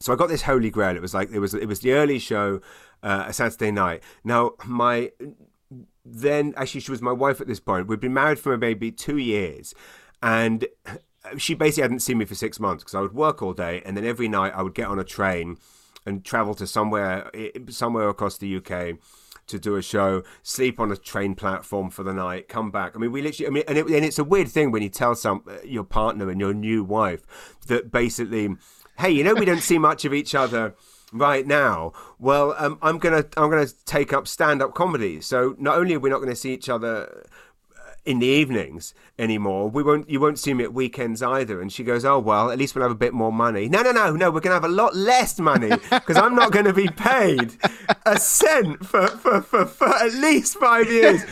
So 0.00 0.12
i 0.12 0.16
got 0.16 0.28
this 0.28 0.42
holy 0.42 0.70
grail. 0.70 0.96
It 0.96 1.02
was 1.02 1.14
like 1.14 1.30
it 1.30 1.38
was 1.38 1.54
it 1.54 1.66
was 1.66 1.80
the 1.80 1.92
early 1.92 2.18
show 2.18 2.60
uh, 3.02 3.26
a 3.28 3.32
saturday 3.32 3.70
night. 3.70 4.02
Now 4.24 4.52
my 4.64 5.12
then 6.04 6.54
actually 6.56 6.80
she 6.80 6.90
was 6.90 7.00
my 7.00 7.12
wife 7.12 7.40
at 7.40 7.46
this 7.46 7.60
point. 7.60 7.86
We'd 7.86 8.00
been 8.00 8.14
married 8.14 8.38
for 8.38 8.56
maybe 8.58 8.90
two 8.90 9.18
years 9.18 9.74
and 10.22 10.66
she 11.36 11.54
basically 11.54 11.82
hadn't 11.82 12.00
seen 12.00 12.18
me 12.18 12.24
for 12.24 12.34
six 12.34 12.58
months 12.58 12.82
because 12.82 12.94
I 12.94 13.00
would 13.00 13.14
work 13.14 13.42
all 13.42 13.52
day, 13.52 13.82
and 13.84 13.96
then 13.96 14.04
every 14.04 14.28
night 14.28 14.52
I 14.54 14.62
would 14.62 14.74
get 14.74 14.88
on 14.88 14.98
a 14.98 15.04
train 15.04 15.58
and 16.04 16.24
travel 16.24 16.54
to 16.54 16.66
somewhere 16.66 17.30
somewhere 17.68 18.08
across 18.08 18.38
the 18.38 18.56
UK 18.56 18.98
to 19.52 19.58
do 19.58 19.76
a 19.76 19.82
show, 19.82 20.22
sleep 20.42 20.80
on 20.80 20.90
a 20.90 20.96
train 20.96 21.34
platform 21.34 21.90
for 21.90 22.02
the 22.02 22.12
night, 22.12 22.48
come 22.48 22.70
back. 22.70 22.92
I 22.94 22.98
mean, 22.98 23.12
we 23.12 23.22
literally, 23.22 23.46
I 23.46 23.50
mean, 23.50 23.64
and, 23.68 23.78
it, 23.78 23.86
and 23.86 24.04
it's 24.04 24.18
a 24.18 24.24
weird 24.24 24.48
thing 24.48 24.72
when 24.72 24.82
you 24.82 24.88
tell 24.88 25.14
some 25.14 25.44
your 25.64 25.84
partner 25.84 26.28
and 26.28 26.40
your 26.40 26.52
new 26.52 26.82
wife 26.82 27.22
that 27.68 27.90
basically, 27.92 28.56
hey, 28.98 29.10
you 29.10 29.24
know, 29.24 29.34
we 29.34 29.44
don't 29.44 29.62
see 29.62 29.78
much 29.78 30.04
of 30.04 30.12
each 30.12 30.34
other 30.34 30.74
right 31.12 31.46
now. 31.46 31.92
Well, 32.18 32.54
um, 32.58 32.78
I'm 32.82 32.98
gonna 32.98 33.24
I'm 33.36 33.50
gonna 33.50 33.68
take 33.86 34.12
up 34.12 34.26
stand 34.26 34.62
up 34.62 34.74
comedy. 34.74 35.20
So 35.20 35.54
not 35.58 35.78
only 35.78 35.94
are 35.94 36.00
we 36.00 36.10
not 36.10 36.18
going 36.18 36.30
to 36.30 36.36
see 36.36 36.52
each 36.52 36.68
other 36.68 37.26
in 38.04 38.18
the 38.18 38.26
evenings 38.26 38.94
anymore. 39.18 39.68
We 39.68 39.82
won't. 39.82 40.08
You 40.10 40.20
won't 40.20 40.38
see 40.38 40.54
me 40.54 40.64
at 40.64 40.74
weekends 40.74 41.22
either." 41.22 41.60
And 41.60 41.72
she 41.72 41.84
goes, 41.84 42.04
"Oh 42.04 42.18
well, 42.18 42.50
at 42.50 42.58
least 42.58 42.74
we'll 42.74 42.82
have 42.82 42.90
a 42.90 42.96
bit 42.96 43.12
more 43.12 43.32
money." 43.32 43.68
No, 43.68 43.82
no, 43.82 43.92
no, 43.92 44.12
no. 44.12 44.30
We're 44.30 44.40
going 44.40 44.50
to 44.50 44.60
have 44.60 44.64
a 44.64 44.68
lot 44.68 44.96
less 44.96 45.38
money 45.38 45.68
because 45.90 46.16
I'm 46.16 46.34
not 46.34 46.52
going 46.52 46.64
to 46.64 46.72
be 46.72 46.88
paid 46.88 47.52
a 48.04 48.18
cent 48.18 48.84
for, 48.84 49.06
for, 49.06 49.42
for, 49.42 49.66
for 49.66 49.88
at 49.88 50.12
least 50.14 50.58
five 50.58 50.90
years. 50.90 51.22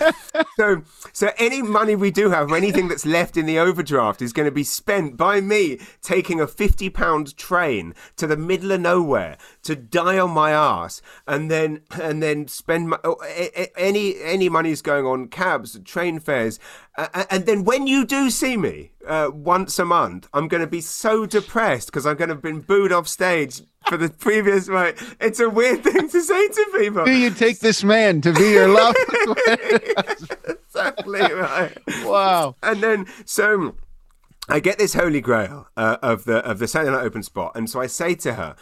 So, 0.56 0.82
so 1.12 1.30
any 1.38 1.62
money 1.62 1.96
we 1.96 2.10
do 2.10 2.30
have, 2.30 2.50
or 2.50 2.56
anything 2.56 2.88
that's 2.88 3.06
left 3.06 3.36
in 3.36 3.46
the 3.46 3.58
overdraft, 3.58 4.22
is 4.22 4.32
going 4.32 4.46
to 4.46 4.52
be 4.52 4.64
spent 4.64 5.16
by 5.16 5.40
me 5.40 5.80
taking 6.02 6.40
a 6.40 6.46
fifty 6.46 6.88
pound 6.90 7.36
train 7.36 7.94
to 8.16 8.26
the 8.26 8.36
middle 8.36 8.70
of 8.72 8.80
nowhere 8.80 9.36
to 9.64 9.74
die 9.74 10.18
on 10.18 10.30
my 10.30 10.52
ass, 10.52 11.02
and 11.26 11.50
then 11.50 11.80
and 12.00 12.22
then 12.22 12.46
spend 12.46 12.90
my, 12.90 12.98
oh, 13.02 13.16
any 13.76 14.20
any 14.22 14.48
money 14.48 14.70
is 14.70 14.82
going 14.82 15.06
on 15.06 15.28
cabs, 15.28 15.78
train 15.84 16.20
fares 16.20 16.59
uh, 16.96 17.24
and 17.30 17.46
then 17.46 17.64
when 17.64 17.86
you 17.86 18.04
do 18.04 18.30
see 18.30 18.56
me 18.56 18.92
uh, 19.06 19.30
once 19.32 19.78
a 19.78 19.84
month, 19.84 20.28
I'm 20.32 20.48
going 20.48 20.60
to 20.60 20.66
be 20.66 20.80
so 20.80 21.26
depressed 21.26 21.88
because 21.88 22.06
I'm 22.06 22.16
going 22.16 22.28
to 22.28 22.34
have 22.34 22.42
been 22.42 22.60
booed 22.60 22.92
off 22.92 23.08
stage 23.08 23.62
for 23.88 23.96
the 23.96 24.08
previous 24.08 24.68
right. 24.68 24.96
It's 25.20 25.40
a 25.40 25.48
weird 25.48 25.82
thing 25.84 26.08
to 26.08 26.22
say 26.22 26.48
to 26.48 26.66
people. 26.76 27.04
Do 27.04 27.12
you 27.12 27.30
take 27.30 27.60
this 27.60 27.82
man 27.82 28.20
to 28.22 28.32
be 28.32 28.50
your 28.50 28.68
love? 28.68 28.94
exactly 30.48 31.20
right. 31.20 31.76
Wow. 32.04 32.56
And 32.62 32.82
then 32.82 33.06
so 33.24 33.74
I 34.48 34.60
get 34.60 34.78
this 34.78 34.94
holy 34.94 35.20
grail 35.20 35.68
uh, 35.76 35.98
of 36.02 36.24
the 36.24 36.38
of 36.38 36.58
the 36.58 36.66
Saturday 36.66 36.90
Night 36.90 37.04
Open 37.04 37.22
spot, 37.22 37.52
and 37.54 37.70
so 37.70 37.80
I 37.80 37.86
say 37.86 38.14
to 38.16 38.34
her 38.34 38.56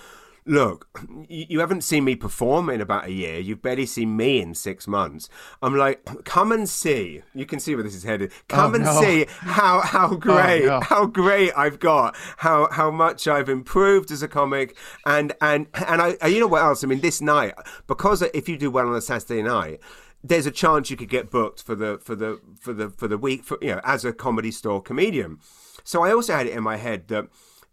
look, 0.49 0.89
you 1.29 1.61
haven't 1.61 1.83
seen 1.83 2.05
me 2.05 2.17
perform 2.17 2.71
in 2.71 2.81
about 2.81 3.07
a 3.07 3.13
year. 3.13 3.39
You've 3.39 3.63
barely 3.63 3.87
seen 3.87 4.17
me 4.17 4.41
in 4.41 4.55
six 4.55 4.89
months. 4.89 5.29
I'm 5.63 5.77
like, 5.77 6.25
come 6.25 6.51
and 6.51 6.69
see. 6.69 7.23
You 7.35 7.47
can 7.47 7.61
see 7.61 7.75
where 7.75 7.85
this 7.85 7.95
is 7.95 8.03
headed. 8.03 8.33
Oh, 8.33 8.43
come 8.49 8.73
oh, 8.73 8.75
and 8.77 8.85
no. 8.85 9.01
see 9.01 9.27
how 9.29 9.81
how 9.81 10.09
oh, 10.13 10.17
great 10.17 10.65
oh, 10.65 10.79
no. 10.79 10.81
how 10.81 11.07
great 11.07 11.53
I've 11.57 11.79
got. 11.79 12.17
How 12.39 12.69
how 12.71 12.91
much 12.91 13.29
I've 13.29 13.49
improved 13.49 14.11
as 14.11 14.23
a 14.23 14.29
comic. 14.29 14.77
And 15.05 15.35
and 15.41 15.67
and 15.87 16.03
I 16.03 16.27
you 16.27 16.41
know 16.41 16.47
what 16.47 16.63
else? 16.63 16.83
I 16.83 16.87
mean, 16.87 17.01
this 17.01 17.21
night 17.21 17.55
because 17.87 18.23
if 18.23 18.49
you 18.49 18.57
do 18.57 18.71
well 18.71 18.89
on 18.89 18.95
a 18.95 19.03
Saturday 19.03 19.43
night 19.43 19.81
there's 20.25 20.47
a 20.47 20.51
chance 20.51 20.91
you 20.91 20.97
could 20.97 21.09
get 21.09 21.31
booked 21.31 21.63
for 21.63 21.77
the 21.77 21.97
for 22.03 22.17
the 22.17 22.41
for 22.59 22.73
the 22.73 22.91
for 22.91 23.07
the 23.07 23.17
week 23.17 23.45
for 23.45 23.57
you 23.63 23.69
know 23.69 23.81
as 23.85 24.05
a 24.05 24.13
comedy 24.13 24.51
store 24.51 24.83
comedian. 24.83 25.39
So 25.85 26.03
I 26.03 26.13
also 26.13 26.35
had 26.35 26.47
it 26.47 26.55
in 26.55 26.63
my 26.63 26.77
head 26.77 27.07
that 27.09 27.29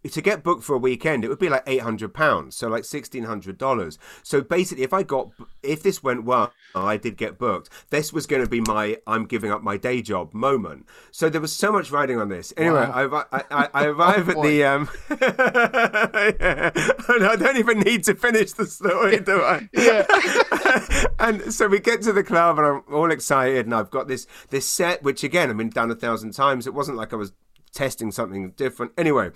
to 0.09 0.21
get 0.21 0.43
booked 0.43 0.63
for 0.63 0.75
a 0.75 0.79
weekend, 0.79 1.23
it 1.25 1.29
would 1.29 1.39
be 1.39 1.49
like 1.49 1.63
eight 1.67 1.81
hundred 1.81 2.13
pounds, 2.13 2.55
so 2.55 2.67
like 2.67 2.85
sixteen 2.85 3.23
hundred 3.23 3.57
dollars. 3.57 3.97
So 4.23 4.41
basically, 4.41 4.83
if 4.83 4.93
I 4.93 5.03
got, 5.03 5.29
if 5.63 5.81
this 5.83 6.03
went 6.03 6.23
well, 6.25 6.51
I 6.73 6.97
did 6.97 7.17
get 7.17 7.37
booked. 7.37 7.69
This 7.89 8.11
was 8.13 8.25
going 8.27 8.43
to 8.43 8.49
be 8.49 8.61
my 8.61 8.97
I'm 9.07 9.25
giving 9.25 9.51
up 9.51 9.61
my 9.63 9.77
day 9.77 10.01
job 10.01 10.33
moment. 10.33 10.85
So 11.11 11.29
there 11.29 11.41
was 11.41 11.53
so 11.55 11.71
much 11.71 11.91
riding 11.91 12.19
on 12.19 12.29
this. 12.29 12.53
Anyway, 12.57 12.75
Wow. 12.87 13.25
I, 13.31 13.37
I, 13.37 13.43
I, 13.51 13.69
I 13.73 13.85
arrive 13.87 14.29
at 14.29 14.41
the. 14.41 14.63
Um, 14.63 14.89
I 17.29 17.35
don't 17.39 17.57
even 17.57 17.79
need 17.79 18.03
to 18.05 18.15
finish 18.15 18.53
the 18.53 18.65
story, 18.65 19.19
do 19.19 19.41
I? 19.41 19.69
Yeah. 19.85 20.05
and 21.19 21.53
so 21.53 21.67
we 21.67 21.79
get 21.79 22.01
to 22.03 22.13
the 22.13 22.23
club, 22.23 22.57
and 22.57 22.67
I'm 22.67 22.83
all 22.93 23.11
excited, 23.11 23.65
and 23.65 23.73
I've 23.75 23.89
got 23.91 24.07
this 24.07 24.25
this 24.49 24.65
set, 24.65 25.03
which 25.03 25.23
again 25.23 25.49
I've 25.49 25.57
been 25.57 25.69
done 25.69 25.91
a 25.91 25.95
thousand 25.95 26.31
times. 26.31 26.65
It 26.67 26.73
wasn't 26.73 26.97
like 26.97 27.13
I 27.13 27.17
was 27.17 27.33
testing 27.73 28.11
something 28.11 28.51
different. 28.51 28.91
Anyway, 28.97 29.31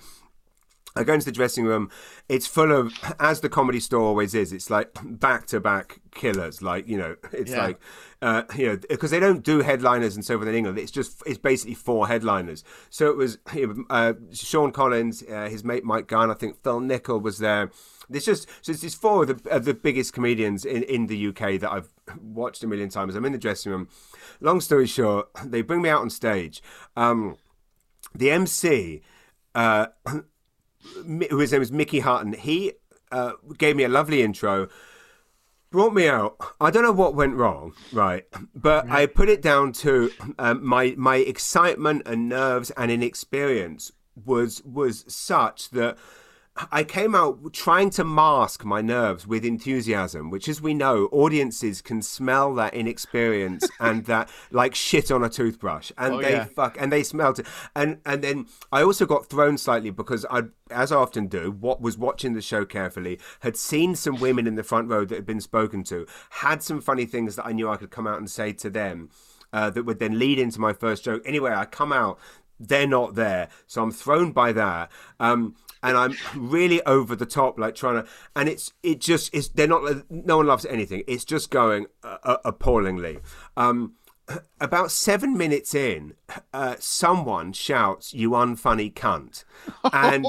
I 0.96 1.04
go 1.04 1.14
into 1.14 1.26
the 1.26 1.32
dressing 1.32 1.64
room. 1.64 1.88
It's 2.28 2.48
full 2.48 2.72
of, 2.72 2.92
as 3.20 3.40
the 3.42 3.48
comedy 3.48 3.78
store 3.78 4.02
always 4.02 4.34
is. 4.34 4.52
It's 4.52 4.70
like 4.70 4.90
back 5.04 5.46
to 5.46 5.60
back 5.60 6.00
killers. 6.10 6.62
Like 6.62 6.88
you 6.88 6.98
know, 6.98 7.16
it's 7.32 7.52
Yeah. 7.52 7.62
like 7.64 7.80
uh, 8.22 8.42
you 8.56 8.66
know 8.66 8.76
because 8.88 9.12
they 9.12 9.20
don't 9.20 9.44
do 9.44 9.60
headliners 9.60 10.16
and 10.16 10.24
so 10.24 10.36
forth 10.36 10.48
in 10.48 10.54
England. 10.54 10.78
It's 10.78 10.90
just 10.90 11.22
it's 11.26 11.38
basically 11.38 11.74
four 11.74 12.08
headliners. 12.08 12.64
So 12.90 13.08
it 13.08 13.16
was 13.16 13.38
uh, 13.88 14.14
Sean 14.32 14.72
Collins, 14.72 15.22
uh, 15.30 15.48
his 15.48 15.62
mate 15.62 15.84
Mike 15.84 16.08
Gunn. 16.08 16.28
I 16.30 16.34
think 16.34 16.60
Phil 16.64 16.80
Nichol 16.80 17.20
was 17.20 17.38
there. 17.38 17.70
There's 18.08 18.24
just 18.24 18.48
so 18.60 18.72
it's 18.72 18.92
four 18.94 19.22
of 19.22 19.44
the, 19.44 19.50
of 19.50 19.64
the 19.64 19.74
biggest 19.74 20.12
comedians 20.12 20.64
in, 20.64 20.82
in 20.82 21.06
the 21.06 21.28
UK 21.28 21.60
that 21.60 21.70
I've 21.70 21.88
watched 22.20 22.64
a 22.64 22.66
million 22.66 22.88
times. 22.88 23.14
I'm 23.14 23.24
in 23.24 23.30
the 23.32 23.38
dressing 23.38 23.70
room. 23.70 23.86
Long 24.40 24.60
story 24.60 24.88
short, 24.88 25.28
they 25.44 25.62
bring 25.62 25.82
me 25.82 25.88
out 25.88 26.00
on 26.00 26.10
stage. 26.10 26.60
Um, 26.96 27.36
the 28.12 28.32
MC. 28.32 29.02
Uh, 29.54 29.86
whose 31.30 31.52
name 31.52 31.62
is 31.62 31.72
Mickey 31.72 32.00
Hutton. 32.00 32.32
He 32.32 32.72
uh, 33.12 33.32
gave 33.58 33.76
me 33.76 33.84
a 33.84 33.88
lovely 33.88 34.22
intro, 34.22 34.68
brought 35.70 35.94
me 35.94 36.08
out. 36.08 36.36
I 36.60 36.70
don't 36.70 36.82
know 36.82 36.92
what 36.92 37.14
went 37.14 37.34
wrong, 37.34 37.74
right? 37.92 38.24
But 38.54 38.90
I 38.90 39.06
put 39.06 39.28
it 39.28 39.42
down 39.42 39.72
to 39.74 40.10
um, 40.38 40.64
my 40.64 40.94
my 40.96 41.16
excitement 41.16 42.02
and 42.06 42.28
nerves 42.28 42.70
and 42.72 42.90
inexperience 42.90 43.92
was 44.24 44.62
was 44.64 45.04
such 45.08 45.70
that. 45.70 45.96
I 46.70 46.84
came 46.84 47.14
out 47.14 47.52
trying 47.52 47.90
to 47.90 48.04
mask 48.04 48.64
my 48.64 48.80
nerves 48.80 49.26
with 49.26 49.44
enthusiasm, 49.44 50.30
which, 50.30 50.48
as 50.48 50.60
we 50.60 50.74
know, 50.74 51.06
audiences 51.12 51.80
can 51.82 52.02
smell 52.02 52.54
that 52.54 52.74
inexperience 52.74 53.68
and 53.80 54.04
that 54.06 54.30
like 54.50 54.74
shit 54.74 55.10
on 55.10 55.24
a 55.24 55.28
toothbrush, 55.28 55.92
and 55.98 56.14
Oh, 56.14 56.22
they 56.22 56.32
yeah. 56.32 56.44
fuck 56.44 56.76
and 56.80 56.92
they 56.92 57.02
smelt 57.02 57.38
it. 57.38 57.46
And 57.74 57.98
and 58.04 58.22
then 58.22 58.46
I 58.72 58.82
also 58.82 59.06
got 59.06 59.26
thrown 59.26 59.58
slightly 59.58 59.90
because 59.90 60.26
I, 60.30 60.42
as 60.70 60.92
I 60.92 60.96
often 60.96 61.26
do, 61.26 61.50
what 61.50 61.80
was 61.80 61.96
watching 61.98 62.34
the 62.34 62.42
show 62.42 62.64
carefully, 62.64 63.18
had 63.40 63.56
seen 63.56 63.94
some 63.94 64.20
women 64.20 64.46
in 64.46 64.54
the 64.56 64.62
front 64.64 64.88
row 64.88 65.04
that 65.04 65.14
had 65.14 65.26
been 65.26 65.40
spoken 65.40 65.84
to, 65.84 66.06
had 66.30 66.62
some 66.62 66.80
funny 66.80 67.06
things 67.06 67.36
that 67.36 67.46
I 67.46 67.52
knew 67.52 67.68
I 67.68 67.76
could 67.76 67.90
come 67.90 68.06
out 68.06 68.18
and 68.18 68.30
say 68.30 68.52
to 68.54 68.70
them. 68.70 69.10
Uh, 69.52 69.68
that 69.68 69.82
would 69.82 69.98
then 69.98 70.16
lead 70.16 70.38
into 70.38 70.60
my 70.60 70.72
first 70.72 71.02
joke. 71.02 71.20
Anyway, 71.26 71.50
I 71.50 71.64
come 71.64 71.92
out, 71.92 72.20
they're 72.60 72.86
not 72.86 73.14
there, 73.14 73.48
so 73.66 73.82
I'm 73.82 73.90
thrown 73.90 74.32
by 74.32 74.52
that. 74.52 74.90
Um, 75.18 75.56
and 75.82 75.96
I'm 75.96 76.14
really 76.36 76.82
over 76.84 77.16
the 77.16 77.26
top, 77.26 77.58
like 77.58 77.74
trying 77.74 78.02
to, 78.02 78.08
and 78.36 78.48
it's 78.48 78.72
it 78.82 79.00
just 79.00 79.34
is. 79.34 79.48
They're 79.48 79.66
not. 79.66 80.04
No 80.10 80.36
one 80.36 80.46
loves 80.46 80.66
anything. 80.66 81.02
It's 81.06 81.24
just 81.24 81.50
going 81.50 81.86
uh, 82.04 82.36
appallingly. 82.44 83.18
Um, 83.56 83.94
about 84.60 84.90
seven 84.90 85.36
minutes 85.36 85.74
in, 85.74 86.14
uh, 86.52 86.76
someone 86.78 87.52
shouts, 87.52 88.12
"You 88.12 88.30
unfunny 88.30 88.92
cunt," 88.92 89.44
and 89.92 90.26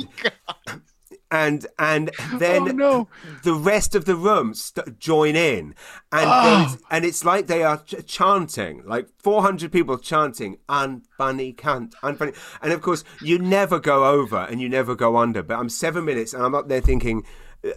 and 1.31 1.65
and 1.79 2.11
then 2.35 2.63
Oh, 2.63 2.65
no. 2.73 3.07
the 3.43 3.53
rest 3.53 3.95
of 3.95 4.05
the 4.05 4.15
room 4.15 4.53
st- 4.53 4.99
join 4.99 5.35
in, 5.35 5.73
and 6.11 6.29
there's- 6.29 6.77
and 6.91 7.05
it's 7.05 7.23
like 7.25 7.47
they 7.47 7.63
are 7.63 7.77
ch- 7.77 8.05
chanting, 8.05 8.83
like 8.85 9.07
400 9.17 9.71
people 9.71 9.97
chanting, 9.97 10.57
"Unfunny 10.69 11.55
cunt, 11.55 11.93
unfunny," 12.03 12.35
and 12.61 12.73
of 12.73 12.81
course 12.81 13.03
you 13.21 13.39
never 13.39 13.79
go 13.79 14.05
over 14.05 14.37
and 14.49 14.61
you 14.61 14.69
never 14.69 14.93
go 14.95 15.17
under. 15.17 15.41
But 15.41 15.57
I'm 15.57 15.69
seven 15.69 16.05
minutes, 16.05 16.33
and 16.33 16.43
I'm 16.43 16.53
up 16.53 16.67
there 16.67 16.81
thinking, 16.81 17.23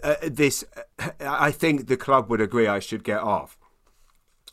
uh, 0.03 0.15
"This, 0.23 0.63
uh, 0.99 1.09
I 1.21 1.51
think 1.51 1.87
the 1.87 1.97
club 1.97 2.29
would 2.29 2.41
agree 2.41 2.67
I 2.67 2.79
should 2.79 3.03
get 3.03 3.19
off." 3.21 3.57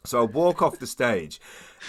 So 0.05 0.23
I 0.23 0.25
walk 0.25 0.63
off 0.63 0.79
the 0.79 0.87
stage, 0.87 1.41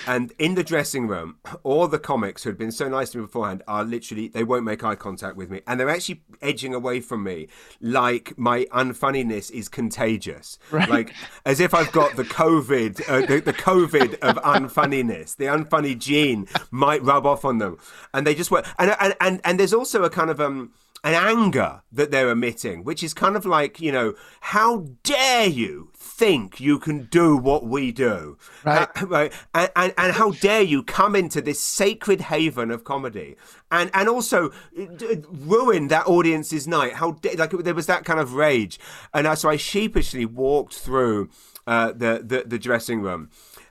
and 0.05 0.33
in 0.37 0.55
the 0.55 0.63
dressing 0.63 1.07
room, 1.07 1.37
all 1.63 1.87
the 1.87 1.99
comics 1.99 2.43
who 2.43 2.49
had 2.49 2.57
been 2.57 2.71
so 2.71 2.87
nice 2.87 3.11
to 3.11 3.17
me 3.17 3.23
beforehand 3.23 3.63
are 3.67 3.83
literally, 3.83 4.27
they 4.27 4.43
won't 4.43 4.65
make 4.65 4.83
eye 4.83 4.95
contact 4.95 5.35
with 5.35 5.49
me. 5.49 5.61
And 5.65 5.79
they're 5.79 5.89
actually 5.89 6.21
edging 6.41 6.73
away 6.73 6.99
from 6.99 7.23
me 7.23 7.47
like 7.81 8.37
my 8.37 8.65
unfunniness 8.65 9.49
is 9.51 9.69
contagious. 9.69 10.59
Like 10.89 11.13
as 11.45 11.59
if 11.59 11.73
I've 11.73 11.91
got 11.91 12.15
the 12.15 12.23
COVID, 12.23 13.09
uh, 13.09 13.25
the, 13.25 13.39
the 13.39 13.53
COVID 13.53 14.19
of 14.19 14.35
unfunniness. 14.37 15.35
The 15.35 15.45
unfunny 15.45 15.97
gene 15.97 16.47
might 16.71 17.01
rub 17.01 17.25
off 17.25 17.45
on 17.45 17.57
them. 17.57 17.77
And 18.13 18.27
they 18.27 18.35
just 18.35 18.51
were, 18.51 18.63
and, 18.77 18.95
and, 18.99 19.15
and, 19.19 19.41
and 19.43 19.59
there's 19.59 19.73
also 19.73 20.03
a 20.03 20.09
kind 20.09 20.29
of, 20.29 20.39
um, 20.39 20.71
an 21.03 21.13
anger 21.13 21.81
that 21.91 22.11
they're 22.11 22.29
emitting, 22.29 22.83
which 22.85 23.03
is 23.03 23.13
kind 23.13 23.35
of 23.35 23.45
like, 23.45 23.81
you 23.81 23.91
know, 23.91 24.13
how 24.39 24.87
dare 25.03 25.47
you 25.47 25.91
think 26.15 26.59
you 26.59 26.79
can 26.79 27.05
do 27.05 27.35
what 27.35 27.65
we 27.65 27.91
do? 27.91 28.37
Right. 28.63 28.87
Uh, 29.01 29.05
right. 29.07 29.33
And, 29.53 29.71
and, 29.75 29.93
and 29.97 30.13
how 30.13 30.31
dare 30.31 30.61
you 30.61 30.83
come 30.83 31.15
into 31.15 31.41
this 31.41 31.59
sacred 31.59 32.21
haven 32.21 32.71
of 32.71 32.83
comedy 32.83 33.35
and, 33.71 33.89
and 33.93 34.07
also 34.07 34.51
uh, 34.79 35.15
ruin 35.29 35.87
that 35.87 36.07
audience's 36.07 36.67
night? 36.67 36.93
How 36.93 37.11
da- 37.11 37.35
like 37.35 37.51
there 37.51 37.73
was 37.73 37.87
that 37.87 38.05
kind 38.05 38.19
of 38.19 38.33
rage. 38.33 38.79
And 39.13 39.27
uh, 39.27 39.35
so 39.35 39.49
I 39.49 39.57
sheepishly 39.57 40.25
walked 40.25 40.75
through 40.75 41.29
uh, 41.65 41.91
the, 41.91 42.21
the, 42.23 42.43
the 42.45 42.59
dressing 42.59 43.01
room 43.01 43.29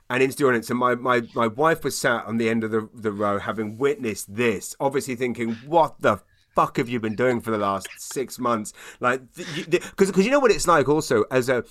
and 0.09 0.21
into 0.21 0.35
the 0.35 0.45
audience. 0.45 0.69
And 0.69 0.79
my, 0.79 0.95
my, 0.95 1.21
my 1.33 1.47
wife 1.47 1.83
was 1.83 1.97
sat 1.97 2.25
on 2.25 2.37
the 2.37 2.49
end 2.49 2.63
of 2.63 2.71
the, 2.71 2.89
the 2.93 3.11
row 3.11 3.39
having 3.39 3.77
witnessed 3.77 4.35
this, 4.35 4.75
obviously 4.79 5.15
thinking, 5.15 5.53
what 5.65 5.95
the 6.01 6.19
fuck 6.55 6.77
have 6.77 6.89
you 6.89 6.99
been 6.99 7.15
doing 7.15 7.41
for 7.41 7.51
the 7.51 7.57
last 7.57 7.87
six 7.97 8.39
months? 8.39 8.73
Like, 8.99 9.21
because 9.33 10.09
because 10.09 10.25
you 10.25 10.31
know 10.31 10.39
what 10.39 10.51
it's 10.51 10.67
like 10.67 10.87
also 10.87 11.23
as 11.31 11.49
a 11.49 11.63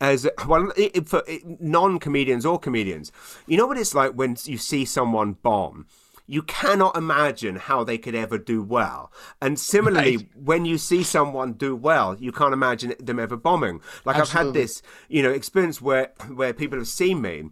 as 0.00 0.26
well 0.46 0.72
i- 0.78 0.90
i- 0.94 1.00
for 1.00 1.22
non 1.60 1.98
comedians 1.98 2.44
or 2.44 2.58
comedians, 2.58 3.10
you 3.46 3.56
know 3.56 3.66
what 3.66 3.78
it's 3.78 3.94
like 3.94 4.12
when 4.12 4.36
you 4.44 4.58
see 4.58 4.84
someone 4.84 5.32
bomb. 5.42 5.86
You 6.28 6.42
cannot 6.42 6.96
imagine 6.96 7.54
how 7.54 7.84
they 7.84 7.98
could 7.98 8.16
ever 8.16 8.36
do 8.36 8.60
well. 8.60 9.12
And 9.40 9.60
similarly, 9.60 10.16
Right. 10.16 10.28
when 10.34 10.64
you 10.64 10.76
see 10.76 11.04
someone 11.04 11.52
do 11.52 11.76
well, 11.76 12.16
you 12.18 12.32
can't 12.32 12.52
imagine 12.52 12.94
them 12.98 13.20
ever 13.20 13.36
bombing. 13.36 13.80
Like 14.04 14.16
I've 14.16 14.30
had 14.30 14.52
this, 14.52 14.82
you 15.08 15.22
know, 15.22 15.30
experience 15.30 15.80
where 15.80 16.10
where 16.34 16.52
people 16.52 16.78
have 16.78 16.88
seen 16.88 17.20
me 17.22 17.50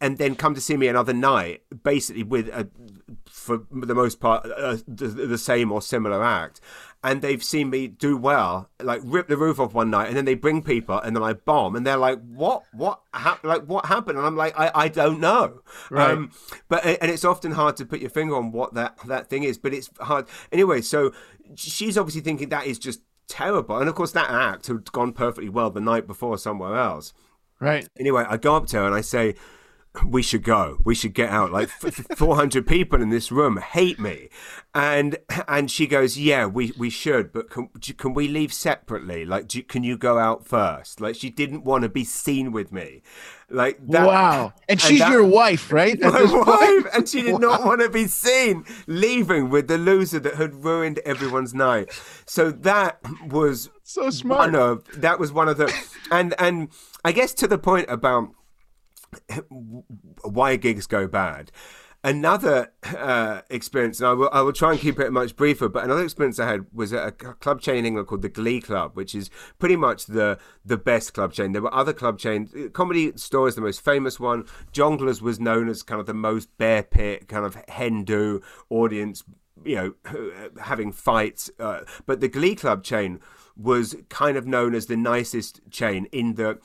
and 0.00 0.18
then 0.18 0.34
come 0.34 0.54
to 0.54 0.60
see 0.60 0.76
me 0.76 0.88
another 0.88 1.12
night, 1.12 1.62
basically 1.82 2.22
with 2.22 2.48
a, 2.48 2.68
for 3.26 3.60
the 3.70 3.94
most 3.94 4.20
part, 4.20 4.46
uh, 4.46 4.76
the, 4.86 5.06
the 5.08 5.38
same 5.38 5.72
or 5.72 5.82
similar 5.82 6.24
act, 6.24 6.60
and 7.02 7.22
they've 7.22 7.42
seen 7.42 7.70
me 7.70 7.86
do 7.86 8.16
well, 8.16 8.68
like 8.82 9.00
rip 9.04 9.28
the 9.28 9.36
roof 9.36 9.60
off 9.60 9.74
one 9.74 9.90
night, 9.90 10.08
and 10.08 10.16
then 10.16 10.24
they 10.24 10.34
bring 10.34 10.62
people, 10.62 10.98
and 10.98 11.14
then 11.14 11.22
I 11.22 11.32
bomb, 11.32 11.76
and 11.76 11.86
they're 11.86 11.96
like, 11.96 12.20
"What? 12.20 12.64
What? 12.72 13.00
hap 13.14 13.44
like 13.44 13.64
what 13.64 13.86
happened?" 13.86 14.18
And 14.18 14.26
I'm 14.26 14.36
like, 14.36 14.58
"I, 14.58 14.70
I 14.74 14.88
don't 14.88 15.20
know." 15.20 15.60
Right. 15.90 16.10
Um, 16.10 16.32
but 16.68 16.84
and 16.84 17.10
it's 17.10 17.24
often 17.24 17.52
hard 17.52 17.76
to 17.76 17.86
put 17.86 18.00
your 18.00 18.10
finger 18.10 18.34
on 18.34 18.52
what 18.52 18.74
that 18.74 18.98
that 19.06 19.30
thing 19.30 19.44
is, 19.44 19.58
but 19.58 19.72
it's 19.72 19.90
hard 20.00 20.26
anyway. 20.50 20.80
So 20.80 21.12
she's 21.54 21.96
obviously 21.96 22.22
thinking 22.22 22.48
that 22.48 22.66
is 22.66 22.78
just 22.78 23.00
terrible, 23.28 23.78
and 23.78 23.88
of 23.88 23.94
course 23.94 24.12
that 24.12 24.30
act 24.30 24.66
had 24.66 24.90
gone 24.90 25.12
perfectly 25.12 25.48
well 25.48 25.70
the 25.70 25.80
night 25.80 26.06
before 26.06 26.36
somewhere 26.36 26.76
else. 26.76 27.12
Right. 27.60 27.88
Anyway, 27.98 28.24
I 28.28 28.36
go 28.36 28.56
up 28.56 28.66
to 28.68 28.78
her 28.78 28.86
and 28.86 28.94
I 28.94 29.00
say, 29.00 29.34
"We 30.06 30.22
should 30.22 30.42
go. 30.42 30.78
We 30.84 30.94
should 30.94 31.14
get 31.14 31.30
out. 31.30 31.52
Like 31.52 31.68
four 31.68 32.36
hundred 32.36 32.66
people 32.66 33.00
in 33.02 33.10
this 33.10 33.30
room 33.32 33.56
hate 33.58 33.98
me," 33.98 34.28
and 34.74 35.16
and 35.46 35.70
she 35.70 35.86
goes, 35.86 36.18
"Yeah, 36.18 36.46
we 36.46 36.72
we 36.78 36.90
should, 36.90 37.32
but 37.32 37.50
can 37.50 37.68
can 37.96 38.14
we 38.14 38.28
leave 38.28 38.52
separately? 38.52 39.24
Like, 39.24 39.48
do, 39.48 39.62
can 39.62 39.82
you 39.84 39.96
go 39.96 40.18
out 40.18 40.46
first? 40.46 41.00
Like, 41.00 41.14
she 41.16 41.30
didn't 41.30 41.64
want 41.64 41.82
to 41.82 41.88
be 41.88 42.04
seen 42.04 42.52
with 42.52 42.72
me, 42.72 43.02
like 43.50 43.78
that. 43.88 44.06
wow. 44.06 44.52
And 44.68 44.80
she's 44.80 44.98
that- 45.00 45.10
your 45.12 45.24
wife, 45.24 45.72
right? 45.72 46.00
At 46.00 46.12
My 46.12 46.20
point? 46.26 46.46
wife, 46.46 46.86
and 46.94 47.08
she 47.08 47.22
did 47.22 47.40
not 47.40 47.64
want 47.64 47.80
to 47.80 47.88
be 47.88 48.06
seen 48.06 48.64
leaving 48.86 49.48
with 49.50 49.68
the 49.68 49.78
loser 49.78 50.18
that 50.20 50.34
had 50.34 50.64
ruined 50.64 50.98
everyone's 51.00 51.54
night. 51.54 51.90
So 52.26 52.50
that 52.50 53.00
was 53.26 53.70
So 53.82 54.10
smart. 54.10 54.52
one 54.52 54.54
of 54.54 54.84
that 55.00 55.18
was 55.18 55.32
one 55.32 55.48
of 55.48 55.56
the 55.58 55.72
and 56.10 56.34
and 56.38 56.68
I 57.04 57.12
guess 57.12 57.32
to 57.34 57.46
the 57.48 57.58
point 57.58 57.86
about 57.88 58.30
why 60.22 60.56
gigs 60.56 60.86
go 60.86 61.06
bad. 61.06 61.50
Another 62.04 62.72
uh, 62.96 63.40
experience, 63.50 63.98
and 63.98 64.08
I 64.08 64.12
will, 64.12 64.30
I 64.32 64.40
will 64.40 64.52
try 64.52 64.70
and 64.70 64.80
keep 64.80 65.00
it 65.00 65.10
much 65.10 65.34
briefer, 65.34 65.68
but 65.68 65.82
another 65.82 66.04
experience 66.04 66.38
I 66.38 66.48
had 66.48 66.66
was 66.72 66.92
at 66.92 67.08
a 67.08 67.10
club 67.10 67.60
chain 67.60 67.78
in 67.78 67.86
England 67.86 68.06
called 68.06 68.22
the 68.22 68.28
Glee 68.28 68.60
Club, 68.60 68.92
which 68.94 69.16
is 69.16 69.30
pretty 69.58 69.74
much 69.74 70.06
the 70.06 70.38
the 70.64 70.76
best 70.76 71.12
club 71.12 71.32
chain. 71.32 71.52
There 71.52 71.62
were 71.62 71.74
other 71.74 71.92
club 71.92 72.20
chains. 72.20 72.54
Comedy 72.72 73.12
Store 73.16 73.48
is 73.48 73.56
the 73.56 73.62
most 73.62 73.84
famous 73.84 74.20
one. 74.20 74.44
Jongleurs 74.72 75.20
was 75.20 75.40
known 75.40 75.68
as 75.68 75.82
kind 75.82 76.00
of 76.00 76.06
the 76.06 76.14
most 76.14 76.56
bear 76.56 76.84
pit, 76.84 77.26
kind 77.26 77.44
of 77.44 77.56
hen 77.66 78.04
do 78.04 78.42
audience 78.70 79.24
you 79.64 79.74
know, 79.74 80.40
having 80.62 80.92
fights. 80.92 81.50
Uh, 81.58 81.80
but 82.06 82.20
the 82.20 82.28
Glee 82.28 82.54
Club 82.54 82.84
chain 82.84 83.20
was 83.56 83.96
kind 84.08 84.36
of 84.36 84.46
known 84.46 84.74
as 84.74 84.86
the 84.86 84.96
nicest 84.96 85.60
chain 85.70 86.06
in 86.12 86.34
the 86.34 86.58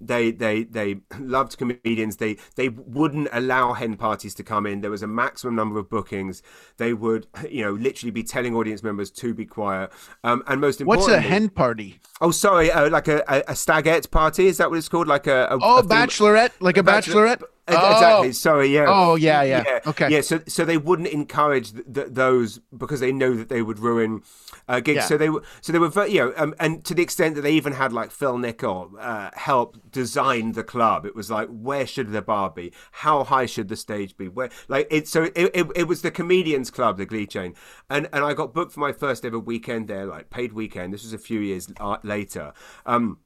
they 0.00 0.30
they 0.30 0.64
they 0.64 0.96
loved 1.18 1.56
comedians. 1.58 2.16
They 2.16 2.36
they 2.56 2.68
wouldn't 2.68 3.28
allow 3.32 3.72
hen 3.72 3.96
parties 3.96 4.34
to 4.36 4.42
come 4.42 4.66
in. 4.66 4.80
There 4.80 4.90
was 4.90 5.02
a 5.02 5.06
maximum 5.06 5.54
number 5.54 5.78
of 5.78 5.88
bookings. 5.88 6.42
They 6.76 6.92
would 6.92 7.26
you 7.48 7.64
know 7.64 7.72
literally 7.72 8.10
be 8.10 8.22
telling 8.22 8.54
audience 8.54 8.82
members 8.82 9.10
to 9.12 9.34
be 9.34 9.46
quiet. 9.46 9.90
Um, 10.24 10.42
and 10.46 10.60
most 10.60 10.80
importantly, 10.80 11.14
what's 11.14 11.24
a 11.24 11.28
hen 11.28 11.48
party? 11.48 12.00
Oh, 12.20 12.30
sorry, 12.30 12.70
uh, 12.70 12.90
like 12.90 13.08
a, 13.08 13.22
a, 13.28 13.42
a 13.48 13.56
stagette 13.56 14.10
party. 14.10 14.46
Is 14.46 14.58
that 14.58 14.70
what 14.70 14.78
it's 14.78 14.88
called? 14.88 15.08
Like 15.08 15.26
a, 15.26 15.48
a 15.50 15.58
oh 15.60 15.78
a 15.78 15.82
bachelorette, 15.82 16.52
like 16.60 16.76
a 16.76 16.82
bachelorette. 16.82 17.34
Exactly. 17.34 17.48
Oh. 17.68 18.30
Sorry. 18.30 18.68
Yeah. 18.68 18.86
Oh, 18.88 19.16
yeah, 19.16 19.42
yeah. 19.42 19.64
Yeah. 19.66 19.80
Okay. 19.86 20.08
Yeah. 20.10 20.20
So, 20.20 20.40
so 20.46 20.64
they 20.64 20.76
wouldn't 20.76 21.08
encourage 21.08 21.72
th- 21.72 21.84
th- 21.92 22.06
those 22.10 22.60
because 22.76 23.00
they 23.00 23.12
know 23.12 23.34
that 23.34 23.48
they 23.48 23.62
would 23.62 23.78
ruin 23.78 24.22
uh, 24.68 24.80
gigs. 24.80 24.96
Yeah. 24.96 25.06
So 25.06 25.16
they 25.16 25.30
were, 25.30 25.42
so 25.60 25.72
they 25.72 25.78
were, 25.78 25.88
very, 25.88 26.12
you 26.12 26.20
know, 26.20 26.32
um, 26.36 26.54
and 26.60 26.84
to 26.84 26.94
the 26.94 27.02
extent 27.02 27.34
that 27.34 27.42
they 27.42 27.52
even 27.52 27.72
had 27.72 27.92
like 27.92 28.10
Phil 28.10 28.38
Nichol 28.38 28.92
uh, 28.98 29.30
help 29.34 29.78
design 29.90 30.52
the 30.52 30.64
club. 30.64 31.04
It 31.06 31.16
was 31.16 31.30
like, 31.30 31.48
where 31.48 31.86
should 31.86 32.12
the 32.12 32.22
bar 32.22 32.50
be? 32.50 32.72
How 32.92 33.24
high 33.24 33.46
should 33.46 33.68
the 33.68 33.76
stage 33.76 34.16
be? 34.16 34.28
Where, 34.28 34.50
like, 34.68 34.86
it. 34.90 35.08
So 35.08 35.24
it, 35.24 35.32
it, 35.54 35.66
it 35.74 35.88
was 35.88 36.02
the 36.02 36.10
comedians 36.10 36.70
club, 36.70 36.98
the 36.98 37.06
Glee 37.06 37.26
chain, 37.26 37.54
and 37.90 38.08
and 38.12 38.24
I 38.24 38.34
got 38.34 38.54
booked 38.54 38.72
for 38.72 38.80
my 38.80 38.92
first 38.92 39.24
ever 39.24 39.38
weekend 39.38 39.88
there, 39.88 40.06
like 40.06 40.30
paid 40.30 40.52
weekend. 40.52 40.92
This 40.94 41.02
was 41.02 41.12
a 41.12 41.18
few 41.18 41.40
years 41.40 41.68
uh, 41.80 41.96
later. 42.02 42.52
Um, 42.84 43.18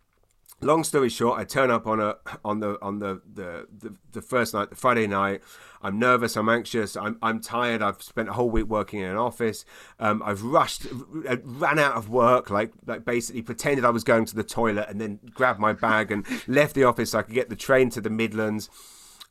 long 0.61 0.85
story 0.85 1.09
short, 1.09 1.39
I 1.39 1.45
turn 1.45 1.71
up 1.71 1.87
on 1.87 2.01
a 2.01 2.17
on 2.45 2.61
the 2.61 2.79
on 2.83 2.99
the 2.99 3.21
the, 3.33 3.67
the, 3.79 3.95
the 4.13 4.23
first 4.23 4.55
night, 4.55 4.71
the 4.71 4.77
Friday 4.77 5.07
night. 5.07 5.43
I'm 5.83 5.99
nervous. 5.99 6.37
I'm 6.37 6.49
anxious. 6.49 6.97
I'm 6.97 7.19
I'm 7.23 7.41
tired. 7.41 7.83
I've 7.83 8.03
spent 8.03 8.29
a 8.29 8.33
whole 8.33 8.51
week 8.51 8.67
working 8.67 9.01
in 9.01 9.11
an 9.11 9.17
office. 9.17 9.65
Um, 9.99 10.23
I've 10.25 10.43
rushed, 10.43 10.87
ran 10.91 11.79
out 11.79 11.97
of 11.97 12.11
work. 12.11 12.51
Like 12.51 12.73
like 12.87 13.05
basically 13.05 13.43
pretended 13.43 13.85
I 13.85 13.91
was 13.91 14.05
going 14.05 14.27
to 14.27 14.35
the 14.35 14.45
toilet 14.45 14.89
and 14.89 15.01
then 15.01 15.21
grabbed 15.33 15.61
my 15.61 15.73
bag 15.73 16.11
and 16.11 16.27
left 16.49 16.75
the 16.75 16.85
office 16.85 17.13
so 17.13 17.21
I 17.21 17.23
could 17.23 17.35
get 17.35 17.49
the 17.49 17.57
train 17.57 17.91
to 17.91 18.01
the 18.01 18.11
Midlands. 18.11 18.69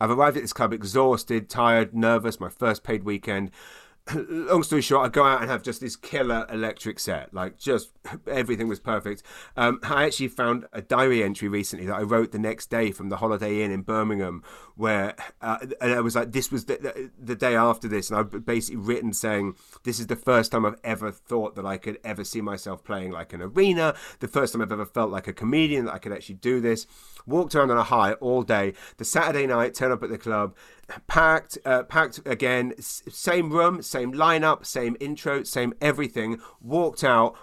I've 0.02 0.12
arrived 0.12 0.38
at 0.38 0.44
this 0.44 0.54
club 0.54 0.72
exhausted, 0.72 1.50
tired, 1.50 1.94
nervous. 1.94 2.40
My 2.40 2.50
first 2.50 2.84
paid 2.84 3.04
weekend 3.04 3.52
long 4.30 4.64
story 4.64 4.82
short, 4.82 5.06
I 5.06 5.10
go 5.10 5.24
out 5.24 5.42
and 5.42 5.50
have 5.50 5.64
just 5.64 5.82
this 5.82 5.96
killer 5.96 6.46
electric 6.50 7.00
set. 7.00 7.34
Like, 7.34 7.58
just 7.58 7.92
everything 8.28 8.68
was 8.68 8.80
perfect. 8.80 9.24
Um, 9.56 9.80
I 9.84 10.06
actually 10.06 10.30
found 10.30 10.68
a 10.74 10.82
diary 10.82 11.24
entry 11.24 11.48
recently 11.48 11.86
that 11.88 11.96
I 11.96 12.02
wrote 12.02 12.32
the 12.32 12.40
next 12.40 12.70
day 12.70 12.92
from 12.92 13.10
the 13.10 13.18
Holiday 13.18 13.62
Inn 13.62 13.72
in 13.72 13.82
Birmingham, 13.82 14.44
where 14.76 15.16
uh, 15.42 15.58
and 15.82 15.94
I 15.94 16.02
was 16.02 16.16
like, 16.16 16.32
this 16.32 16.52
was 16.52 16.66
the, 16.66 17.12
the 17.18 17.36
day 17.36 17.56
after 17.56 17.88
this, 17.88 18.10
and 18.10 18.20
I've 18.20 18.46
basically 18.46 18.78
written 18.78 19.14
saying, 19.14 19.56
this 19.84 20.00
is 20.00 20.08
the 20.08 20.16
first 20.16 20.52
time 20.52 20.66
I've 20.66 20.80
ever 20.84 21.12
thought 21.12 21.56
that 21.56 21.66
I 21.66 21.78
could 21.78 22.00
ever 22.04 22.24
see 22.24 22.42
myself 22.42 22.84
playing 22.84 23.12
like 23.12 23.34
an 23.34 23.42
arena. 23.42 23.96
The 24.20 24.28
first 24.28 24.54
time 24.54 24.62
I've 24.62 24.72
ever 24.72 24.86
felt 24.86 25.12
like 25.12 25.28
a 25.28 25.34
comedian 25.34 25.86
that 25.86 25.94
I 25.94 26.00
could 26.00 26.14
actually 26.14 26.36
do 26.36 26.60
this. 26.60 26.88
Walked 27.26 27.54
around 27.54 27.72
on 27.72 27.78
a 27.78 27.84
high 27.84 28.14
all 28.14 28.44
day. 28.44 28.74
The 28.98 29.06
Saturday 29.06 29.46
night, 29.46 29.74
turn 29.74 29.92
up 29.92 30.02
at 30.04 30.10
the 30.10 30.18
club 30.18 30.56
packed, 31.08 31.58
uh, 31.66 31.84
packed 31.84 32.20
again, 32.26 32.74
same 32.80 33.52
room, 33.52 33.82
same 33.82 34.14
lineup, 34.14 34.66
same 34.66 34.96
intro, 35.00 35.44
same 35.44 35.74
everything. 35.82 36.40
Walked 36.62 37.04
out, 37.04 37.36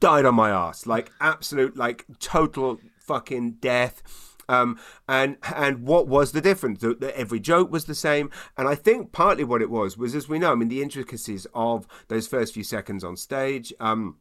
died 0.00 0.24
on 0.24 0.34
my 0.34 0.50
ass, 0.50 0.86
like 0.86 1.10
absolute, 1.20 1.76
like 1.76 2.04
total 2.18 2.78
fucking 2.98 3.52
death. 3.60 4.02
Um, 4.48 4.80
and 5.08 5.36
and 5.54 5.84
what 5.84 6.08
was 6.08 6.32
the 6.32 6.40
difference? 6.40 6.80
The, 6.80 6.94
the, 6.94 7.16
every 7.16 7.38
joke 7.38 7.70
was 7.70 7.84
the 7.84 7.94
same, 7.94 8.30
and 8.56 8.66
I 8.66 8.74
think 8.74 9.12
partly 9.12 9.44
what 9.44 9.62
it 9.62 9.70
was 9.70 9.96
was, 9.96 10.14
as 10.14 10.28
we 10.28 10.40
know, 10.40 10.50
I 10.50 10.56
mean, 10.56 10.68
the 10.68 10.82
intricacies 10.82 11.46
of 11.54 11.86
those 12.08 12.26
first 12.26 12.54
few 12.54 12.64
seconds 12.64 13.04
on 13.04 13.16
stage. 13.16 13.72
Um, 13.78 14.16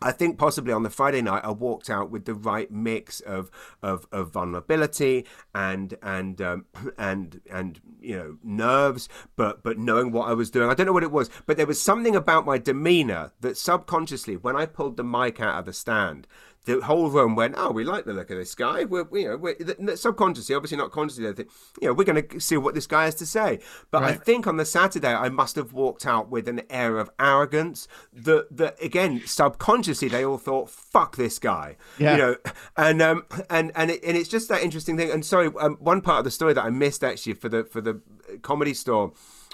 I 0.00 0.12
think 0.12 0.38
possibly 0.38 0.72
on 0.72 0.82
the 0.82 0.90
Friday 0.90 1.22
night 1.22 1.44
I 1.44 1.50
walked 1.50 1.88
out 1.88 2.10
with 2.10 2.26
the 2.26 2.34
right 2.34 2.70
mix 2.70 3.20
of 3.20 3.50
of, 3.82 4.06
of 4.12 4.30
vulnerability 4.30 5.24
and 5.54 5.96
and 6.02 6.40
um, 6.40 6.66
and 6.98 7.40
and 7.50 7.80
you 8.00 8.16
know 8.16 8.38
nerves, 8.42 9.08
but 9.36 9.62
but 9.62 9.78
knowing 9.78 10.12
what 10.12 10.28
I 10.28 10.34
was 10.34 10.50
doing. 10.50 10.68
I 10.68 10.74
don't 10.74 10.86
know 10.86 10.92
what 10.92 11.02
it 11.02 11.12
was, 11.12 11.30
but 11.46 11.56
there 11.56 11.66
was 11.66 11.80
something 11.80 12.14
about 12.14 12.46
my 12.46 12.58
demeanor 12.58 13.32
that 13.40 13.56
subconsciously, 13.56 14.36
when 14.36 14.56
I 14.56 14.66
pulled 14.66 14.96
the 14.96 15.04
mic 15.04 15.40
out 15.40 15.58
of 15.58 15.64
the 15.64 15.72
stand, 15.72 16.26
the 16.66 16.80
whole 16.80 17.08
room 17.08 17.36
went, 17.36 17.54
"Oh, 17.56 17.70
we 17.70 17.84
like 17.84 18.04
the 18.04 18.12
look 18.12 18.30
of 18.30 18.36
this 18.36 18.54
guy." 18.54 18.84
We're, 18.84 19.06
you 19.12 19.28
know, 19.28 19.36
we're, 19.36 19.96
subconsciously, 19.96 20.54
obviously 20.54 20.76
not 20.76 20.90
consciously, 20.90 21.32
think, 21.32 21.48
you 21.80 21.88
know, 21.88 21.94
we're 21.94 22.04
going 22.04 22.26
to 22.26 22.40
see 22.40 22.56
what 22.56 22.74
this 22.74 22.88
guy 22.88 23.04
has 23.04 23.14
to 23.16 23.26
say. 23.26 23.60
But 23.90 24.02
right. 24.02 24.14
I 24.14 24.16
think 24.16 24.46
on 24.46 24.56
the 24.56 24.64
Saturday, 24.64 25.14
I 25.14 25.28
must 25.28 25.54
have 25.56 25.72
walked 25.72 26.04
out 26.04 26.28
with 26.28 26.48
an 26.48 26.62
air 26.68 26.98
of 26.98 27.08
arrogance 27.20 27.86
that, 28.12 28.48
that 28.50 28.82
again, 28.82 29.22
subconsciously, 29.24 30.08
they 30.08 30.24
all 30.24 30.38
thought, 30.38 30.68
"Fuck 30.68 31.16
this 31.16 31.38
guy," 31.38 31.76
yeah. 31.98 32.12
you 32.12 32.18
know, 32.18 32.36
and 32.76 33.00
um, 33.00 33.24
and 33.48 33.70
and 33.76 33.92
it, 33.92 34.04
and 34.04 34.16
it's 34.16 34.28
just 34.28 34.48
that 34.48 34.62
interesting 34.62 34.96
thing. 34.96 35.10
And 35.10 35.24
sorry, 35.24 35.50
um, 35.60 35.76
one 35.76 36.00
part 36.00 36.18
of 36.18 36.24
the 36.24 36.32
story 36.32 36.52
that 36.52 36.64
I 36.64 36.70
missed 36.70 37.04
actually 37.04 37.34
for 37.34 37.48
the 37.48 37.64
for 37.64 37.80
the 37.80 38.00
comedy 38.42 38.74
store. 38.74 39.12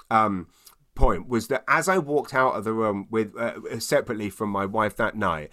Um, 0.09 0.47
point 0.95 1.27
was 1.27 1.47
that 1.47 1.63
as 1.67 1.87
I 1.87 1.97
walked 1.97 2.35
out 2.35 2.53
of 2.53 2.65
the 2.65 2.71
room 2.73 3.07
with 3.09 3.35
uh, 3.35 3.79
separately 3.79 4.29
from 4.29 4.49
my 4.49 4.65
wife 4.65 4.95
that 4.97 5.15
night, 5.15 5.49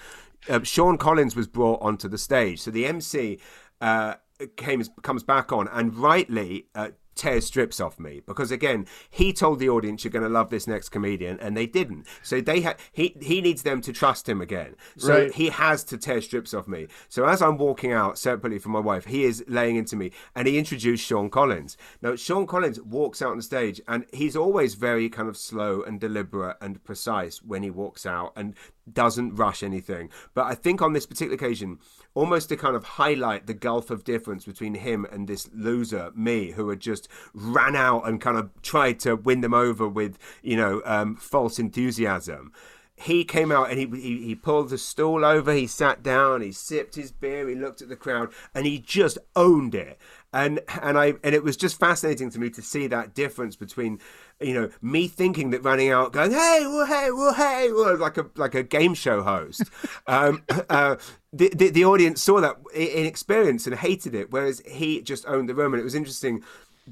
uh, 0.48 0.62
Sean 0.62 0.98
Collins 0.98 1.36
was 1.36 1.46
brought 1.46 1.80
onto 1.82 2.08
the 2.08 2.18
stage. 2.18 2.60
So 2.60 2.70
the 2.70 2.86
MC 2.86 3.38
uh, 3.80 4.14
came 4.56 4.82
comes 5.02 5.22
back 5.22 5.52
on 5.52 5.68
and 5.68 5.94
rightly 5.94 6.66
uh, 6.74 6.88
tears 7.14 7.44
strips 7.44 7.80
off 7.80 7.98
me 7.98 8.22
because 8.26 8.50
again 8.50 8.86
he 9.10 9.32
told 9.32 9.58
the 9.58 9.68
audience 9.68 10.04
you're 10.04 10.10
going 10.10 10.22
to 10.22 10.28
love 10.28 10.48
this 10.48 10.66
next 10.66 10.88
comedian 10.88 11.38
and 11.40 11.54
they 11.54 11.66
didn't 11.66 12.06
so 12.22 12.40
they 12.40 12.62
had 12.62 12.76
he 12.92 13.14
he 13.20 13.42
needs 13.42 13.62
them 13.62 13.82
to 13.82 13.92
trust 13.92 14.26
him 14.28 14.40
again 14.40 14.74
so 14.96 15.24
right. 15.24 15.34
he 15.34 15.50
has 15.50 15.84
to 15.84 15.98
tear 15.98 16.22
strips 16.22 16.54
off 16.54 16.66
me 16.66 16.86
so 17.08 17.26
as 17.26 17.42
i'm 17.42 17.58
walking 17.58 17.92
out 17.92 18.16
separately 18.16 18.58
from 18.58 18.72
my 18.72 18.78
wife 18.78 19.04
he 19.04 19.24
is 19.24 19.44
laying 19.48 19.76
into 19.76 19.96
me 19.96 20.10
and 20.34 20.48
he 20.48 20.56
introduced 20.56 21.04
sean 21.04 21.28
collins 21.28 21.76
now 22.00 22.16
sean 22.16 22.46
collins 22.46 22.80
walks 22.80 23.20
out 23.20 23.32
on 23.32 23.42
stage 23.42 23.80
and 23.86 24.06
he's 24.12 24.36
always 24.36 24.74
very 24.74 25.10
kind 25.10 25.28
of 25.28 25.36
slow 25.36 25.82
and 25.82 26.00
deliberate 26.00 26.56
and 26.62 26.82
precise 26.84 27.42
when 27.42 27.62
he 27.62 27.70
walks 27.70 28.06
out 28.06 28.32
and 28.34 28.54
doesn't 28.92 29.34
rush 29.34 29.62
anything 29.62 30.08
but 30.34 30.46
i 30.46 30.54
think 30.54 30.80
on 30.82 30.92
this 30.92 31.06
particular 31.06 31.34
occasion 31.34 31.78
almost 32.14 32.48
to 32.48 32.56
kind 32.56 32.74
of 32.74 32.84
highlight 32.84 33.46
the 33.46 33.54
gulf 33.54 33.90
of 33.90 34.04
difference 34.04 34.44
between 34.44 34.74
him 34.74 35.06
and 35.10 35.28
this 35.28 35.48
loser, 35.54 36.10
me, 36.14 36.52
who 36.52 36.68
had 36.68 36.80
just 36.80 37.08
ran 37.32 37.76
out 37.76 38.06
and 38.06 38.20
kind 38.20 38.36
of 38.36 38.50
tried 38.62 38.98
to 39.00 39.14
win 39.14 39.40
them 39.40 39.54
over 39.54 39.88
with, 39.88 40.18
you 40.42 40.56
know, 40.56 40.82
um, 40.84 41.16
false 41.16 41.58
enthusiasm 41.58 42.52
he 43.00 43.24
came 43.24 43.50
out 43.50 43.70
and 43.70 43.78
he, 43.78 43.86
he, 43.98 44.26
he 44.26 44.34
pulled 44.34 44.68
the 44.68 44.76
stool 44.76 45.24
over. 45.24 45.54
He 45.54 45.66
sat 45.66 46.02
down. 46.02 46.42
He 46.42 46.52
sipped 46.52 46.96
his 46.96 47.10
beer. 47.10 47.48
He 47.48 47.54
looked 47.54 47.80
at 47.80 47.88
the 47.88 47.96
crowd 47.96 48.30
and 48.54 48.66
he 48.66 48.78
just 48.78 49.16
owned 49.34 49.74
it. 49.74 49.98
And 50.34 50.60
and 50.82 50.98
I 50.98 51.14
and 51.24 51.34
it 51.34 51.42
was 51.42 51.56
just 51.56 51.80
fascinating 51.80 52.30
to 52.30 52.38
me 52.38 52.50
to 52.50 52.60
see 52.60 52.86
that 52.88 53.14
difference 53.14 53.56
between, 53.56 54.00
you 54.40 54.54
know, 54.54 54.70
me 54.80 55.06
thinking 55.08 55.50
that 55.50 55.62
running 55.62 55.90
out, 55.90 56.12
going 56.12 56.30
hey, 56.30 56.60
well, 56.62 56.86
hey, 56.86 57.10
well, 57.10 57.34
hey, 57.34 57.72
well, 57.72 57.96
like 57.98 58.16
a 58.16 58.26
like 58.36 58.54
a 58.54 58.62
game 58.62 58.94
show 58.94 59.22
host. 59.22 59.64
um, 60.06 60.42
uh, 60.68 60.96
the, 61.32 61.50
the 61.54 61.70
the 61.70 61.84
audience 61.84 62.22
saw 62.22 62.40
that 62.40 62.56
in 62.74 63.06
experience 63.06 63.66
and 63.66 63.76
hated 63.76 64.14
it, 64.14 64.30
whereas 64.30 64.60
he 64.66 65.02
just 65.02 65.26
owned 65.26 65.48
the 65.48 65.54
room. 65.54 65.74
And 65.74 65.80
it 65.80 65.84
was 65.84 65.94
interesting 65.94 66.42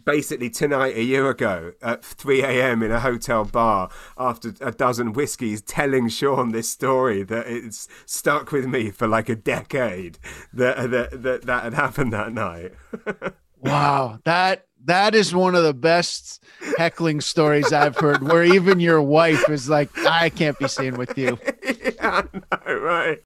basically 0.05 0.51
tonight 0.51 0.97
a 0.97 1.03
year 1.03 1.29
ago 1.29 1.73
at 1.83 2.05
3 2.05 2.43
a.m. 2.43 2.83
in 2.83 2.93
a 2.93 3.01
hotel 3.01 3.45
bar 3.45 3.91
after 4.17 4.55
a 4.61 4.71
dozen 4.71 5.13
whiskies 5.13 5.61
telling 5.61 6.09
Sean 6.09 6.53
this 6.53 6.69
story 6.69 7.23
that 7.25 7.47
it's 7.47 7.89
stuck 8.07 8.53
with 8.53 8.67
me 8.67 8.91
for 8.91 9.09
like 9.09 9.29
a 9.29 9.37
decade 9.37 10.19
that 10.53 10.91
that 10.91 11.23
that, 11.23 11.43
that 11.43 11.65
had 11.65 11.75
happened 11.75 12.13
that 12.13 12.33
night. 12.33 12.75
wow, 13.61 14.21
that 14.25 14.68
that 14.85 15.15
is 15.15 15.35
one 15.35 15.55
of 15.55 15.65
the 15.65 15.75
best 15.75 16.43
heckling 16.77 17.21
stories 17.21 17.73
I've 17.73 17.97
heard 17.97 18.23
where 18.23 18.45
even 18.45 18.81
your 18.81 19.03
wife 19.03 19.49
is 19.49 19.69
like 19.69 19.91
I 19.99 20.31
can't 20.31 20.59
be 20.59 20.69
seen 20.69 20.97
with 20.97 21.17
you. 21.19 21.39
yeah, 21.65 22.23
I 22.35 22.67
know, 22.67 22.81
right. 22.81 23.19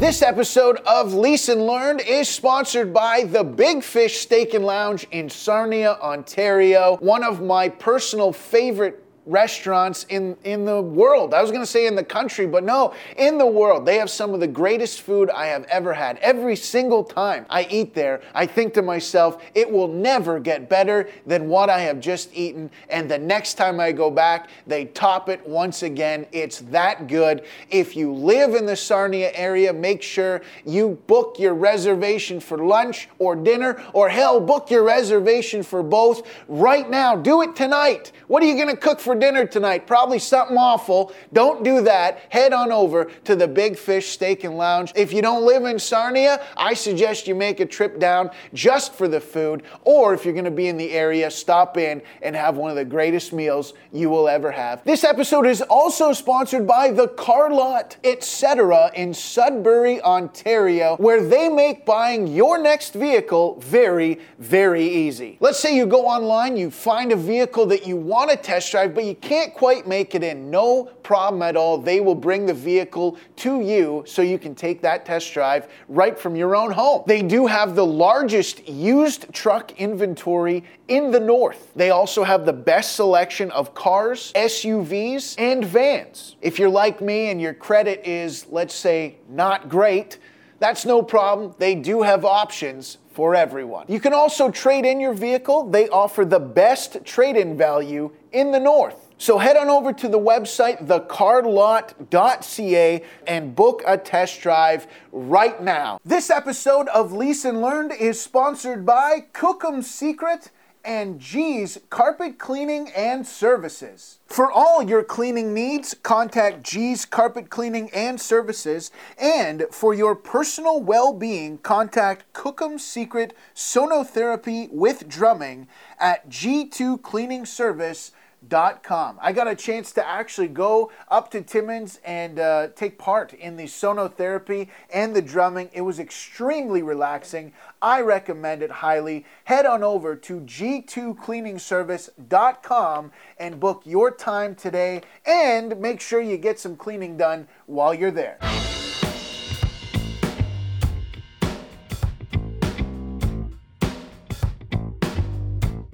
This 0.00 0.20
episode 0.20 0.78
of 0.86 1.14
Leeson 1.14 1.62
Learned 1.62 2.02
is 2.02 2.28
sponsored 2.28 2.92
by 2.92 3.24
the 3.24 3.44
Big 3.44 3.82
Fish 3.82 4.18
Steak 4.18 4.52
and 4.52 4.64
Lounge 4.66 5.06
in 5.12 5.30
Sarnia, 5.30 5.96
Ontario. 6.02 6.96
One 7.00 7.24
of 7.24 7.40
my 7.40 7.68
personal 7.68 8.32
favorite 8.32 9.03
restaurants 9.26 10.04
in, 10.08 10.36
in 10.44 10.64
the 10.64 10.80
world. 10.80 11.32
I 11.32 11.40
was 11.40 11.50
going 11.50 11.62
to 11.62 11.66
say 11.66 11.86
in 11.86 11.94
the 11.94 12.04
country, 12.04 12.46
but 12.46 12.64
no, 12.64 12.94
in 13.16 13.38
the 13.38 13.46
world. 13.46 13.86
They 13.86 13.96
have 13.96 14.10
some 14.10 14.34
of 14.34 14.40
the 14.40 14.46
greatest 14.46 15.00
food 15.02 15.30
I 15.30 15.46
have 15.46 15.64
ever 15.64 15.94
had. 15.94 16.18
Every 16.18 16.56
single 16.56 17.04
time 17.04 17.46
I 17.48 17.66
eat 17.70 17.94
there, 17.94 18.20
I 18.34 18.46
think 18.46 18.74
to 18.74 18.82
myself, 18.82 19.42
it 19.54 19.70
will 19.70 19.88
never 19.88 20.38
get 20.38 20.68
better 20.68 21.08
than 21.26 21.48
what 21.48 21.70
I 21.70 21.80
have 21.80 22.00
just 22.00 22.34
eaten. 22.34 22.70
And 22.90 23.10
the 23.10 23.18
next 23.18 23.54
time 23.54 23.80
I 23.80 23.92
go 23.92 24.10
back, 24.10 24.50
they 24.66 24.86
top 24.86 25.28
it 25.28 25.46
once 25.46 25.82
again. 25.82 26.26
It's 26.32 26.60
that 26.70 27.06
good. 27.06 27.44
If 27.70 27.96
you 27.96 28.12
live 28.12 28.54
in 28.54 28.66
the 28.66 28.76
Sarnia 28.76 29.30
area, 29.34 29.72
make 29.72 30.02
sure 30.02 30.42
you 30.66 30.98
book 31.06 31.38
your 31.38 31.54
reservation 31.54 32.40
for 32.40 32.58
lunch 32.58 33.08
or 33.18 33.36
dinner, 33.36 33.82
or 33.92 34.08
hell, 34.08 34.40
book 34.40 34.70
your 34.70 34.82
reservation 34.82 35.62
for 35.62 35.82
both 35.82 36.26
right 36.48 36.88
now. 36.88 37.16
Do 37.16 37.42
it 37.42 37.56
tonight. 37.56 38.12
What 38.26 38.42
are 38.42 38.46
you 38.46 38.54
going 38.54 38.68
to 38.68 38.76
cook 38.76 39.00
for 39.00 39.13
dinner 39.14 39.46
tonight? 39.46 39.86
Probably 39.86 40.18
something 40.18 40.56
awful. 40.56 41.12
Don't 41.32 41.62
do 41.64 41.82
that. 41.82 42.20
Head 42.30 42.52
on 42.52 42.72
over 42.72 43.10
to 43.24 43.36
the 43.36 43.48
Big 43.48 43.76
Fish 43.76 44.08
Steak 44.08 44.44
and 44.44 44.56
Lounge. 44.56 44.92
If 44.94 45.12
you 45.12 45.22
don't 45.22 45.44
live 45.44 45.64
in 45.64 45.78
Sarnia, 45.78 46.44
I 46.56 46.74
suggest 46.74 47.26
you 47.26 47.34
make 47.34 47.60
a 47.60 47.66
trip 47.66 47.98
down 47.98 48.30
just 48.52 48.94
for 48.94 49.08
the 49.08 49.20
food, 49.20 49.62
or 49.84 50.14
if 50.14 50.24
you're 50.24 50.34
going 50.34 50.44
to 50.44 50.50
be 50.50 50.68
in 50.68 50.76
the 50.76 50.92
area, 50.92 51.30
stop 51.30 51.76
in 51.76 52.02
and 52.22 52.34
have 52.36 52.56
one 52.56 52.70
of 52.70 52.76
the 52.76 52.84
greatest 52.84 53.32
meals 53.32 53.74
you 53.92 54.10
will 54.10 54.28
ever 54.28 54.50
have. 54.50 54.82
This 54.84 55.04
episode 55.04 55.46
is 55.46 55.62
also 55.62 56.12
sponsored 56.12 56.66
by 56.66 56.90
the 56.90 57.08
Car 57.08 57.50
Lot, 57.50 57.96
etc. 58.04 58.90
in 58.94 59.14
Sudbury, 59.14 60.00
Ontario, 60.02 60.96
where 60.96 61.24
they 61.26 61.48
make 61.48 61.86
buying 61.86 62.26
your 62.26 62.58
next 62.58 62.94
vehicle 62.94 63.60
very, 63.60 64.20
very 64.38 64.84
easy. 64.84 65.36
Let's 65.40 65.58
say 65.58 65.76
you 65.76 65.86
go 65.86 66.06
online, 66.06 66.56
you 66.56 66.70
find 66.70 67.12
a 67.12 67.16
vehicle 67.16 67.66
that 67.66 67.86
you 67.86 67.96
want 67.96 68.30
to 68.30 68.36
test 68.36 68.70
drive, 68.70 68.94
but 68.94 69.03
you 69.06 69.14
can't 69.14 69.54
quite 69.54 69.86
make 69.86 70.14
it 70.14 70.22
in. 70.22 70.50
No 70.50 70.84
problem 71.02 71.42
at 71.42 71.56
all. 71.56 71.78
They 71.78 72.00
will 72.00 72.14
bring 72.14 72.46
the 72.46 72.54
vehicle 72.54 73.18
to 73.36 73.60
you 73.60 74.04
so 74.06 74.22
you 74.22 74.38
can 74.38 74.54
take 74.54 74.80
that 74.82 75.04
test 75.04 75.32
drive 75.32 75.70
right 75.88 76.18
from 76.18 76.36
your 76.36 76.56
own 76.56 76.72
home. 76.72 77.04
They 77.06 77.22
do 77.22 77.46
have 77.46 77.74
the 77.74 77.86
largest 77.86 78.68
used 78.68 79.32
truck 79.32 79.78
inventory 79.80 80.64
in 80.88 81.10
the 81.10 81.20
north. 81.20 81.72
They 81.74 81.90
also 81.90 82.24
have 82.24 82.46
the 82.46 82.52
best 82.52 82.96
selection 82.96 83.50
of 83.50 83.74
cars, 83.74 84.32
SUVs, 84.34 85.34
and 85.38 85.64
vans. 85.64 86.36
If 86.40 86.58
you're 86.58 86.68
like 86.68 87.00
me 87.00 87.30
and 87.30 87.40
your 87.40 87.54
credit 87.54 88.02
is, 88.04 88.46
let's 88.50 88.74
say, 88.74 89.16
not 89.28 89.68
great, 89.68 90.18
that's 90.58 90.86
no 90.86 91.02
problem. 91.02 91.54
They 91.58 91.74
do 91.74 92.02
have 92.02 92.24
options 92.24 92.98
for 93.14 93.34
everyone. 93.34 93.86
You 93.88 94.00
can 94.00 94.12
also 94.12 94.50
trade 94.50 94.84
in 94.84 95.00
your 95.00 95.14
vehicle. 95.14 95.70
They 95.70 95.88
offer 95.88 96.24
the 96.24 96.40
best 96.40 97.04
trade 97.04 97.36
in 97.36 97.56
value 97.56 98.10
in 98.32 98.50
the 98.50 98.58
north. 98.58 99.12
So 99.16 99.38
head 99.38 99.56
on 99.56 99.70
over 99.70 99.92
to 99.92 100.08
the 100.08 100.18
website, 100.18 100.88
thecarlot.ca, 100.88 103.02
and 103.28 103.54
book 103.54 103.84
a 103.86 103.96
test 103.96 104.40
drive 104.40 104.88
right 105.12 105.62
now. 105.62 106.00
This 106.04 106.30
episode 106.30 106.88
of 106.88 107.12
Leeson 107.12 107.62
Learned 107.62 107.92
is 107.92 108.20
sponsored 108.20 108.84
by 108.84 109.20
Cookham 109.32 109.82
Secret 109.82 110.50
and 110.84 111.18
G's 111.18 111.78
Carpet 111.90 112.38
Cleaning 112.38 112.90
and 112.94 113.26
Services. 113.26 114.18
For 114.26 114.50
all 114.50 114.82
your 114.82 115.02
cleaning 115.02 115.54
needs, 115.54 115.94
contact 116.02 116.62
G's 116.62 117.04
Carpet 117.04 117.50
Cleaning 117.50 117.90
and 117.94 118.20
Services. 118.20 118.90
And 119.18 119.64
for 119.70 119.94
your 119.94 120.14
personal 120.14 120.82
well 120.82 121.12
being, 121.12 121.58
contact 121.58 122.32
Cookham 122.32 122.78
Secret 122.78 123.34
Sonotherapy 123.54 124.70
with 124.70 125.08
Drumming 125.08 125.68
at 125.98 126.28
G2cleaningservice.com 126.28 128.12
Com. 128.50 129.18
I 129.20 129.32
got 129.32 129.48
a 129.48 129.54
chance 129.54 129.92
to 129.92 130.06
actually 130.06 130.48
go 130.48 130.90
up 131.08 131.30
to 131.30 131.40
Timmins 131.40 131.98
and 132.04 132.38
uh, 132.38 132.68
take 132.74 132.98
part 132.98 133.32
in 133.32 133.56
the 133.56 133.64
sonotherapy 133.64 134.68
and 134.92 135.16
the 135.16 135.22
drumming. 135.22 135.70
It 135.72 135.80
was 135.80 135.98
extremely 135.98 136.82
relaxing. 136.82 137.54
I 137.80 138.00
recommend 138.00 138.62
it 138.62 138.70
highly. 138.70 139.24
Head 139.44 139.64
on 139.66 139.82
over 139.82 140.14
to 140.16 140.40
g2cleaningservice.com 140.40 143.12
and 143.38 143.60
book 143.60 143.82
your 143.84 144.10
time 144.10 144.54
today 144.54 145.02
and 145.26 145.80
make 145.80 146.00
sure 146.00 146.20
you 146.20 146.36
get 146.36 146.58
some 146.58 146.76
cleaning 146.76 147.16
done 147.16 147.48
while 147.66 147.94
you're 147.94 148.10
there. 148.10 148.38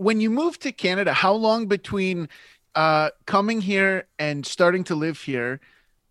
When 0.01 0.19
you 0.21 0.31
moved 0.31 0.63
to 0.63 0.73
Canada, 0.73 1.13
how 1.13 1.35
long 1.35 1.67
between 1.67 2.29
uh, 2.75 3.11
coming 3.27 3.61
here 3.61 4.07
and 4.19 4.47
starting 4.47 4.83
to 4.85 4.95
live 4.95 5.21
here 5.21 5.61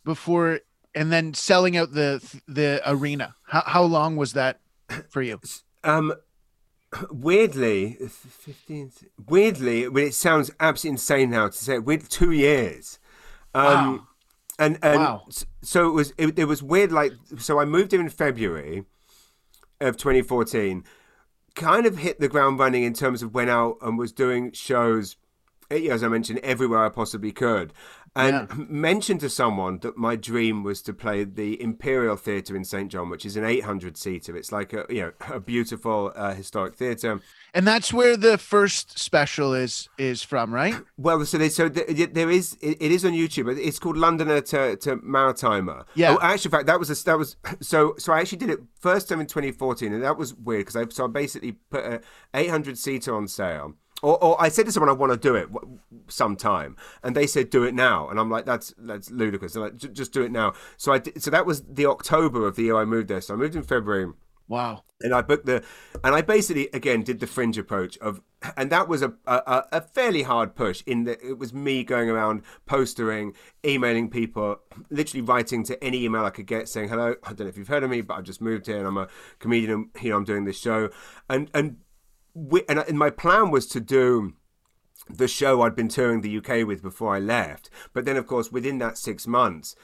before 0.06 0.60
and 0.94 1.12
then 1.12 1.34
selling 1.34 1.76
out 1.76 1.94
the 1.94 2.22
the 2.48 2.82
arena? 2.86 3.34
How 3.44 3.64
how 3.66 3.84
long 3.84 4.16
was 4.16 4.34
that 4.34 4.60
for 5.10 5.24
you? 5.24 5.40
Um 5.84 6.14
weirdly 7.12 7.98
15 8.10 8.92
weirdly 9.28 9.84
it 9.84 10.16
sounds 10.16 10.50
absolutely 10.60 10.96
insane 10.96 11.30
now 11.30 11.46
to 11.46 11.54
say 11.56 11.76
it 11.76 11.86
with 11.86 12.10
2 12.10 12.32
years. 12.32 13.00
Um 13.54 13.64
wow. 13.64 14.08
and 14.60 14.80
and 14.84 15.00
wow. 15.00 15.28
so 15.62 15.88
it 15.90 15.94
was 15.94 16.14
it, 16.18 16.38
it 16.38 16.46
was 16.46 16.62
weird 16.62 16.92
like 16.92 17.14
so 17.38 17.60
I 17.60 17.66
moved 17.66 17.92
here 17.92 18.02
in 18.02 18.10
February 18.10 18.86
of 19.82 19.98
2014 19.98 20.84
kind 21.56 21.86
of 21.86 21.98
hit 21.98 22.20
the 22.20 22.30
ground 22.30 22.60
running 22.60 22.84
in 22.84 22.94
terms 22.94 23.22
of 23.24 23.34
went 23.34 23.50
out 23.50 23.78
and 23.82 23.98
was 23.98 24.12
doing 24.12 24.52
shows, 24.52 25.18
eh, 25.72 25.88
as 25.90 26.04
I 26.04 26.08
mentioned, 26.08 26.40
everywhere 26.40 26.86
I 26.86 26.90
possibly 26.90 27.32
could 27.32 27.74
and 28.16 28.48
yeah. 28.50 28.66
mentioned 28.68 29.20
to 29.22 29.30
someone 29.30 29.80
that 29.80 29.98
my 29.98 30.16
dream 30.16 30.64
was 30.64 30.82
to 30.84 30.94
play 30.94 31.24
the 31.24 31.62
Imperial 31.62 32.16
Theatre 32.16 32.56
in 32.56 32.64
Saint 32.64 32.92
John, 32.92 33.10
which 33.10 33.26
is 33.26 33.36
an 33.36 33.46
800 33.46 33.98
seater. 33.98 34.36
It's 34.36 34.52
like 34.52 34.74
a 34.74 34.86
you 34.90 35.02
know 35.02 35.12
a 35.36 35.40
beautiful 35.40 36.12
uh, 36.16 36.34
historic 36.34 36.76
theatre. 36.76 37.22
And 37.54 37.66
that's 37.66 37.92
where 37.92 38.16
the 38.16 38.38
first 38.38 39.00
special 39.00 39.54
is 39.54 39.90
is 39.98 40.24
from, 40.24 40.54
right? 40.54 40.76
Well, 41.00 41.24
so 41.26 41.38
they, 41.38 41.48
so 41.48 41.70
there 41.70 42.30
is 42.30 42.58
it, 42.62 42.78
it 42.82 42.92
is 42.92 43.06
on 43.06 43.14
YouTube. 43.14 43.58
It's 43.58 43.80
called 43.80 43.96
Londoner 43.96 44.42
to, 44.42 44.76
to 44.76 44.98
Maritimer. 44.98 45.86
Yeah. 45.96 46.12
Oh, 46.16 46.20
actually, 46.22 46.50
in 46.50 46.52
fact, 46.52 46.68
that 46.68 46.78
was 46.78 46.90
a, 46.90 47.06
that 47.06 47.18
was 47.18 47.38
so 47.62 47.96
so 47.98 48.12
I 48.12 48.20
actually 48.20 48.40
did 48.40 48.50
it 48.50 48.60
first 48.80 49.08
time 49.08 49.22
in 49.22 49.28
2014, 49.28 49.94
and 49.94 50.04
that 50.04 50.18
was 50.18 50.34
weird 50.36 50.66
because 50.66 50.76
I 50.76 50.86
so 50.90 51.06
I 51.06 51.08
basically 51.08 51.54
put 51.54 51.86
a 51.86 52.02
800 52.34 52.78
seater 52.78 53.16
on 53.16 53.28
sale 53.28 53.76
or, 54.02 54.24
or, 54.24 54.42
I 54.42 54.50
said 54.50 54.66
to 54.66 54.72
someone 54.72 54.90
I 54.90 54.94
want 54.94 55.12
to 55.12 55.18
do 55.18 55.36
it 55.36 55.50
sometime, 56.08 56.78
and 57.04 57.16
they 57.16 57.28
said 57.28 57.50
do 57.50 57.64
it 57.64 57.74
now, 57.74 58.10
and 58.10 58.20
I'm 58.20 58.30
like 58.30 58.46
that's 58.46 58.74
that's 58.78 59.12
ludicrous. 59.12 59.56
like 59.56 59.76
just 59.78 60.14
do 60.14 60.22
it 60.22 60.32
now. 60.32 60.54
So 60.78 60.92
I 60.92 61.00
did, 61.00 61.22
so 61.22 61.32
that 61.32 61.46
was 61.46 61.64
the 61.64 61.86
October 61.86 62.48
of 62.48 62.56
the 62.56 62.64
year 62.64 62.78
I 62.78 62.86
moved 62.86 63.10
there. 63.10 63.22
So 63.22 63.34
I 63.34 63.38
moved 63.38 63.56
in 63.56 63.64
February. 63.64 64.12
Wow. 64.48 64.84
And 65.02 65.14
I 65.14 65.22
booked 65.22 65.46
the, 65.46 65.64
and 66.04 66.16
I 66.16 66.22
basically 66.22 66.70
again 66.74 67.04
did 67.04 67.20
the 67.20 67.28
fringe 67.28 67.58
approach 67.58 67.98
of, 68.00 68.22
and 68.58 68.72
that 68.72 68.88
was 68.88 69.04
a 69.04 69.14
a, 69.28 69.66
a 69.72 69.82
fairly 69.82 70.24
hard 70.24 70.56
push 70.56 70.82
in 70.88 71.04
that 71.04 71.22
it 71.22 71.38
was 71.38 71.54
me 71.54 71.84
going 71.84 72.10
around 72.10 72.42
postering, 72.66 73.34
emailing 73.64 74.10
people, 74.10 74.58
literally 74.90 75.22
writing 75.22 75.64
to 75.66 75.82
any 75.84 76.04
email 76.04 76.26
I 76.26 76.32
could 76.32 76.48
get 76.48 76.68
saying 76.68 76.90
hello. 76.90 77.16
I 77.24 77.28
don't 77.30 77.42
know 77.42 77.48
if 77.48 77.58
you've 77.58 77.68
heard 77.68 77.84
of 77.84 77.92
me, 77.92 78.02
but 78.02 78.18
I 78.18 78.22
just 78.22 78.42
moved 78.42 78.66
here 78.66 78.80
and 78.80 78.88
I'm 78.88 78.98
a 78.98 79.08
comedian. 79.38 79.72
And, 79.72 80.04
you 80.04 80.10
know, 80.10 80.18
I'm 80.18 80.26
doing 80.26 80.46
this 80.46 80.60
show, 80.60 80.90
and 81.30 81.50
and 81.54 81.78
we, 82.34 82.64
and, 82.70 82.80
and 82.80 82.98
my 82.98 83.10
plan 83.10 83.52
was 83.52 83.68
to 83.68 83.80
do 83.80 84.34
the 85.10 85.28
show 85.28 85.62
I'd 85.62 85.76
been 85.76 85.88
touring 85.88 86.22
the 86.22 86.38
UK 86.38 86.68
with 86.68 86.82
before 86.82 87.16
I 87.16 87.20
left. 87.20 87.70
But 87.94 88.06
then, 88.06 88.18
of 88.18 88.28
course, 88.28 88.52
within 88.52 88.78
that 88.80 88.98
six 88.98 89.26
months, 89.26 89.76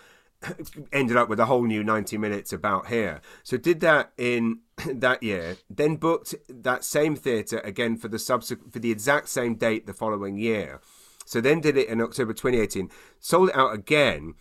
ended 0.94 1.18
up 1.18 1.30
with 1.30 1.40
a 1.40 1.46
whole 1.46 1.64
new 1.64 1.84
90 1.84 2.18
minutes 2.18 2.54
about 2.54 2.88
here. 2.88 3.22
So 3.44 3.58
did 3.58 3.80
that 3.82 4.12
in 4.18 4.60
that 4.86 5.24
year, 5.24 5.58
then 5.70 5.96
booked 5.96 6.36
that 6.50 6.84
same 6.84 7.16
theatre 7.16 7.60
again 7.60 7.98
for 7.98 8.08
the 8.08 8.20
subsequent 8.20 8.74
for 8.74 8.80
the 8.80 8.92
exact 8.92 9.30
same 9.30 9.56
date 9.56 9.88
the 9.88 9.94
following 9.94 10.38
year. 10.38 10.82
So 11.26 11.42
then 11.42 11.60
did 11.60 11.76
it 11.76 11.90
in 11.90 12.02
October 12.02 12.34
2018, 12.34 12.90
sold 13.20 13.50
it 13.50 13.56
out 13.56 13.74
again 13.74 14.36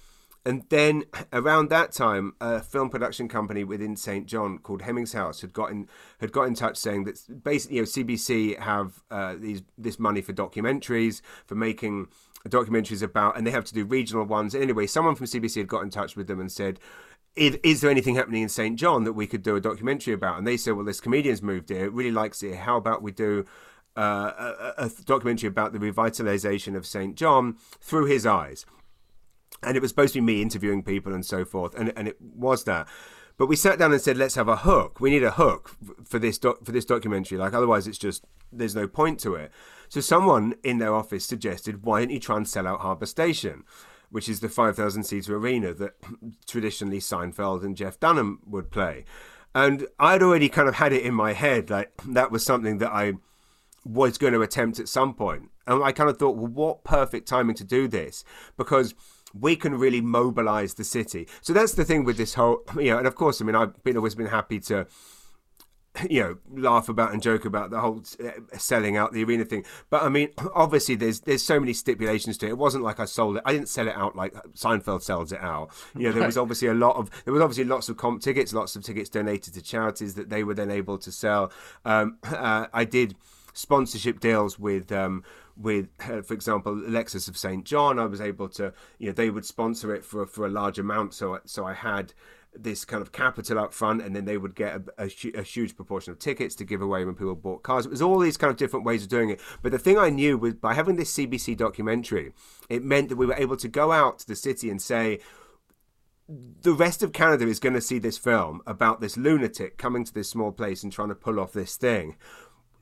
and 0.45 0.65
then 0.69 1.05
around 1.33 1.71
that 1.71 1.93
time, 1.93 2.35
a 2.41 2.61
film 2.61 2.91
production 2.91 3.29
company 3.29 3.65
within 3.65 3.97
Saint 3.97 4.27
John 4.27 4.59
called 4.59 4.83
Hemmings 4.83 5.13
House 5.13 5.41
had 5.41 5.53
got 5.53 5.71
in 5.71 5.89
had 6.21 6.33
got 6.33 6.45
in 6.45 6.55
touch 6.55 6.77
saying 6.77 7.05
that 7.05 7.19
basically, 7.43 7.77
you 7.77 7.83
know, 7.83 7.87
CBC 7.87 8.59
have 8.59 9.03
uh, 9.11 9.35
these 9.39 9.63
this 9.79 9.99
money 9.99 10.21
for 10.21 10.33
documentaries 10.33 11.21
for 11.47 11.55
making 11.55 12.09
documentaries 12.49 13.03
about, 13.03 13.37
and 13.37 13.47
they 13.47 13.51
have 13.51 13.65
to 13.65 13.75
do 13.75 13.85
regional 13.85 14.25
ones. 14.25 14.55
Anyway, 14.55 14.87
someone 14.87 15.15
from 15.15 15.27
CBC 15.27 15.57
had 15.57 15.69
got 15.69 15.83
in 15.83 15.91
touch 15.91 16.17
with 16.17 16.27
them 16.27 16.41
and 16.41 16.51
said. 16.51 16.79
Is 17.37 17.81
there 17.81 17.91
anything 17.91 18.15
happening 18.15 18.45
in 18.45 18.49
Saint 18.49 18.79
John 18.79 19.03
that 19.03 19.15
we 19.15 19.27
could 19.27 19.43
do 19.43 19.57
a 19.57 19.61
documentary 19.61 20.15
about? 20.15 20.39
And 20.39 20.47
they 20.47 20.57
said, 20.57 20.75
well, 20.75 20.85
this 20.85 21.01
comedian's 21.01 21.43
moved 21.43 21.69
here, 21.69 21.91
really 21.91 22.13
likes 22.13 22.45
it. 22.45 22.55
How 22.55 22.77
about 22.77 23.03
we 23.03 23.11
do 23.11 23.45
uh, 23.97 24.71
a, 24.79 24.85
a, 24.85 24.91
documentary 25.05 25.49
about 25.49 25.73
the 25.73 25.81
revitalization 25.81 26.77
of 26.77 26.87
Saint 26.87 27.17
John 27.17 27.57
through 27.81 28.05
his 28.05 28.25
eyes? 28.25 28.67
And 29.63 29.77
it 29.77 29.81
was 29.81 29.91
supposed 29.91 30.15
to 30.15 30.21
be 30.21 30.27
me 30.27 30.43
interviewing 30.43 30.83
people 30.83 31.13
and 31.15 31.25
so 31.25 31.45
forth, 31.45 31.75
and 31.75 31.93
and 31.97 32.09
it 32.09 32.17
was 32.21 32.65
that. 32.65 32.89
But 33.37 33.47
we 33.47 33.57
sat 33.57 33.79
down 33.79 33.93
and 33.93 34.01
said, 34.01 34.17
let's 34.17 34.37
have 34.37 34.47
a 34.47 34.59
hook. 34.59 35.01
We 35.01 35.11
need 35.11 35.25
a 35.25 35.33
hook 35.33 35.77
for 36.05 36.21
this 36.21 36.39
doc- 36.39 36.65
for 36.65 36.73
this 36.73 36.85
documentary. 36.85 37.37
Like 37.37 37.53
otherwise, 37.53 37.87
it's 37.87 37.99
just 37.99 38.25
there's 38.53 38.77
no 38.77 38.87
point 38.87 39.19
to 39.21 39.35
it. 39.35 39.51
So 39.89 40.01
someone 40.01 40.55
in 40.63 40.79
their 40.79 40.95
office 40.95 41.25
suggested, 41.25 41.85
why 41.85 42.01
don't 42.01 42.11
you 42.11 42.21
try 42.21 42.37
and 42.37 42.49
sell 42.49 42.67
out 42.67 42.81
Harbour 42.81 43.07
Station? 43.07 43.65
Which 44.11 44.29
is 44.29 44.39
the 44.39 44.49
5,000 44.49 45.03
seater 45.03 45.37
arena 45.37 45.75
that 45.75 45.95
traditionally 46.47 47.01
Seinfeld 47.01 47.65
and 47.65 47.77
Jeff 47.77 47.99
Dunham 47.99 48.41
would 48.47 48.71
play. 48.71 49.05
And 49.55 49.87
I'd 49.99 50.23
already 50.23 50.49
kind 50.49 50.69
of 50.69 50.77
had 50.77 50.93
it 50.93 51.03
in 51.03 51.15
my 51.15 51.33
head, 51.33 51.71
like 51.71 51.93
that 52.09 52.31
was 52.31 52.45
something 52.45 52.79
that 52.79 52.93
I 52.93 53.15
was 53.85 54.19
going 54.19 54.33
to 54.33 54.43
attempt 54.43 54.79
at 54.79 54.89
some 54.89 55.15
point. 55.15 55.51
And 55.67 55.83
I 55.83 55.93
kind 55.93 56.11
of 56.11 56.19
thought, 56.19 56.37
well, 56.37 56.47
what 56.47 56.85
perfect 56.85 57.27
timing 57.29 57.57
to 57.57 57.65
do 57.65 57.89
this? 57.89 58.25
Because 58.57 58.95
we 59.39 59.57
can 59.57 59.75
really 59.75 60.01
mobilize 60.01 60.75
the 60.75 60.85
city. 60.85 61.29
So 61.43 61.53
that's 61.53 61.75
the 61.75 61.85
thing 61.85 62.05
with 62.05 62.17
this 62.17 62.35
whole, 62.35 62.63
you 62.77 62.91
know, 62.91 62.99
and 62.99 63.07
of 63.07 63.15
course, 63.15 63.41
I 63.41 63.45
mean, 63.45 63.57
I've 63.57 63.83
been 63.83 63.97
always 63.97 64.15
been 64.15 64.27
happy 64.27 64.61
to 64.61 64.87
you 66.11 66.21
know 66.21 66.37
laugh 66.53 66.89
about 66.89 67.13
and 67.13 67.23
joke 67.23 67.45
about 67.45 67.71
the 67.71 67.81
whole 67.81 68.03
uh, 68.23 68.31
selling 68.59 68.97
out 68.97 69.13
the 69.13 69.25
arena 69.25 69.45
thing. 69.45 69.65
But 69.91 70.03
i 70.03 70.09
mean 70.09 70.31
obviously 70.55 70.95
there's 70.95 71.21
there's 71.21 71.43
so 71.43 71.61
many 71.61 71.73
stipulations 71.73 72.39
to 72.39 72.47
it. 72.47 72.51
It 72.51 72.59
wasn't 72.59 72.85
like 72.85 73.01
i 73.01 73.05
sold 73.05 73.37
it. 73.37 73.43
I 73.45 73.53
didn't 73.53 73.69
sell 73.69 73.89
it 73.89 73.97
out 73.97 74.17
like 74.17 74.35
seinfeld 74.55 75.03
sells 75.03 75.33
it 75.33 75.41
out. 75.41 75.71
You 75.97 76.09
know 76.09 76.13
there 76.13 76.27
was 76.27 76.39
obviously 76.39 76.69
a 76.69 76.75
lot 76.75 76.97
of 76.97 77.11
there 77.25 77.33
was 77.33 77.43
obviously 77.43 77.65
lots 77.65 77.89
of 77.89 77.97
comp 77.97 78.23
tickets 78.23 78.53
lots 78.53 78.77
of 78.77 78.83
tickets 78.83 79.09
donated 79.09 79.55
to 79.55 79.63
charities 79.63 80.15
that 80.15 80.31
they 80.31 80.45
were 80.45 80.55
then 80.55 80.71
able 80.71 80.99
to 80.99 81.13
sell. 81.13 81.53
Um, 81.85 82.19
uh, 82.25 82.67
i 82.73 82.85
did 82.85 83.17
sponsorship 83.53 84.19
deals 84.19 84.59
with 84.59 84.91
um, 84.91 85.23
with, 85.57 85.89
uh, 86.01 86.23
for 86.23 86.35
example, 86.35 86.75
Lexus 86.75 87.29
of 87.29 87.37
Saint 87.37 87.65
John. 87.65 87.99
I 87.99 88.07
was 88.07 88.21
able 88.21 88.49
to, 88.51 88.73
you 88.99 89.09
know, 89.09 89.13
they 89.13 89.31
would 89.31 89.45
sponsor 89.45 89.95
it 89.95 90.05
for 90.05 90.27
for 90.27 90.47
a 90.47 90.51
large 90.51 90.79
amount. 90.79 91.15
So 91.15 91.41
so 91.45 91.65
I 91.65 91.75
had 91.75 92.13
this 92.57 92.85
kind 92.85 93.03
of 93.03 93.13
capital 93.13 93.59
up 93.59 93.73
front, 93.73 94.03
and 94.03 94.15
then 94.15 94.25
they 94.25 94.39
would 94.39 94.55
get 94.55 94.77
a, 94.77 95.05
a, 95.05 95.41
a, 95.41 95.43
huge 95.43 95.77
proportion 95.77 96.13
of 96.13 96.19
tickets 96.19 96.55
to 96.55 96.65
give 96.65 96.81
away 96.81 97.05
when 97.05 97.15
people 97.15 97.35
bought 97.35 97.63
cars. 97.63 97.87
It 97.87 97.91
was 97.91 98.03
all 98.03 98.19
these 98.19 98.37
kind 98.37 98.51
of 98.51 98.57
different 98.57 98.85
ways 98.85 99.03
of 99.03 99.09
doing 99.09 99.31
it. 99.31 99.41
But 99.63 99.73
the 99.73 99.79
thing 99.79 99.99
I 99.99 100.11
knew 100.11 100.39
was 100.39 100.55
by 100.55 100.75
having 100.75 100.97
this 100.97 101.13
CBC 101.13 101.57
documentary, 101.57 102.33
it 102.69 102.85
meant 102.85 103.09
that 103.09 103.17
we 103.17 103.27
were 103.27 103.35
able 103.35 103.57
to 103.57 103.69
go 103.69 103.93
out 103.93 104.21
to 104.21 104.27
the 104.27 104.37
city 104.37 104.71
and 104.71 104.81
say, 104.81 105.19
the 106.29 106.73
rest 106.73 107.03
of 107.03 107.13
Canada 107.13 107.47
is 107.47 107.61
going 107.61 107.75
to 107.75 107.83
see 107.83 107.99
this 107.99 108.17
film 108.17 108.63
about 108.67 109.01
this 109.01 109.17
lunatic 109.17 109.77
coming 109.77 110.05
to 110.05 110.15
this 110.15 110.31
small 110.31 110.53
place 110.53 110.83
and 110.83 110.91
trying 110.91 111.09
to 111.09 111.15
pull 111.15 111.39
off 111.39 111.53
this 111.53 111.77
thing 111.77 112.17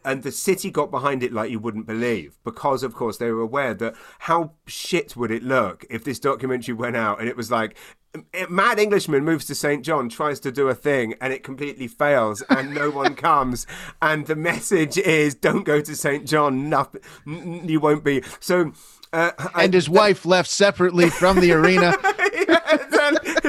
and 0.05 0.22
the 0.22 0.32
city 0.32 0.70
got 0.70 0.90
behind 0.90 1.22
it 1.22 1.32
like 1.32 1.50
you 1.50 1.59
wouldn't 1.59 1.86
believe 1.86 2.36
because 2.44 2.82
of 2.82 2.94
course 2.94 3.18
they 3.18 3.30
were 3.30 3.40
aware 3.40 3.74
that 3.74 3.94
how 4.20 4.53
shit 4.66 5.16
would 5.16 5.30
it 5.30 5.42
look 5.42 5.84
if 5.90 6.05
this 6.05 6.18
documentary 6.18 6.74
went 6.74 6.96
out 6.96 7.20
and 7.20 7.28
it 7.28 7.36
was 7.36 7.50
like 7.50 7.76
mad 8.50 8.78
englishman 8.78 9.24
moves 9.24 9.46
to 9.46 9.55
st 9.55 9.84
john 9.84 10.09
tries 10.09 10.38
to 10.38 10.53
do 10.53 10.68
a 10.68 10.74
thing 10.74 11.14
and 11.20 11.32
it 11.32 11.42
completely 11.42 11.88
fails 11.88 12.42
and 12.50 12.74
no 12.74 12.90
one 13.03 13.14
comes 13.14 13.66
and 14.03 14.26
the 14.26 14.36
message 14.36 14.98
is 14.98 15.34
don't 15.34 15.64
go 15.64 15.80
to 15.80 15.96
st 15.96 16.26
john 16.26 16.68
nothing 16.68 17.00
you 17.64 17.80
won't 17.80 18.05
be. 18.05 18.22
So 18.40 18.72
uh, 19.12 19.30
and 19.55 19.74
I, 19.74 19.76
his 19.76 19.90
wife 19.90 20.24
left 20.24 20.48
separately 20.48 21.11
from 21.11 21.40
the 21.40 21.53
arena 21.53 21.94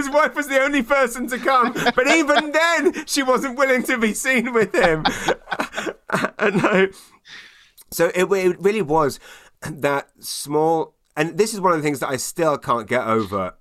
his 0.04 0.14
wife 0.14 0.36
was 0.36 0.47
the 0.47 0.60
only 0.60 0.84
person 0.84 1.28
to 1.28 1.38
come, 1.38 1.74
but 1.95 2.08
even 2.08 2.51
then, 2.54 3.06
she 3.06 3.24
wasn't 3.24 3.58
willing 3.58 3.84
to 3.84 3.97
be 3.97 4.14
seen 4.14 4.54
with 4.54 4.74
him. 4.76 5.04
no. 6.60 6.89
So 7.91 8.12
it, 8.16 8.26
it 8.26 8.60
really 8.60 8.82
was 8.82 9.20
that 9.62 10.10
small, 10.20 10.95
and 11.16 11.38
this 11.38 11.54
is 11.54 11.62
one 11.62 11.74
of 11.74 11.80
the 11.80 11.84
things 11.84 11.99
that 11.99 12.10
I 12.10 12.18
still 12.18 12.58
can't 12.58 12.88
get 12.88 13.06
over 13.06 13.56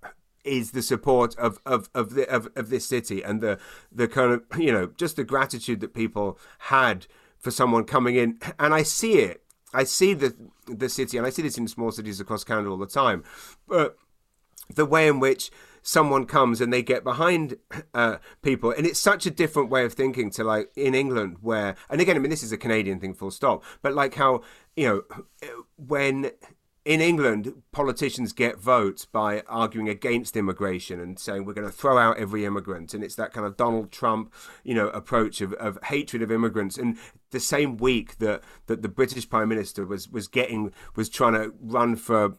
is 0.45 0.72
the 0.72 0.82
support 0.82 1.36
of 1.38 1.61
of 1.64 1.88
of, 1.95 2.14
the, 2.14 2.28
of 2.28 2.49
of 2.57 2.68
this 2.68 2.84
city 2.84 3.22
and 3.22 3.40
the 3.40 3.61
the 3.93 4.09
kind 4.09 4.32
of 4.32 4.43
you 4.59 4.72
know 4.72 4.88
just 4.97 5.14
the 5.14 5.22
gratitude 5.22 5.78
that 5.80 5.95
people 5.95 6.36
had 6.59 7.07
for 7.38 7.51
someone 7.51 7.84
coming 7.84 8.16
in, 8.16 8.38
and 8.59 8.74
I 8.74 8.82
see 8.82 9.14
it. 9.18 9.43
I 9.74 9.84
see 9.84 10.14
the 10.14 10.34
the 10.66 10.88
city, 10.88 11.18
and 11.18 11.26
I 11.26 11.30
see 11.30 11.43
this 11.43 11.59
in 11.59 11.68
small 11.68 11.93
cities 11.93 12.20
across 12.20 12.43
Canada 12.43 12.70
all 12.70 12.76
the 12.78 12.86
time, 12.86 13.22
but 13.68 13.97
the 14.74 14.86
way 14.86 15.07
in 15.07 15.20
which 15.20 15.51
someone 15.83 16.24
comes 16.24 16.61
and 16.61 16.72
they 16.72 16.83
get 16.83 17.05
behind 17.05 17.57
uh, 17.95 18.16
people 18.43 18.70
and 18.70 18.87
it's 18.87 19.01
such 19.01 19.26
a 19.26 19.30
different 19.30 19.68
way 19.68 19.85
of 19.85 19.93
thinking 19.93 20.30
to 20.30 20.45
like 20.45 20.70
in 20.76 20.95
england 20.95 21.37
where 21.41 21.74
and 21.91 22.01
again 22.01 22.16
i 22.16 22.18
mean 22.18 22.30
this 22.30 22.43
is 22.43 22.53
a 22.53 22.59
canadian 22.59 23.01
thing 23.01 23.14
full 23.14 23.30
stop 23.30 23.62
but 23.83 23.93
like 23.93 24.14
how 24.14 24.41
you 24.76 24.87
know 24.87 25.55
when 25.76 26.30
in 26.85 27.01
England, 27.01 27.62
politicians 27.70 28.33
get 28.33 28.59
votes 28.59 29.05
by 29.05 29.43
arguing 29.47 29.89
against 29.89 30.37
immigration 30.37 30.99
and 30.99 31.18
saying 31.18 31.45
we're 31.45 31.53
going 31.53 31.66
to 31.66 31.72
throw 31.72 31.97
out 31.97 32.18
every 32.18 32.45
immigrant, 32.45 32.93
and 32.93 33.05
it's 33.05 33.14
that 33.14 33.33
kind 33.33 33.47
of 33.47 33.57
Donald 33.57 33.93
Trump, 33.93 34.33
you 34.64 34.74
know, 34.74 34.89
approach 34.89 35.41
of, 35.41 35.53
of 35.55 35.78
hatred 35.85 36.22
of 36.22 36.33
immigrants. 36.33 36.76
And 36.76 36.99
the 37.33 37.41
same 37.41 37.76
week 37.76 38.18
that, 38.18 38.43
that 38.66 38.83
the 38.83 38.89
British 38.89 39.28
Prime 39.28 39.49
Minister 39.49 39.85
was 39.85 40.09
was 40.09 40.28
getting 40.28 40.72
was 40.95 41.09
trying 41.09 41.33
to 41.35 41.53
run 41.61 41.97
for 41.97 42.35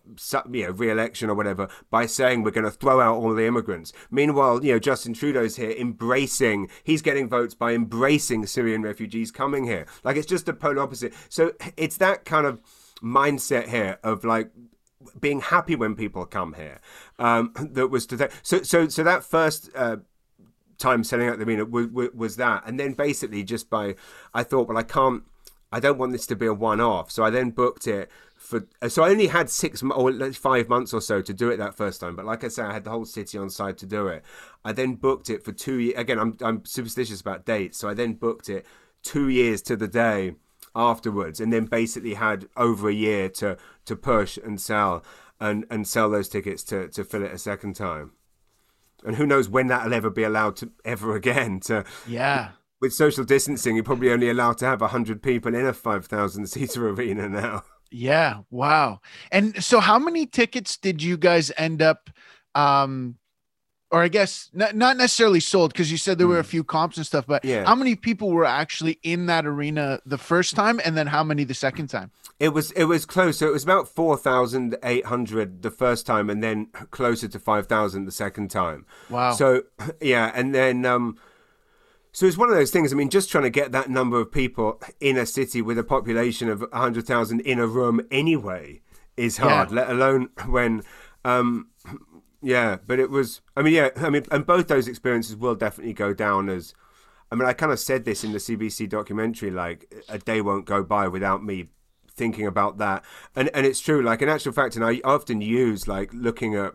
you 0.51 0.65
know 0.65 0.71
re-election 0.71 1.29
or 1.29 1.35
whatever 1.35 1.67
by 1.89 2.05
saying 2.05 2.43
we're 2.43 2.51
going 2.51 2.63
to 2.63 2.71
throw 2.71 3.01
out 3.01 3.17
all 3.17 3.33
the 3.33 3.45
immigrants. 3.45 3.91
Meanwhile, 4.09 4.63
you 4.63 4.73
know, 4.73 4.79
Justin 4.79 5.13
Trudeau's 5.13 5.57
here 5.57 5.71
embracing. 5.71 6.69
He's 6.83 7.01
getting 7.01 7.27
votes 7.27 7.53
by 7.53 7.73
embracing 7.73 8.45
Syrian 8.45 8.81
refugees 8.83 9.31
coming 9.31 9.65
here. 9.65 9.85
Like 10.03 10.15
it's 10.15 10.27
just 10.27 10.45
the 10.45 10.53
polar 10.53 10.81
opposite. 10.81 11.13
So 11.29 11.53
it's 11.75 11.97
that 11.97 12.25
kind 12.25 12.45
of 12.45 12.59
mindset 13.01 13.67
here 13.67 13.99
of 14.03 14.23
like 14.23 14.51
being 15.19 15.41
happy 15.41 15.75
when 15.75 15.95
people 15.95 16.25
come 16.25 16.53
here. 16.53 16.79
Um, 17.19 17.53
that 17.71 17.87
was 17.87 18.05
to 18.07 18.17
th- 18.17 18.31
so 18.41 18.61
so 18.63 18.87
so 18.87 19.03
that 19.03 19.23
first. 19.23 19.69
Uh, 19.75 19.97
time 20.83 21.03
selling 21.03 21.27
out 21.27 21.37
the 21.39 21.45
arena 21.45 21.65
was, 21.65 21.87
was 22.13 22.35
that 22.35 22.63
and 22.65 22.79
then 22.79 22.93
basically 22.93 23.43
just 23.43 23.69
by 23.69 23.95
i 24.33 24.43
thought 24.43 24.67
well 24.67 24.77
i 24.77 24.83
can't 24.83 25.23
i 25.71 25.79
don't 25.79 25.97
want 25.97 26.11
this 26.11 26.27
to 26.27 26.35
be 26.35 26.45
a 26.45 26.53
one-off 26.53 27.09
so 27.09 27.23
i 27.23 27.29
then 27.29 27.49
booked 27.49 27.87
it 27.87 28.09
for 28.43 28.67
so 28.89 29.03
I 29.03 29.09
only 29.09 29.27
had 29.27 29.49
six 29.49 29.81
or 29.81 30.33
five 30.33 30.67
months 30.67 30.93
or 30.93 31.01
so 31.01 31.21
to 31.21 31.33
do 31.33 31.49
it 31.49 31.57
that 31.57 31.75
first 31.75 32.01
time. 32.01 32.15
But 32.15 32.25
like 32.25 32.43
I 32.43 32.49
say, 32.49 32.63
I 32.63 32.73
had 32.73 32.83
the 32.83 32.89
whole 32.89 33.05
city 33.05 33.37
on 33.37 33.49
side 33.49 33.77
to 33.79 33.85
do 33.85 34.07
it. 34.07 34.23
I 34.65 34.73
then 34.73 34.95
booked 34.95 35.29
it 35.29 35.43
for 35.43 35.53
two 35.53 35.77
years. 35.79 35.97
Again, 35.97 36.19
I'm 36.19 36.37
I'm 36.41 36.65
superstitious 36.65 37.21
about 37.21 37.45
dates, 37.45 37.77
so 37.77 37.87
I 37.87 37.93
then 37.93 38.13
booked 38.13 38.49
it 38.49 38.65
two 39.01 39.29
years 39.29 39.61
to 39.63 39.77
the 39.77 39.87
day 39.87 40.35
afterwards, 40.75 41.39
and 41.39 41.53
then 41.53 41.65
basically 41.65 42.15
had 42.15 42.47
over 42.57 42.89
a 42.89 42.93
year 42.93 43.29
to 43.29 43.57
to 43.85 43.95
push 43.95 44.37
and 44.37 44.59
sell 44.59 45.03
and 45.39 45.65
and 45.69 45.87
sell 45.87 46.09
those 46.09 46.27
tickets 46.27 46.63
to 46.65 46.89
to 46.89 47.03
fill 47.05 47.23
it 47.23 47.31
a 47.31 47.37
second 47.37 47.75
time. 47.75 48.11
And 49.05 49.15
who 49.15 49.25
knows 49.25 49.49
when 49.49 49.67
that'll 49.67 49.93
ever 49.93 50.09
be 50.09 50.23
allowed 50.23 50.55
to 50.57 50.71
ever 50.85 51.15
again 51.15 51.59
to 51.61 51.85
yeah. 52.07 52.49
With 52.81 52.93
social 52.93 53.23
distancing, 53.23 53.75
you're 53.75 53.83
probably 53.85 54.11
only 54.11 54.29
allowed 54.29 54.57
to 54.57 54.65
have 54.65 54.81
hundred 54.81 55.23
people 55.23 55.55
in 55.55 55.65
a 55.65 55.73
five 55.73 56.05
thousand 56.05 56.47
seater 56.47 56.89
arena 56.89 57.29
now. 57.29 57.63
Yeah, 57.91 58.39
wow. 58.49 59.01
And 59.31 59.63
so 59.63 59.79
how 59.79 59.99
many 59.99 60.25
tickets 60.25 60.77
did 60.77 61.03
you 61.03 61.15
guys 61.15 61.51
end 61.57 61.81
up 61.81 62.09
um 62.55 63.15
or 63.93 64.01
I 64.01 64.07
guess 64.07 64.49
not, 64.53 64.75
not 64.75 64.97
necessarily 64.97 65.39
sold 65.39 65.71
because 65.71 65.91
you 65.91 65.99
said 65.99 66.17
there 66.17 66.27
were 66.27 66.39
a 66.39 66.43
hmm. 66.43 66.49
few 66.49 66.63
comps 66.63 66.97
and 66.97 67.05
stuff, 67.05 67.27
but 67.27 67.45
yeah. 67.45 67.63
how 67.63 67.75
many 67.75 67.95
people 67.95 68.31
were 68.31 68.43
actually 68.43 68.97
in 69.03 69.27
that 69.27 69.45
arena 69.45 69.99
the 70.03 70.17
first 70.17 70.55
time, 70.55 70.81
and 70.83 70.97
then 70.97 71.05
how 71.05 71.23
many 71.23 71.43
the 71.43 71.53
second 71.53 71.87
time? 71.87 72.09
It 72.39 72.49
was 72.49 72.71
it 72.71 72.85
was 72.85 73.05
close. 73.05 73.37
So 73.37 73.47
it 73.47 73.53
was 73.53 73.63
about 73.63 73.87
four 73.87 74.17
thousand 74.17 74.75
eight 74.81 75.05
hundred 75.05 75.61
the 75.61 75.69
first 75.69 76.07
time, 76.07 76.31
and 76.31 76.43
then 76.43 76.69
closer 76.89 77.27
to 77.27 77.39
five 77.39 77.67
thousand 77.67 78.05
the 78.05 78.11
second 78.11 78.49
time. 78.49 78.87
Wow. 79.11 79.33
So 79.33 79.61
yeah, 80.01 80.31
and 80.33 80.55
then 80.55 80.85
um, 80.85 81.19
so 82.11 82.25
it's 82.25 82.35
one 82.37 82.49
of 82.49 82.55
those 82.55 82.71
things. 82.71 82.91
I 82.91 82.95
mean, 82.95 83.11
just 83.11 83.29
trying 83.29 83.43
to 83.43 83.51
get 83.51 83.73
that 83.73 83.91
number 83.91 84.19
of 84.19 84.31
people 84.31 84.81
in 84.99 85.17
a 85.17 85.27
city 85.27 85.61
with 85.61 85.77
a 85.77 85.83
population 85.83 86.49
of 86.49 86.65
hundred 86.73 87.05
thousand 87.05 87.41
in 87.41 87.59
a 87.59 87.67
room 87.67 88.01
anyway 88.09 88.81
is 89.17 89.37
hard. 89.37 89.69
Yeah. 89.69 89.75
Let 89.75 89.91
alone 89.91 90.29
when 90.47 90.81
um, 91.23 91.67
yeah, 92.43 92.77
but 92.85 92.99
it 92.99 93.09
was. 93.09 93.41
I 93.55 93.61
mean, 93.61 93.73
yeah. 93.73 93.89
I 93.95 94.09
mean, 94.09 94.25
and 94.31 94.45
both 94.45 94.67
those 94.67 94.87
experiences 94.87 95.35
will 95.35 95.55
definitely 95.55 95.93
go 95.93 96.13
down 96.13 96.49
as. 96.49 96.73
I 97.31 97.35
mean, 97.35 97.47
I 97.47 97.53
kind 97.53 97.71
of 97.71 97.79
said 97.79 98.05
this 98.05 98.23
in 98.23 98.31
the 98.31 98.37
CBC 98.37 98.89
documentary. 98.89 99.49
Like, 99.49 99.91
a 100.07 100.19
day 100.19 100.41
won't 100.41 100.65
go 100.65 100.83
by 100.83 101.07
without 101.07 101.43
me 101.43 101.69
thinking 102.11 102.45
about 102.45 102.77
that, 102.77 103.03
and 103.35 103.49
and 103.53 103.65
it's 103.65 103.79
true. 103.79 104.03
Like, 104.03 104.21
in 104.21 104.29
actual 104.29 104.51
fact, 104.51 104.75
and 104.75 104.85
I 104.85 105.01
often 105.03 105.41
use 105.41 105.87
like 105.87 106.13
looking 106.13 106.55
at 106.55 106.73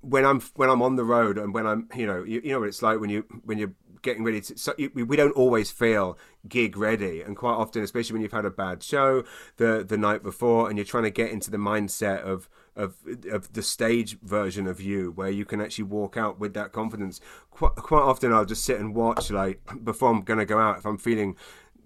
when 0.00 0.24
I'm 0.24 0.40
when 0.54 0.68
I'm 0.70 0.82
on 0.82 0.96
the 0.96 1.04
road 1.04 1.38
and 1.38 1.52
when 1.52 1.66
I'm 1.66 1.88
you 1.94 2.06
know 2.06 2.22
you, 2.22 2.40
you 2.44 2.52
know 2.52 2.60
what 2.60 2.68
it's 2.68 2.82
like 2.82 3.00
when 3.00 3.10
you 3.10 3.24
when 3.44 3.58
you're 3.58 3.72
getting 4.02 4.22
ready 4.22 4.40
to 4.40 4.56
so 4.56 4.72
you, 4.78 4.90
we 4.94 5.16
don't 5.16 5.32
always 5.32 5.70
feel 5.70 6.16
gig 6.46 6.76
ready 6.76 7.22
and 7.22 7.36
quite 7.36 7.54
often 7.54 7.82
especially 7.82 8.12
when 8.12 8.22
you've 8.22 8.32
had 8.32 8.44
a 8.44 8.50
bad 8.50 8.82
show 8.82 9.24
the 9.56 9.84
the 9.86 9.96
night 9.96 10.22
before 10.22 10.68
and 10.68 10.78
you're 10.78 10.84
trying 10.84 11.02
to 11.02 11.10
get 11.10 11.30
into 11.30 11.50
the 11.50 11.56
mindset 11.56 12.20
of 12.20 12.48
of 12.76 12.96
of 13.30 13.52
the 13.54 13.62
stage 13.62 14.18
version 14.20 14.66
of 14.66 14.80
you 14.80 15.10
where 15.12 15.30
you 15.30 15.44
can 15.44 15.60
actually 15.60 15.84
walk 15.84 16.16
out 16.16 16.38
with 16.38 16.54
that 16.54 16.72
confidence 16.72 17.20
quite, 17.50 17.74
quite 17.74 18.02
often 18.02 18.32
i'll 18.32 18.44
just 18.44 18.64
sit 18.64 18.78
and 18.78 18.94
watch 18.94 19.30
like 19.30 19.60
before 19.82 20.10
i'm 20.10 20.20
going 20.20 20.38
to 20.38 20.44
go 20.44 20.58
out 20.58 20.78
if 20.78 20.84
i'm 20.86 20.98
feeling 20.98 21.36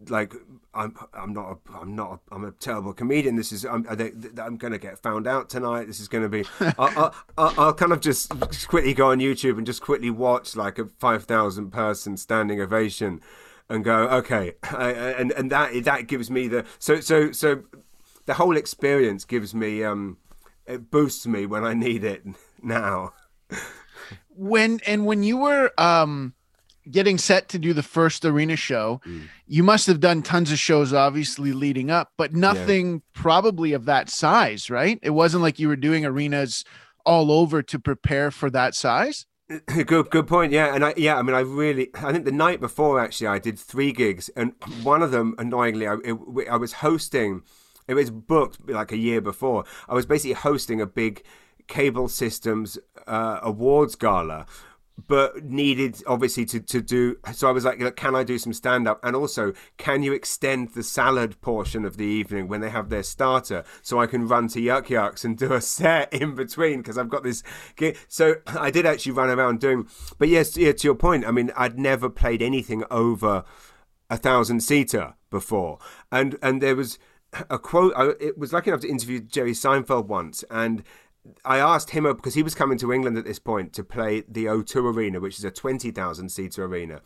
like 0.09 0.35
I'm 0.73 0.95
I'm 1.13 1.33
not 1.33 1.51
a, 1.51 1.79
I'm 1.79 1.95
not 1.95 2.13
a, 2.13 2.35
I'm 2.35 2.45
a 2.45 2.53
terrible 2.53 2.93
comedian. 2.93 3.37
This 3.37 3.53
is 3.53 3.65
I'm 3.65 3.83
they, 3.83 4.13
I'm 4.41 4.57
going 4.57 4.73
to 4.73 4.79
get 4.79 4.99
found 4.99 5.27
out 5.27 5.51
tonight. 5.51 5.87
This 5.87 6.01
is 6.01 6.09
going 6.09 6.23
to 6.23 6.29
be. 6.29 6.45
I'll, 6.79 7.15
I'll, 7.37 7.55
I'll, 7.59 7.75
kind 7.75 7.93
of 7.93 8.01
just 8.01 8.31
quickly 8.69 8.95
go 8.95 9.11
on 9.11 9.19
YouTube 9.19 9.59
and 9.59 9.67
just 9.67 9.83
quickly 9.83 10.11
watch 10.11 10.57
like 10.57 10.79
a 10.79 10.87
five 10.87 11.25
thousand 11.25 11.71
person 11.71 12.17
standing 12.17 12.61
ovation 12.61 13.21
and 13.69 13.85
go, 13.85 14.09
okay, 14.09 14.53
I, 14.63 14.91
and 14.91 15.33
and 15.33 15.51
that 15.51 15.85
that 15.85 16.07
gives 16.07 16.31
me 16.31 16.49
the 16.49 16.65
so 16.79 17.01
so 17.01 17.33
so 17.33 17.65
the 18.27 18.35
whole 18.35 18.57
experience 18.57 19.25
gives 19.25 19.55
me 19.55 19.83
um 19.83 20.19
it 20.71 20.91
boosts 20.91 21.27
me 21.27 21.47
when 21.47 21.65
I 21.65 21.75
need 21.75 22.05
it 22.05 22.25
now. 22.63 23.13
when 24.29 24.81
and 24.87 25.07
when 25.07 25.23
you 25.23 25.37
were 25.37 25.71
um 25.79 26.35
getting 26.91 27.19
set 27.19 27.49
to 27.51 27.59
do 27.59 27.73
the 27.73 27.83
first 27.83 28.25
arena 28.25 28.57
show, 28.57 29.01
mm. 29.07 29.23
you 29.47 29.63
must 29.63 29.87
have 29.87 30.01
done 30.01 30.23
tons 30.23 30.51
of 30.51 30.59
shows 30.59 30.93
obviously 30.93 31.53
leading 31.53 31.91
up, 31.91 32.13
but 32.17 32.35
nothing 32.35 32.95
yeah. 32.95 32.99
probably 33.13 33.73
of 33.73 33.85
that 33.85 34.09
size, 34.09 34.71
right? 34.71 34.99
It 35.03 35.11
wasn't 35.11 35.43
like 35.43 35.59
you 35.59 35.69
were 35.69 35.77
doing 35.77 36.05
arenas 36.05 36.65
all 37.05 37.31
over 37.31 37.63
to 37.63 37.79
prepare 37.79 38.31
for 38.31 38.51
that 38.51 38.75
size. 38.75 39.27
Good, 39.67 40.11
good 40.11 40.29
point. 40.29 40.53
Yeah, 40.53 40.73
and 40.73 40.85
I, 40.85 40.95
yeah, 40.97 41.17
I 41.17 41.23
mean, 41.23 41.35
I 41.35 41.41
really, 41.41 41.91
I 41.95 42.13
think 42.13 42.25
the 42.25 42.31
night 42.31 42.61
before 42.61 43.01
actually, 43.01 43.27
I 43.27 43.41
did 43.41 43.59
three 43.59 43.91
gigs, 43.91 44.29
and 44.37 44.53
one 44.85 45.03
of 45.03 45.11
them, 45.11 45.35
annoyingly, 45.39 45.89
I, 45.89 45.97
it, 46.05 46.49
I 46.49 46.57
was 46.57 46.75
hosting. 46.75 47.43
It 47.91 47.95
was 47.95 48.13
booked 48.13 48.71
like 48.71 48.93
a 48.93 48.97
year 48.97 49.21
before. 49.21 49.65
I 49.89 49.95
was 49.95 50.07
basically 50.07 50.35
hosting 50.35 50.81
a 50.81 50.87
big 50.87 51.25
cable 51.67 52.07
systems 52.07 52.79
uh, 53.09 53.41
awards 53.43 53.97
gala 53.97 54.47
but 55.07 55.45
needed 55.45 56.03
obviously 56.07 56.45
to, 56.45 56.61
to 56.61 56.83
do 56.83 57.17
so 57.33 57.49
i 57.49 57.53
was 57.53 57.65
like 57.65 57.97
can 57.97 58.15
i 58.15 58.23
do 58.23 58.37
some 58.39 58.53
stand 58.53 58.87
up 58.87 59.01
and 59.03 59.17
also 59.17 59.53
can 59.79 60.03
you 60.03 60.13
extend 60.13 60.75
the 60.75 60.83
salad 60.83 61.41
portion 61.41 61.85
of 61.87 61.97
the 61.97 62.05
evening 62.05 62.49
when 62.49 62.61
they 62.61 62.69
have 62.69 62.91
their 62.91 63.05
starter 63.05 63.65
so 63.81 64.01
i 64.01 64.07
can 64.07 64.29
run 64.29 64.47
to 64.49 64.61
Yuk 64.61 64.91
Yuk's 64.91 65.25
and 65.25 65.39
do 65.39 65.55
a 65.55 65.61
set 65.61 66.13
in 66.21 66.35
between? 66.35 66.79
Because 66.79 66.99
i've 66.99 67.09
got 67.09 67.23
this 67.23 67.43
so 68.09 68.35
i 68.47 68.71
did 68.71 68.85
actually 68.85 69.13
run 69.13 69.31
around 69.31 69.61
doing 69.61 69.89
but 70.19 70.29
yes 70.29 70.57
yeah, 70.57 70.73
to 70.73 70.89
your 70.89 70.97
point 70.97 71.25
i 71.25 71.31
mean 71.31 71.51
i'd 71.57 71.79
never 71.79 72.11
played 72.11 72.43
anything 72.43 72.85
over 72.91 73.45
a 74.11 74.17
thousand 74.17 74.61
seater 74.61 75.15
before. 75.31 75.79
And 76.11 76.37
and 76.43 76.61
there 76.61 76.77
was 76.77 76.99
a 77.49 77.59
quote 77.59 77.93
I, 77.97 78.13
it 78.21 78.39
was 78.39 78.53
lucky 78.53 78.71
enough 78.71 78.81
to 78.81 78.89
interview 78.89 79.21
jerry 79.21 79.53
seinfeld 79.53 80.07
once 80.07 80.45
and 80.51 80.83
I 81.45 81.59
asked 81.59 81.91
him 81.91 82.05
because 82.05 82.35
he 82.35 82.43
was 82.43 82.55
coming 82.55 82.79
to 82.79 82.93
England 82.93 83.19
at 83.19 83.25
this 83.25 83.39
point 83.39 83.73
to 83.75 83.85
play 83.85 84.23
the 84.27 84.47
O2 84.47 84.95
Arena, 84.95 85.21
which 85.21 85.39
is 85.39 85.45
a 85.45 85.51
twenty 85.51 85.91
thousand 85.91 86.31
seater 86.31 86.65
arena. 86.65 87.03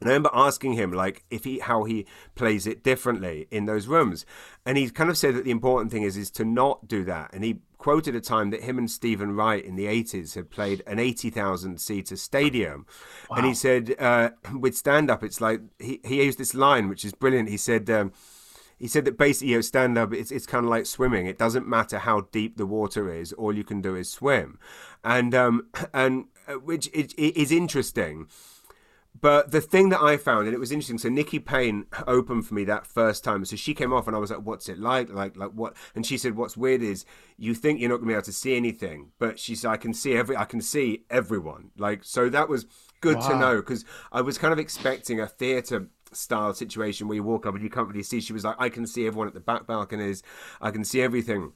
And 0.00 0.08
I 0.08 0.12
remember 0.12 0.30
asking 0.34 0.74
him 0.74 0.92
like 0.92 1.24
if 1.30 1.44
he 1.44 1.60
how 1.60 1.84
he 1.84 2.06
plays 2.34 2.66
it 2.66 2.82
differently 2.82 3.46
in 3.50 3.64
those 3.64 3.86
rooms, 3.86 4.26
and 4.66 4.76
he 4.76 4.90
kind 4.90 5.08
of 5.08 5.16
said 5.16 5.34
that 5.34 5.44
the 5.44 5.50
important 5.50 5.90
thing 5.90 6.02
is 6.02 6.16
is 6.16 6.30
to 6.32 6.44
not 6.44 6.86
do 6.88 7.04
that. 7.04 7.30
And 7.32 7.44
he 7.44 7.60
quoted 7.78 8.14
a 8.14 8.20
time 8.20 8.50
that 8.50 8.62
him 8.62 8.76
and 8.76 8.90
Steven 8.90 9.34
Wright 9.34 9.64
in 9.64 9.76
the 9.76 9.86
eighties 9.86 10.34
had 10.34 10.50
played 10.50 10.82
an 10.86 10.98
eighty 10.98 11.30
thousand 11.30 11.80
seater 11.80 12.16
stadium, 12.16 12.86
wow. 13.30 13.38
and 13.38 13.46
he 13.46 13.54
said 13.54 13.94
uh, 13.98 14.30
with 14.58 14.76
stand 14.76 15.10
up 15.10 15.22
it's 15.22 15.40
like 15.40 15.60
he 15.78 16.00
he 16.04 16.22
used 16.24 16.38
this 16.38 16.54
line 16.54 16.88
which 16.88 17.04
is 17.04 17.12
brilliant. 17.12 17.48
He 17.48 17.56
said. 17.56 17.88
Um, 17.88 18.12
he 18.84 18.88
said 18.88 19.06
that 19.06 19.16
basically, 19.16 19.48
you 19.48 19.56
know, 19.56 19.62
stand 19.62 19.96
up, 19.96 20.12
it's, 20.12 20.30
it's 20.30 20.44
kind 20.44 20.62
of 20.62 20.70
like 20.70 20.84
swimming. 20.84 21.24
It 21.24 21.38
doesn't 21.38 21.66
matter 21.66 22.00
how 22.00 22.28
deep 22.32 22.58
the 22.58 22.66
water 22.66 23.10
is, 23.10 23.32
all 23.32 23.56
you 23.56 23.64
can 23.64 23.80
do 23.80 23.94
is 23.96 24.10
swim. 24.10 24.58
And, 25.02 25.34
um, 25.34 25.68
and 25.94 26.26
uh, 26.46 26.56
which 26.56 26.88
it, 26.88 27.14
it 27.14 27.34
is 27.34 27.50
interesting. 27.50 28.26
But 29.18 29.52
the 29.52 29.62
thing 29.62 29.88
that 29.88 30.02
I 30.02 30.18
found, 30.18 30.48
and 30.48 30.54
it 30.54 30.58
was 30.58 30.70
interesting, 30.70 30.98
so 30.98 31.08
Nikki 31.08 31.38
Payne 31.38 31.86
opened 32.06 32.46
for 32.46 32.52
me 32.52 32.64
that 32.64 32.86
first 32.86 33.24
time. 33.24 33.46
So 33.46 33.56
she 33.56 33.72
came 33.72 33.90
off, 33.90 34.06
and 34.06 34.14
I 34.14 34.18
was 34.18 34.30
like, 34.30 34.40
"What's 34.40 34.68
it 34.68 34.78
like? 34.78 35.08
Like, 35.08 35.34
like 35.34 35.52
what?" 35.52 35.76
And 35.94 36.04
she 36.04 36.18
said, 36.18 36.36
"What's 36.36 36.56
weird 36.56 36.82
is 36.82 37.06
you 37.38 37.54
think 37.54 37.80
you're 37.80 37.88
not 37.88 37.98
going 37.98 38.08
to 38.08 38.12
be 38.12 38.14
able 38.14 38.24
to 38.24 38.32
see 38.32 38.54
anything, 38.54 39.12
but 39.18 39.38
she 39.38 39.54
said, 39.54 39.70
I 39.70 39.76
can 39.76 39.94
see 39.94 40.14
every, 40.14 40.36
I 40.36 40.44
can 40.44 40.60
see 40.60 41.04
everyone. 41.08 41.70
Like, 41.78 42.04
so 42.04 42.28
that 42.28 42.50
was 42.50 42.66
good 43.00 43.16
wow. 43.16 43.28
to 43.28 43.38
know 43.38 43.56
because 43.56 43.84
I 44.12 44.20
was 44.20 44.36
kind 44.36 44.52
of 44.52 44.58
expecting 44.58 45.20
a 45.20 45.26
theatre 45.26 45.88
style 46.16 46.54
situation 46.54 47.08
where 47.08 47.16
you 47.16 47.22
walk 47.22 47.46
up 47.46 47.54
and 47.54 47.62
you 47.62 47.70
can't 47.70 47.88
really 47.88 48.02
see. 48.02 48.20
She 48.20 48.32
was 48.32 48.44
like, 48.44 48.56
I 48.58 48.68
can 48.68 48.86
see 48.86 49.06
everyone 49.06 49.28
at 49.28 49.34
the 49.34 49.40
back 49.40 49.66
balconies, 49.66 50.22
I 50.60 50.70
can 50.70 50.84
see 50.84 51.02
everything. 51.02 51.52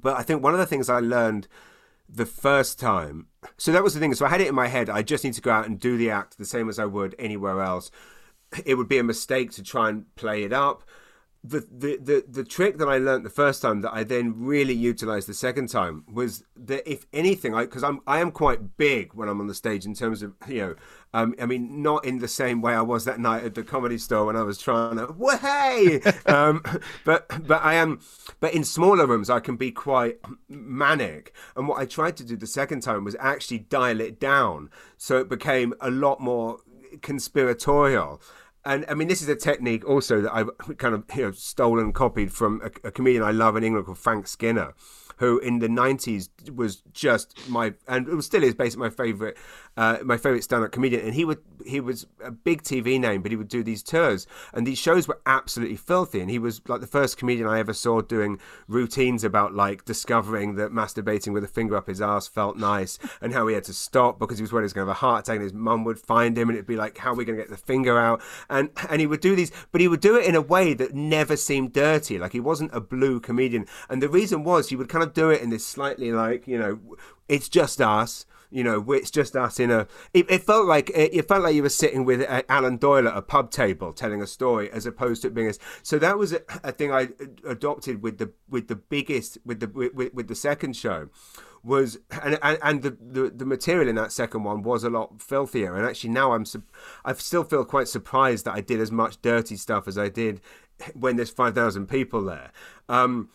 But 0.00 0.16
I 0.16 0.22
think 0.22 0.42
one 0.42 0.52
of 0.52 0.58
the 0.58 0.66
things 0.66 0.90
I 0.90 1.00
learned 1.00 1.48
the 2.08 2.26
first 2.26 2.78
time, 2.78 3.26
so 3.56 3.72
that 3.72 3.82
was 3.82 3.94
the 3.94 4.00
thing. 4.00 4.14
So 4.14 4.26
I 4.26 4.28
had 4.28 4.40
it 4.40 4.48
in 4.48 4.54
my 4.54 4.68
head, 4.68 4.90
I 4.90 5.02
just 5.02 5.24
need 5.24 5.34
to 5.34 5.42
go 5.42 5.50
out 5.50 5.66
and 5.66 5.78
do 5.80 5.96
the 5.96 6.10
act 6.10 6.38
the 6.38 6.44
same 6.44 6.68
as 6.68 6.78
I 6.78 6.84
would 6.84 7.14
anywhere 7.18 7.62
else. 7.62 7.90
It 8.64 8.74
would 8.74 8.88
be 8.88 8.98
a 8.98 9.04
mistake 9.04 9.50
to 9.52 9.62
try 9.62 9.88
and 9.88 10.14
play 10.14 10.44
it 10.44 10.52
up 10.52 10.84
the, 11.48 11.66
the, 11.70 11.96
the, 11.96 12.24
the 12.28 12.44
trick 12.44 12.78
that 12.78 12.88
I 12.88 12.98
learned 12.98 13.24
the 13.24 13.30
first 13.30 13.62
time 13.62 13.80
that 13.82 13.94
I 13.94 14.02
then 14.02 14.34
really 14.36 14.74
utilized 14.74 15.28
the 15.28 15.34
second 15.34 15.68
time 15.68 16.04
was 16.12 16.44
that 16.56 16.90
if 16.90 17.06
anything, 17.12 17.54
I 17.54 17.64
because 17.64 17.84
I'm 17.84 18.00
I 18.06 18.20
am 18.20 18.32
quite 18.32 18.76
big 18.76 19.14
when 19.14 19.28
I'm 19.28 19.40
on 19.40 19.46
the 19.46 19.54
stage 19.54 19.86
in 19.86 19.94
terms 19.94 20.22
of 20.22 20.34
you 20.48 20.60
know, 20.60 20.74
um, 21.14 21.34
I 21.40 21.46
mean 21.46 21.82
not 21.82 22.04
in 22.04 22.18
the 22.18 22.28
same 22.28 22.60
way 22.62 22.74
I 22.74 22.80
was 22.80 23.04
that 23.04 23.20
night 23.20 23.44
at 23.44 23.54
the 23.54 23.62
comedy 23.62 23.98
store 23.98 24.26
when 24.26 24.36
I 24.36 24.42
was 24.42 24.58
trying 24.58 24.96
to 24.96 25.12
way, 25.12 26.00
um, 26.26 26.62
but 27.04 27.30
but 27.46 27.62
I 27.62 27.74
am, 27.74 28.00
but 28.40 28.52
in 28.52 28.64
smaller 28.64 29.06
rooms 29.06 29.30
I 29.30 29.40
can 29.40 29.56
be 29.56 29.70
quite 29.70 30.18
manic, 30.48 31.32
and 31.54 31.68
what 31.68 31.78
I 31.78 31.86
tried 31.86 32.16
to 32.16 32.24
do 32.24 32.36
the 32.36 32.46
second 32.46 32.80
time 32.80 33.04
was 33.04 33.16
actually 33.20 33.58
dial 33.58 34.00
it 34.00 34.18
down 34.18 34.70
so 34.96 35.18
it 35.18 35.28
became 35.28 35.74
a 35.80 35.90
lot 35.90 36.20
more 36.20 36.58
conspiratorial 37.02 38.20
and 38.66 38.84
I 38.88 38.94
mean, 38.94 39.06
this 39.06 39.22
is 39.22 39.28
a 39.28 39.36
technique 39.36 39.88
also 39.88 40.20
that 40.20 40.34
I've 40.34 40.50
kind 40.78 40.94
of 40.94 41.04
you 41.14 41.22
know, 41.22 41.30
stolen, 41.30 41.92
copied 41.92 42.32
from 42.32 42.60
a, 42.62 42.88
a 42.88 42.90
comedian 42.90 43.22
I 43.22 43.30
love 43.30 43.56
in 43.56 43.64
England 43.64 43.86
called 43.86 43.98
Frank 43.98 44.26
Skinner, 44.26 44.74
who 45.18 45.38
in 45.38 45.60
the 45.60 45.68
90s 45.68 46.28
was 46.52 46.82
just 46.92 47.48
my 47.48 47.74
and 47.86 48.08
it 48.08 48.22
still 48.22 48.42
is 48.42 48.54
basically 48.54 48.88
my 48.88 48.94
favorite 48.94 49.38
uh, 49.76 49.98
my 50.04 50.16
favorite 50.16 50.42
stand-up 50.44 50.72
comedian 50.72 51.04
and 51.04 51.14
he 51.14 51.24
would 51.24 51.38
he 51.64 51.80
was 51.80 52.06
a 52.22 52.30
big 52.30 52.62
TV 52.62 52.98
name 52.98 53.22
but 53.22 53.30
he 53.30 53.36
would 53.36 53.48
do 53.48 53.62
these 53.62 53.82
tours 53.82 54.26
and 54.52 54.66
these 54.66 54.78
shows 54.78 55.08
were 55.08 55.20
absolutely 55.26 55.76
filthy 55.76 56.20
and 56.20 56.30
he 56.30 56.38
was 56.38 56.60
like 56.68 56.80
the 56.80 56.86
first 56.86 57.16
comedian 57.16 57.48
I 57.48 57.58
ever 57.58 57.72
saw 57.72 58.00
doing 58.00 58.38
routines 58.68 59.24
about 59.24 59.54
like 59.54 59.84
discovering 59.84 60.54
that 60.56 60.70
masturbating 60.70 61.32
with 61.32 61.44
a 61.44 61.48
finger 61.48 61.76
up 61.76 61.88
his 61.88 62.00
ass 62.00 62.26
felt 62.26 62.56
nice 62.56 62.98
and 63.20 63.32
how 63.32 63.46
he 63.46 63.54
had 63.54 63.64
to 63.64 63.72
stop 63.72 64.18
because 64.18 64.38
he 64.38 64.42
was 64.42 64.52
worried 64.52 64.62
he 64.62 64.64
was 64.66 64.72
going 64.72 64.86
to 64.86 64.90
have 64.90 64.96
a 64.96 65.00
heart 65.00 65.24
attack 65.24 65.36
and 65.36 65.44
his 65.44 65.52
mum 65.52 65.84
would 65.84 65.98
find 65.98 66.36
him 66.36 66.48
and 66.48 66.56
it'd 66.56 66.66
be 66.66 66.76
like 66.76 66.96
how 66.98 67.12
are 67.12 67.14
we 67.14 67.24
going 67.24 67.36
to 67.36 67.42
get 67.42 67.50
the 67.50 67.56
finger 67.56 67.98
out? 67.98 68.22
And 68.48 68.70
and 68.88 69.00
he 69.00 69.06
would 69.06 69.20
do 69.20 69.36
these 69.36 69.52
but 69.72 69.80
he 69.80 69.88
would 69.88 70.00
do 70.00 70.16
it 70.16 70.26
in 70.26 70.34
a 70.34 70.40
way 70.40 70.74
that 70.74 70.94
never 70.94 71.36
seemed 71.36 71.72
dirty 71.72 72.18
like 72.18 72.32
he 72.32 72.40
wasn't 72.40 72.74
a 72.74 72.80
blue 72.80 73.20
comedian 73.20 73.66
and 73.88 74.02
the 74.02 74.08
reason 74.08 74.44
was 74.44 74.68
he 74.68 74.76
would 74.76 74.88
kind 74.88 75.02
of 75.02 75.12
do 75.12 75.30
it 75.30 75.42
in 75.42 75.50
this 75.50 75.66
slightly 75.66 76.12
like 76.12 76.46
you 76.46 76.58
know 76.58 76.78
it's 77.28 77.48
just 77.48 77.80
us 77.80 78.26
you 78.56 78.64
know 78.64 78.82
it's 78.92 79.10
just 79.10 79.36
us 79.36 79.60
in 79.60 79.70
a 79.70 79.86
it, 80.14 80.24
it 80.30 80.42
felt 80.42 80.66
like 80.66 80.88
it, 80.90 81.14
it, 81.14 81.28
felt 81.28 81.42
like 81.42 81.54
you 81.54 81.62
were 81.62 81.68
sitting 81.68 82.06
with 82.06 82.22
uh, 82.22 82.42
alan 82.48 82.78
doyle 82.78 83.06
at 83.06 83.14
a 83.14 83.20
pub 83.20 83.50
table 83.50 83.92
telling 83.92 84.22
a 84.22 84.26
story 84.26 84.70
as 84.72 84.86
opposed 84.86 85.20
to 85.20 85.28
it 85.28 85.34
being 85.34 85.50
a, 85.50 85.52
so 85.82 85.98
that 85.98 86.16
was 86.16 86.32
a, 86.32 86.40
a, 86.64 86.72
thing 86.72 86.90
i 86.90 87.08
adopted 87.46 88.02
with 88.02 88.16
the 88.16 88.32
with 88.48 88.68
the 88.68 88.74
biggest 88.74 89.36
with 89.44 89.60
the 89.60 89.68
with, 89.68 90.14
with 90.14 90.28
the 90.28 90.34
second 90.34 90.74
show 90.74 91.10
was 91.62 91.98
and 92.22 92.38
and, 92.42 92.58
and 92.62 92.82
the, 92.82 92.96
the, 92.98 93.28
the 93.28 93.44
material 93.44 93.88
in 93.88 93.96
that 93.96 94.10
second 94.10 94.44
one 94.44 94.62
was 94.62 94.84
a 94.84 94.90
lot 94.90 95.20
filthier. 95.20 95.74
And 95.74 95.84
actually 95.84 96.10
now 96.10 96.32
i'm 96.32 96.46
i 97.04 97.12
still 97.14 97.44
feel 97.44 97.64
quite 97.64 97.88
surprised 97.88 98.46
that 98.46 98.54
i 98.54 98.60
did 98.60 98.80
as 98.80 98.92
much 98.92 99.20
dirty 99.20 99.56
stuff 99.56 99.86
as 99.86 99.98
i 99.98 100.08
did 100.08 100.40
when 100.94 101.16
there's 101.16 101.30
5000 101.30 101.86
people 101.86 102.22
there. 102.24 102.52
Um, 102.88 103.30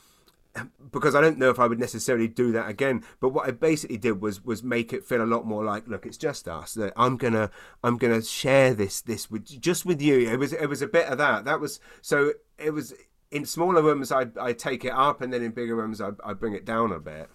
because 0.91 1.16
I 1.16 1.22
don't 1.22 1.38
know 1.38 1.49
if 1.49 1.60
I 1.60 1.68
would 1.68 1.80
necessarily 1.80 2.28
do 2.28 2.52
that 2.52 2.68
again. 2.68 3.04
But 3.20 3.30
what 3.30 3.47
I 3.47 3.52
basically 3.52 3.97
did 3.97 4.22
was 4.22 4.43
was 4.43 4.64
make 4.64 4.93
it 4.93 5.06
feel 5.06 5.24
a 5.24 5.26
lot 5.26 5.45
more 5.45 5.64
like, 5.64 5.88
look, 5.88 6.06
it's 6.06 6.18
just 6.18 6.47
us. 6.47 6.78
I'm 6.95 7.18
gonna 7.18 7.49
I'm 7.84 7.97
gonna 7.97 8.22
share 8.22 8.74
this 8.74 9.02
this 9.02 9.32
with 9.32 9.62
just 9.62 9.86
with 9.86 10.02
you. 10.02 10.30
It 10.30 10.38
was 10.38 10.54
it 10.54 10.68
was 10.68 10.82
a 10.82 10.88
bit 10.88 11.08
of 11.08 11.18
that. 11.18 11.45
That 11.45 11.60
was 11.60 11.80
so 12.02 12.34
it 12.58 12.72
was 12.72 12.93
in 13.32 13.45
smaller 13.45 13.82
rooms 13.82 14.12
I 14.12 14.28
I 14.39 14.54
take 14.54 14.86
it 14.86 14.93
up, 14.93 15.22
and 15.22 15.32
then 15.32 15.41
in 15.41 15.52
bigger 15.52 15.76
rooms 15.76 16.02
I 16.02 16.12
I 16.24 16.34
bring 16.34 16.54
it 16.54 16.66
down 16.66 16.91
a 16.91 16.99
bit. 16.99 17.30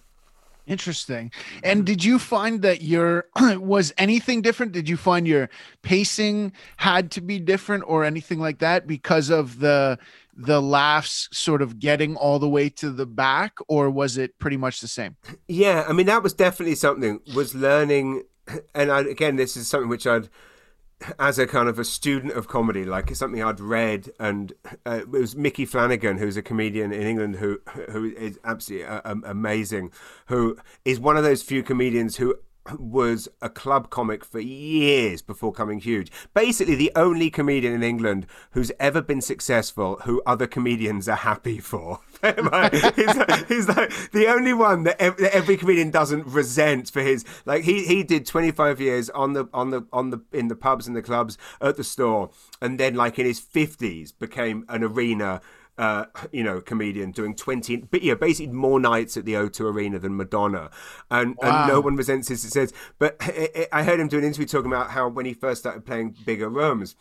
Interesting. 0.66 1.30
And 1.62 1.86
did 1.86 2.02
you 2.02 2.18
find 2.18 2.62
that 2.62 2.82
your 2.82 3.26
was 3.56 3.94
anything 3.98 4.42
different? 4.42 4.72
Did 4.72 4.88
you 4.88 4.96
find 4.96 5.26
your 5.26 5.48
pacing 5.82 6.52
had 6.76 7.12
to 7.12 7.20
be 7.20 7.38
different 7.38 7.84
or 7.86 8.04
anything 8.04 8.40
like 8.40 8.58
that 8.58 8.86
because 8.86 9.30
of 9.30 9.60
the 9.60 9.96
the 10.36 10.60
laughs 10.60 11.28
sort 11.32 11.62
of 11.62 11.78
getting 11.78 12.14
all 12.16 12.38
the 12.38 12.48
way 12.48 12.68
to 12.68 12.90
the 12.90 13.06
back 13.06 13.54
or 13.68 13.90
was 13.90 14.18
it 14.18 14.38
pretty 14.38 14.56
much 14.56 14.80
the 14.80 14.88
same? 14.88 15.16
Yeah, 15.48 15.84
I 15.88 15.92
mean 15.92 16.06
that 16.06 16.22
was 16.22 16.34
definitely 16.34 16.74
something 16.74 17.20
was 17.34 17.54
learning 17.54 18.24
and 18.74 18.92
I, 18.92 19.00
again 19.00 19.36
this 19.36 19.56
is 19.56 19.66
something 19.66 19.88
which 19.88 20.06
I'd 20.06 20.28
as 21.18 21.38
a 21.38 21.46
kind 21.46 21.68
of 21.68 21.78
a 21.78 21.84
student 21.84 22.32
of 22.32 22.48
comedy, 22.48 22.84
like 22.84 23.10
it's 23.10 23.18
something 23.18 23.42
I'd 23.42 23.60
read, 23.60 24.10
and 24.18 24.52
uh, 24.86 25.00
it 25.02 25.10
was 25.10 25.36
Micky 25.36 25.66
Flanagan, 25.66 26.18
who's 26.18 26.36
a 26.36 26.42
comedian 26.42 26.92
in 26.92 27.02
England 27.02 27.36
who 27.36 27.60
who 27.90 28.06
is 28.06 28.38
absolutely 28.44 28.86
uh, 28.86 29.14
amazing, 29.24 29.90
who 30.26 30.56
is 30.84 30.98
one 30.98 31.16
of 31.16 31.24
those 31.24 31.42
few 31.42 31.62
comedians 31.62 32.16
who 32.16 32.36
was 32.78 33.28
a 33.42 33.48
club 33.48 33.90
comic 33.90 34.24
for 34.24 34.40
years 34.40 35.22
before 35.22 35.52
coming 35.52 35.78
huge. 35.78 36.10
Basically, 36.34 36.74
the 36.74 36.92
only 36.94 37.30
comedian 37.30 37.72
in 37.72 37.82
England 37.82 38.26
who's 38.52 38.72
ever 38.78 39.02
been 39.02 39.20
successful 39.20 39.96
who 40.04 40.22
other 40.26 40.46
comedians 40.46 41.08
are 41.08 41.16
happy 41.16 41.58
for. 41.58 42.00
he's, 42.22 43.16
like, 43.16 43.48
he's, 43.48 43.68
like, 43.68 44.10
the 44.12 44.26
only 44.28 44.52
one 44.52 44.84
that 44.84 45.00
every, 45.00 45.26
every, 45.28 45.56
comedian 45.56 45.90
doesn't 45.90 46.26
resent 46.26 46.90
for 46.90 47.00
his 47.00 47.24
like 47.44 47.64
he 47.64 47.84
he 47.86 48.02
did 48.02 48.26
25 48.26 48.80
years 48.80 49.10
on 49.10 49.32
the 49.32 49.48
on 49.52 49.70
the 49.70 49.86
on 49.92 50.10
the 50.10 50.20
in 50.32 50.48
the 50.48 50.54
pubs 50.54 50.86
and 50.86 50.94
the 50.94 51.02
clubs 51.02 51.38
at 51.60 51.76
the 51.76 51.84
store 51.84 52.30
and 52.60 52.78
then 52.78 52.94
like 52.94 53.18
in 53.18 53.26
his 53.26 53.40
50s 53.40 54.12
became 54.18 54.64
an 54.68 54.84
arena 54.84 55.40
uh, 55.78 56.06
you 56.32 56.42
know, 56.42 56.60
comedian 56.60 57.10
doing 57.10 57.34
20, 57.34 57.76
but 57.76 58.02
yeah, 58.02 58.14
basically 58.14 58.52
more 58.52 58.80
nights 58.80 59.16
at 59.16 59.24
the 59.24 59.34
O2 59.34 59.60
Arena 59.72 59.98
than 59.98 60.16
Madonna. 60.16 60.70
And, 61.10 61.36
wow. 61.36 61.64
and 61.64 61.72
no 61.72 61.80
one 61.80 61.96
resents 61.96 62.28
this. 62.28 62.44
It 62.44 62.50
says, 62.50 62.72
but 62.98 63.16
I 63.72 63.82
heard 63.82 64.00
him 64.00 64.08
do 64.08 64.18
an 64.18 64.24
interview 64.24 64.46
talking 64.46 64.70
about 64.70 64.90
how 64.90 65.08
when 65.08 65.26
he 65.26 65.34
first 65.34 65.60
started 65.60 65.84
playing 65.84 66.16
bigger 66.24 66.48
rooms, 66.48 66.96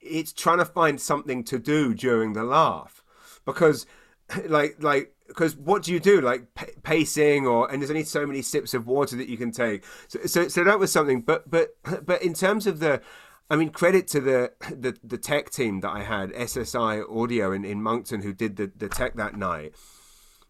it's 0.00 0.32
trying 0.32 0.58
to 0.58 0.64
find 0.64 1.00
something 1.00 1.44
to 1.44 1.58
do 1.58 1.94
during 1.94 2.32
the 2.32 2.44
laugh 2.44 3.02
because, 3.44 3.86
like, 4.46 4.76
like, 4.80 5.12
because 5.28 5.56
what 5.56 5.82
do 5.82 5.92
you 5.92 5.98
do 5.98 6.20
like 6.20 6.54
p- 6.54 6.66
pacing 6.84 7.48
or 7.48 7.68
and 7.68 7.82
there's 7.82 7.90
only 7.90 8.04
so 8.04 8.24
many 8.24 8.40
sips 8.42 8.74
of 8.74 8.86
water 8.86 9.16
that 9.16 9.28
you 9.28 9.36
can 9.36 9.50
take 9.50 9.84
so, 10.06 10.20
so 10.24 10.46
so 10.46 10.62
that 10.62 10.78
was 10.78 10.92
something 10.92 11.20
but 11.20 11.50
but 11.50 11.76
but 12.06 12.22
in 12.22 12.32
terms 12.32 12.64
of 12.68 12.78
the 12.78 13.00
I 13.48 13.56
mean, 13.56 13.70
credit 13.70 14.08
to 14.08 14.20
the, 14.20 14.52
the 14.70 14.96
the 15.04 15.18
tech 15.18 15.50
team 15.50 15.80
that 15.80 15.90
I 15.90 16.02
had, 16.02 16.32
SSI 16.32 17.04
Audio 17.08 17.52
in, 17.52 17.64
in 17.64 17.82
Moncton, 17.82 18.22
who 18.22 18.32
did 18.32 18.56
the, 18.56 18.70
the 18.76 18.88
tech 18.88 19.14
that 19.16 19.36
night. 19.36 19.74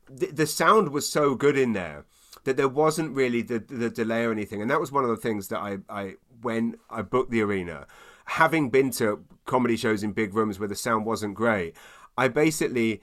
The, 0.08 0.26
the 0.26 0.46
sound 0.46 0.90
was 0.90 1.08
so 1.08 1.34
good 1.34 1.58
in 1.58 1.72
there 1.72 2.06
that 2.44 2.56
there 2.56 2.68
wasn't 2.68 3.14
really 3.14 3.42
the, 3.42 3.58
the 3.58 3.90
delay 3.90 4.24
or 4.24 4.32
anything. 4.32 4.62
And 4.62 4.70
that 4.70 4.80
was 4.80 4.92
one 4.92 5.02
of 5.02 5.10
the 5.10 5.16
things 5.16 5.48
that 5.48 5.58
I, 5.58 5.78
I 5.90 6.14
when 6.40 6.76
I 6.88 7.02
booked 7.02 7.30
the 7.30 7.42
arena, 7.42 7.86
having 8.26 8.70
been 8.70 8.90
to 8.92 9.24
comedy 9.44 9.76
shows 9.76 10.02
in 10.02 10.12
big 10.12 10.34
rooms 10.34 10.58
where 10.58 10.68
the 10.68 10.76
sound 10.76 11.04
wasn't 11.04 11.34
great, 11.34 11.76
I 12.16 12.28
basically 12.28 13.02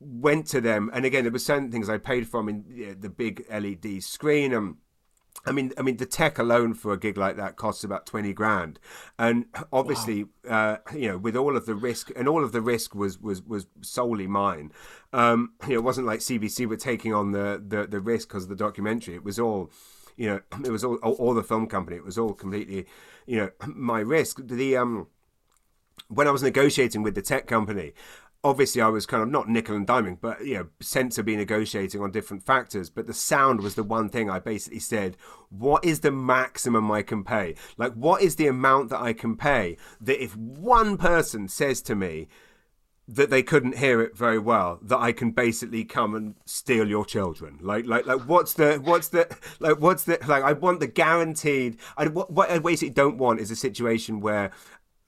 went 0.00 0.46
to 0.48 0.60
them. 0.60 0.90
And 0.94 1.04
again, 1.04 1.24
there 1.24 1.32
were 1.32 1.38
certain 1.38 1.70
things 1.70 1.88
I 1.88 1.98
paid 1.98 2.28
for 2.28 2.48
in 2.48 2.64
you 2.68 2.86
know, 2.86 2.94
the 2.94 3.10
big 3.10 3.44
LED 3.50 4.02
screen 4.02 4.52
and 4.52 4.76
I 5.46 5.52
mean, 5.52 5.72
I 5.76 5.82
mean, 5.82 5.98
the 5.98 6.06
tech 6.06 6.38
alone 6.38 6.74
for 6.74 6.92
a 6.92 6.98
gig 6.98 7.16
like 7.16 7.36
that 7.36 7.56
costs 7.56 7.84
about 7.84 8.06
twenty 8.06 8.32
grand, 8.32 8.78
and 9.18 9.46
obviously, 9.72 10.24
wow. 10.44 10.78
uh, 10.86 10.94
you 10.96 11.08
know, 11.08 11.18
with 11.18 11.36
all 11.36 11.56
of 11.56 11.66
the 11.66 11.74
risk, 11.74 12.10
and 12.16 12.28
all 12.28 12.42
of 12.42 12.52
the 12.52 12.62
risk 12.62 12.94
was 12.94 13.20
was 13.20 13.42
was 13.42 13.66
solely 13.82 14.26
mine. 14.26 14.72
Um, 15.12 15.52
you 15.62 15.74
know, 15.74 15.80
it 15.80 15.84
wasn't 15.84 16.06
like 16.06 16.20
CBC 16.20 16.66
were 16.66 16.76
taking 16.76 17.12
on 17.12 17.32
the 17.32 17.62
the, 17.66 17.86
the 17.86 18.00
risk 18.00 18.28
because 18.28 18.44
of 18.44 18.48
the 18.48 18.56
documentary. 18.56 19.14
It 19.14 19.24
was 19.24 19.38
all, 19.38 19.70
you 20.16 20.28
know, 20.28 20.40
it 20.64 20.70
was 20.70 20.82
all, 20.82 20.96
all, 20.96 21.12
all 21.14 21.34
the 21.34 21.42
film 21.42 21.66
company. 21.66 21.96
It 21.96 22.04
was 22.04 22.18
all 22.18 22.32
completely, 22.32 22.86
you 23.26 23.36
know, 23.36 23.50
my 23.66 24.00
risk. 24.00 24.40
The 24.42 24.76
um, 24.76 25.08
when 26.08 26.26
I 26.28 26.30
was 26.30 26.42
negotiating 26.42 27.02
with 27.02 27.14
the 27.14 27.22
tech 27.22 27.46
company, 27.46 27.92
obviously 28.44 28.82
I 28.82 28.88
was 28.88 29.06
kind 29.06 29.22
of 29.22 29.30
not 29.30 29.48
nickel 29.48 29.74
and 29.74 29.86
diming, 29.86 30.18
but 30.20 30.44
you 30.44 30.54
know, 30.54 30.66
sensibly 30.80 31.34
negotiating 31.34 32.00
on 32.00 32.12
different 32.12 32.44
factors. 32.44 32.90
But 32.90 33.06
the 33.06 33.14
sound 33.14 33.62
was 33.62 33.74
the 33.74 33.82
one 33.82 34.10
thing 34.10 34.28
I 34.28 34.38
basically 34.38 34.80
said, 34.80 35.16
what 35.48 35.84
is 35.84 36.00
the 36.00 36.12
maximum 36.12 36.90
I 36.90 37.02
can 37.02 37.24
pay? 37.24 37.54
Like, 37.78 37.94
what 37.94 38.20
is 38.20 38.36
the 38.36 38.46
amount 38.46 38.90
that 38.90 39.00
I 39.00 39.14
can 39.14 39.36
pay 39.36 39.78
that 40.00 40.22
if 40.22 40.36
one 40.36 40.98
person 40.98 41.48
says 41.48 41.80
to 41.82 41.94
me 41.94 42.28
that 43.06 43.28
they 43.28 43.42
couldn't 43.42 43.78
hear 43.78 44.00
it 44.00 44.16
very 44.16 44.38
well, 44.38 44.78
that 44.82 44.98
I 44.98 45.12
can 45.12 45.30
basically 45.30 45.84
come 45.84 46.14
and 46.14 46.34
steal 46.44 46.88
your 46.88 47.06
children? 47.06 47.58
Like, 47.62 47.86
like, 47.86 48.06
like, 48.06 48.22
what's 48.22 48.52
the, 48.52 48.76
what's 48.76 49.08
the, 49.08 49.26
like, 49.58 49.80
what's 49.80 50.04
the, 50.04 50.18
like, 50.28 50.44
I 50.44 50.52
want 50.52 50.80
the 50.80 50.86
guaranteed. 50.86 51.78
I 51.96 52.08
what, 52.08 52.30
what 52.30 52.50
I 52.50 52.58
basically 52.58 52.94
don't 52.94 53.16
want 53.16 53.40
is 53.40 53.50
a 53.50 53.56
situation 53.56 54.20
where 54.20 54.50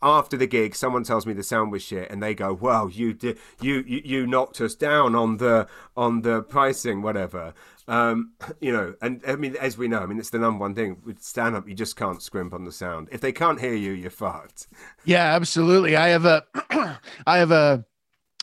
after 0.03 0.37
the 0.37 0.47
gig, 0.47 0.75
someone 0.75 1.05
tells 1.05 1.27
me 1.27 1.33
the 1.33 1.43
sound 1.43 1.73
was 1.73 1.83
shit, 1.83 2.11
and 2.11 2.23
they 2.23 2.35
go, 2.35 2.53
"Well, 2.53 2.91
you 2.91 3.13
did, 3.15 3.39
you, 3.61 3.85
you 3.87 4.03
you 4.05 4.27
knocked 4.27 4.61
us 4.61 4.75
down 4.75 5.15
on 5.15 5.39
the 5.39 5.67
on 5.97 6.23
the 6.23 6.43
pricing, 6.43 7.03
whatever." 7.03 7.55
Um, 7.89 8.33
you 8.61 8.73
know, 8.73 8.95
and 9.01 9.23
I 9.27 9.37
mean, 9.37 9.57
as 9.57 9.79
we 9.79 9.89
know, 9.89 10.01
I 10.01 10.07
mean, 10.07 10.19
it's 10.19 10.31
the 10.31 10.39
number 10.39 10.61
one 10.61 10.75
thing 10.75 10.99
with 11.05 11.23
stand 11.23 11.55
up. 11.57 11.69
You 11.69 11.75
just 11.75 11.97
can't 11.97 12.23
scrimp 12.23 12.53
on 12.53 12.65
the 12.65 12.73
sound. 12.73 13.09
If 13.13 13.21
they 13.21 13.33
can't 13.33 13.61
hear 13.61 13.75
you, 13.75 13.93
you're 13.93 14.11
fucked. 14.11 14.67
Yeah, 15.05 15.35
absolutely. 15.35 15.97
I 15.97 16.09
have 16.09 16.25
a, 16.25 16.45
I 17.27 17.39
have 17.39 17.51
a 17.51 17.85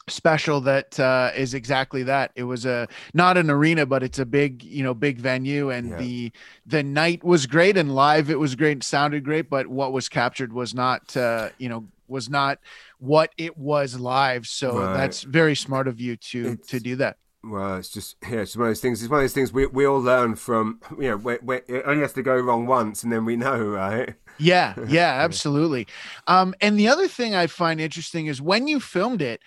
special 0.08 0.62
that 0.62 1.00
uh, 1.00 1.32
is 1.36 1.54
exactly 1.54 2.04
that. 2.04 2.32
It 2.36 2.44
was 2.44 2.66
a 2.66 2.88
not 3.14 3.38
an 3.38 3.50
arena, 3.50 3.86
but 3.86 4.04
it's 4.04 4.20
a 4.20 4.26
big, 4.26 4.64
you 4.64 4.84
know, 4.84 4.94
big 4.94 5.20
venue, 5.20 5.70
and 5.70 5.90
yeah. 5.90 5.98
the 5.98 6.32
the 6.66 6.84
night 6.84 7.24
was 7.24 7.46
great 7.46 7.78
and 7.78 7.96
live. 7.96 8.30
It 8.30 8.40
was 8.40 8.56
great, 8.56 8.84
sounded 8.84 9.24
great, 9.24 9.50
but 9.50 9.68
what 9.68 9.94
was 9.94 10.10
captured 10.10 10.54
was 10.54 10.74
not, 10.74 11.16
uh, 11.16 11.50
you 11.58 11.70
know, 11.70 11.88
was 12.08 12.30
not 12.30 12.60
what 13.00 13.32
it 13.38 13.58
was 13.58 14.00
live. 14.00 14.46
So 14.48 14.80
right. 14.80 14.94
that's 14.94 15.24
very 15.24 15.56
smart 15.56 15.88
of 15.88 16.00
you 16.00 16.18
to 16.18 16.54
it's, 16.54 16.68
to 16.70 16.80
do 16.80 16.96
that. 16.98 17.18
Well, 17.44 17.78
it's 17.78 17.90
just 17.90 18.18
yeah, 18.24 18.40
it's 18.40 18.56
one 18.56 18.68
of 18.68 18.70
those 18.70 18.82
things. 18.82 19.02
It's 19.02 19.10
one 19.10 19.20
of 19.20 19.24
those 19.24 19.34
things 19.34 19.52
we, 19.52 19.68
we 19.68 19.86
all 19.86 20.00
learn 20.00 20.36
from. 20.36 20.80
You 20.98 21.12
know, 21.12 21.18
where 21.18 21.64
it 21.68 21.84
only 21.86 22.02
has 22.02 22.14
to 22.14 22.24
go 22.24 22.36
wrong 22.38 22.66
once, 22.66 23.04
and 23.04 23.12
then 23.12 23.26
we 23.26 23.36
know, 23.36 23.64
right? 23.66 24.16
Yeah, 24.40 24.74
yeah, 24.88 25.12
absolutely. 25.24 25.86
Um, 26.26 26.56
and 26.60 26.78
the 26.78 26.88
other 26.88 27.08
thing 27.08 27.36
I 27.36 27.46
find 27.46 27.80
interesting 27.80 28.26
is 28.26 28.42
when 28.42 28.68
you 28.68 28.80
filmed 28.80 29.22
it 29.22 29.42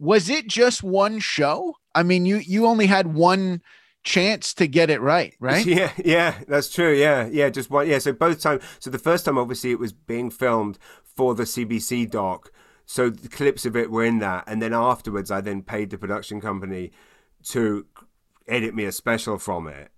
was 0.00 0.28
it 0.28 0.48
just 0.48 0.82
one 0.82 1.20
show? 1.20 1.76
I 1.94 2.02
mean, 2.02 2.24
you 2.24 2.38
you 2.38 2.66
only 2.66 2.86
had 2.86 3.14
one 3.14 3.62
chance 4.02 4.54
to 4.54 4.66
get 4.66 4.88
it 4.90 5.00
right, 5.00 5.34
right? 5.40 5.64
Yeah, 5.64 5.92
yeah, 6.04 6.34
that's 6.48 6.70
true. 6.70 6.94
Yeah, 6.94 7.28
yeah, 7.30 7.50
just 7.50 7.70
one. 7.70 7.86
Yeah, 7.86 7.98
so 7.98 8.12
both 8.12 8.40
times. 8.40 8.64
So 8.80 8.90
the 8.90 8.98
first 8.98 9.24
time, 9.24 9.38
obviously, 9.38 9.70
it 9.70 9.78
was 9.78 9.92
being 9.92 10.30
filmed 10.30 10.78
for 11.04 11.34
the 11.34 11.44
CBC 11.44 12.10
doc. 12.10 12.50
So 12.86 13.08
the 13.10 13.28
clips 13.28 13.64
of 13.66 13.76
it 13.76 13.90
were 13.90 14.04
in 14.04 14.18
that, 14.18 14.44
and 14.48 14.60
then 14.60 14.72
afterwards, 14.72 15.30
I 15.30 15.40
then 15.40 15.62
paid 15.62 15.90
the 15.90 15.98
production 15.98 16.40
company 16.40 16.90
to 17.50 17.86
edit 18.48 18.74
me 18.74 18.84
a 18.84 18.92
special 18.92 19.38
from 19.38 19.68
it. 19.68 19.92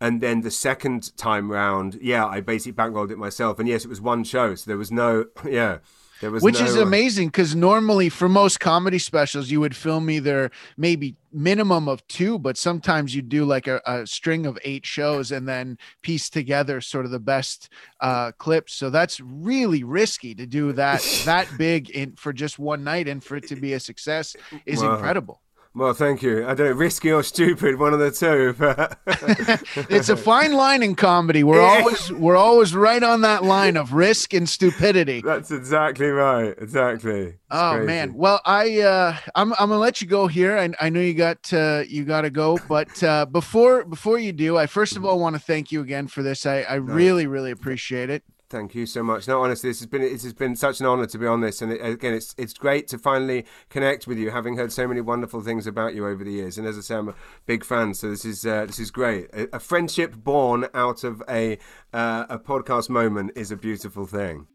And 0.00 0.20
then 0.20 0.42
the 0.42 0.50
second 0.50 1.16
time 1.16 1.50
round, 1.50 1.98
yeah, 2.02 2.26
I 2.26 2.42
basically 2.42 2.74
bankrolled 2.74 3.10
it 3.10 3.16
myself. 3.16 3.58
And 3.58 3.66
yes, 3.66 3.86
it 3.86 3.88
was 3.88 4.00
one 4.00 4.24
show, 4.24 4.54
so 4.54 4.68
there 4.68 4.76
was 4.76 4.92
no, 4.92 5.26
yeah. 5.48 5.78
Which 6.20 6.60
no, 6.60 6.66
is 6.66 6.76
amazing 6.76 7.28
because 7.28 7.54
normally 7.54 8.08
for 8.08 8.28
most 8.28 8.58
comedy 8.58 8.98
specials, 8.98 9.50
you 9.50 9.60
would 9.60 9.76
film 9.76 10.08
either 10.08 10.50
maybe 10.76 11.16
minimum 11.30 11.88
of 11.88 12.06
two, 12.08 12.38
but 12.38 12.56
sometimes 12.56 13.14
you 13.14 13.20
do 13.20 13.44
like 13.44 13.66
a, 13.66 13.82
a, 13.84 14.06
string 14.06 14.46
of 14.46 14.58
eight 14.64 14.86
shows 14.86 15.30
and 15.30 15.46
then 15.46 15.76
piece 16.02 16.30
together 16.30 16.80
sort 16.80 17.04
of 17.04 17.10
the 17.10 17.20
best 17.20 17.68
uh, 18.00 18.32
clips. 18.38 18.72
So 18.72 18.88
that's 18.88 19.20
really 19.20 19.84
risky 19.84 20.34
to 20.36 20.46
do 20.46 20.72
that 20.72 21.02
that 21.26 21.48
big 21.58 21.90
in 21.90 22.16
for 22.16 22.32
just 22.32 22.58
one 22.58 22.82
night 22.82 23.08
and 23.08 23.22
for 23.22 23.36
it 23.36 23.46
to 23.48 23.56
be 23.56 23.74
a 23.74 23.80
success 23.80 24.34
is 24.64 24.82
wow. 24.82 24.94
incredible. 24.94 25.42
Well, 25.76 25.92
thank 25.92 26.22
you. 26.22 26.46
I 26.46 26.54
don't 26.54 26.68
know, 26.68 26.72
risky 26.72 27.12
or 27.12 27.22
stupid, 27.22 27.78
one 27.78 27.92
of 27.92 27.98
the 27.98 28.10
two. 28.10 28.54
But 28.58 28.98
it's 29.90 30.08
a 30.08 30.16
fine 30.16 30.54
line 30.54 30.82
in 30.82 30.94
comedy. 30.94 31.44
We're 31.44 31.60
always 31.60 32.10
we're 32.12 32.36
always 32.36 32.74
right 32.74 33.02
on 33.02 33.20
that 33.20 33.44
line 33.44 33.76
of 33.76 33.92
risk 33.92 34.32
and 34.32 34.48
stupidity. 34.48 35.20
That's 35.20 35.50
exactly 35.50 36.06
right. 36.06 36.54
Exactly. 36.56 37.26
It's 37.26 37.36
oh 37.50 37.72
crazy. 37.74 37.86
man. 37.86 38.14
Well, 38.14 38.40
I 38.46 38.80
uh, 38.80 39.18
I'm 39.34 39.52
I'm 39.52 39.68
gonna 39.68 39.78
let 39.78 40.00
you 40.00 40.06
go 40.06 40.28
here. 40.28 40.56
I, 40.56 40.70
I 40.80 40.88
know 40.88 41.00
you 41.00 41.12
got 41.12 41.52
uh, 41.52 41.82
you 41.86 42.06
got 42.06 42.22
to 42.22 42.30
go, 42.30 42.58
but 42.68 43.02
uh, 43.02 43.26
before 43.26 43.84
before 43.84 44.18
you 44.18 44.32
do, 44.32 44.56
I 44.56 44.66
first 44.66 44.96
of 44.96 45.04
all 45.04 45.20
want 45.20 45.36
to 45.36 45.40
thank 45.40 45.70
you 45.70 45.82
again 45.82 46.06
for 46.06 46.22
this. 46.22 46.46
I 46.46 46.62
I 46.62 46.76
really 46.76 47.26
really 47.26 47.50
appreciate 47.50 48.08
it. 48.08 48.24
Thank 48.48 48.76
you 48.76 48.86
so 48.86 49.02
much. 49.02 49.26
No, 49.26 49.42
honestly, 49.42 49.70
this 49.70 49.80
has 49.80 49.88
been 49.88 50.02
it 50.02 50.22
has 50.22 50.32
been 50.32 50.54
such 50.54 50.78
an 50.78 50.86
honour 50.86 51.06
to 51.06 51.18
be 51.18 51.26
on 51.26 51.40
this, 51.40 51.62
and 51.62 51.72
it, 51.72 51.84
again, 51.84 52.14
it's 52.14 52.32
it's 52.38 52.52
great 52.52 52.86
to 52.88 52.98
finally 52.98 53.44
connect 53.70 54.06
with 54.06 54.18
you, 54.18 54.30
having 54.30 54.56
heard 54.56 54.72
so 54.72 54.86
many 54.86 55.00
wonderful 55.00 55.40
things 55.40 55.66
about 55.66 55.96
you 55.96 56.06
over 56.06 56.22
the 56.22 56.30
years. 56.30 56.56
And 56.56 56.64
as 56.64 56.78
I 56.78 56.80
say, 56.82 56.94
I'm 56.94 57.08
a 57.08 57.14
big 57.46 57.64
fan, 57.64 57.94
so 57.94 58.08
this 58.08 58.24
is 58.24 58.46
uh, 58.46 58.66
this 58.66 58.78
is 58.78 58.92
great. 58.92 59.28
A, 59.32 59.56
a, 59.56 59.58
friendship 59.58 60.14
born 60.14 60.68
out 60.74 61.02
of 61.02 61.24
a 61.28 61.58
uh, 61.92 62.26
a 62.28 62.38
podcast 62.38 62.88
moment 62.88 63.32
is 63.34 63.50
a 63.50 63.56
beautiful 63.56 64.06
thing. 64.06 64.46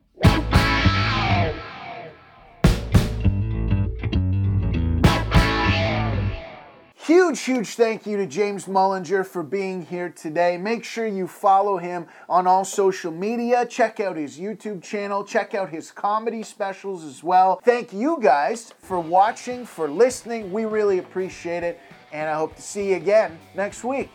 Huge, 7.12 7.41
huge 7.41 7.68
thank 7.76 8.05
you 8.05 8.16
to 8.16 8.26
James 8.26 8.68
Mullinger 8.68 9.26
for 9.26 9.43
being 9.43 9.86
here 9.86 10.07
today. 10.07 10.57
Make 10.57 10.86
sure 10.86 11.05
you 11.05 11.28
follow 11.28 11.78
him 11.78 12.07
on 12.30 12.47
all 12.47 12.64
social 12.64 13.12
media. 13.12 13.66
Check 13.66 13.99
out 13.99 14.16
his 14.16 14.39
YouTube 14.39 14.82
channel. 14.82 15.26
Check 15.26 15.53
out 15.53 15.70
his 15.70 15.91
comedy 15.91 16.41
specials 16.41 17.03
as 17.03 17.22
well. 17.22 17.59
Thank 17.66 17.91
you 17.91 18.18
guys 18.22 18.74
for 18.80 18.97
watching, 18.97 19.66
for 19.66 19.89
listening. 19.89 20.53
We 20.53 20.64
really 20.64 20.99
appreciate 20.99 21.64
it. 21.64 21.82
And 22.14 22.30
I 22.30 22.36
hope 22.36 22.55
to 22.55 22.62
see 22.62 22.91
you 22.91 22.95
again 22.95 23.38
next 23.55 23.84
week. 23.84 24.09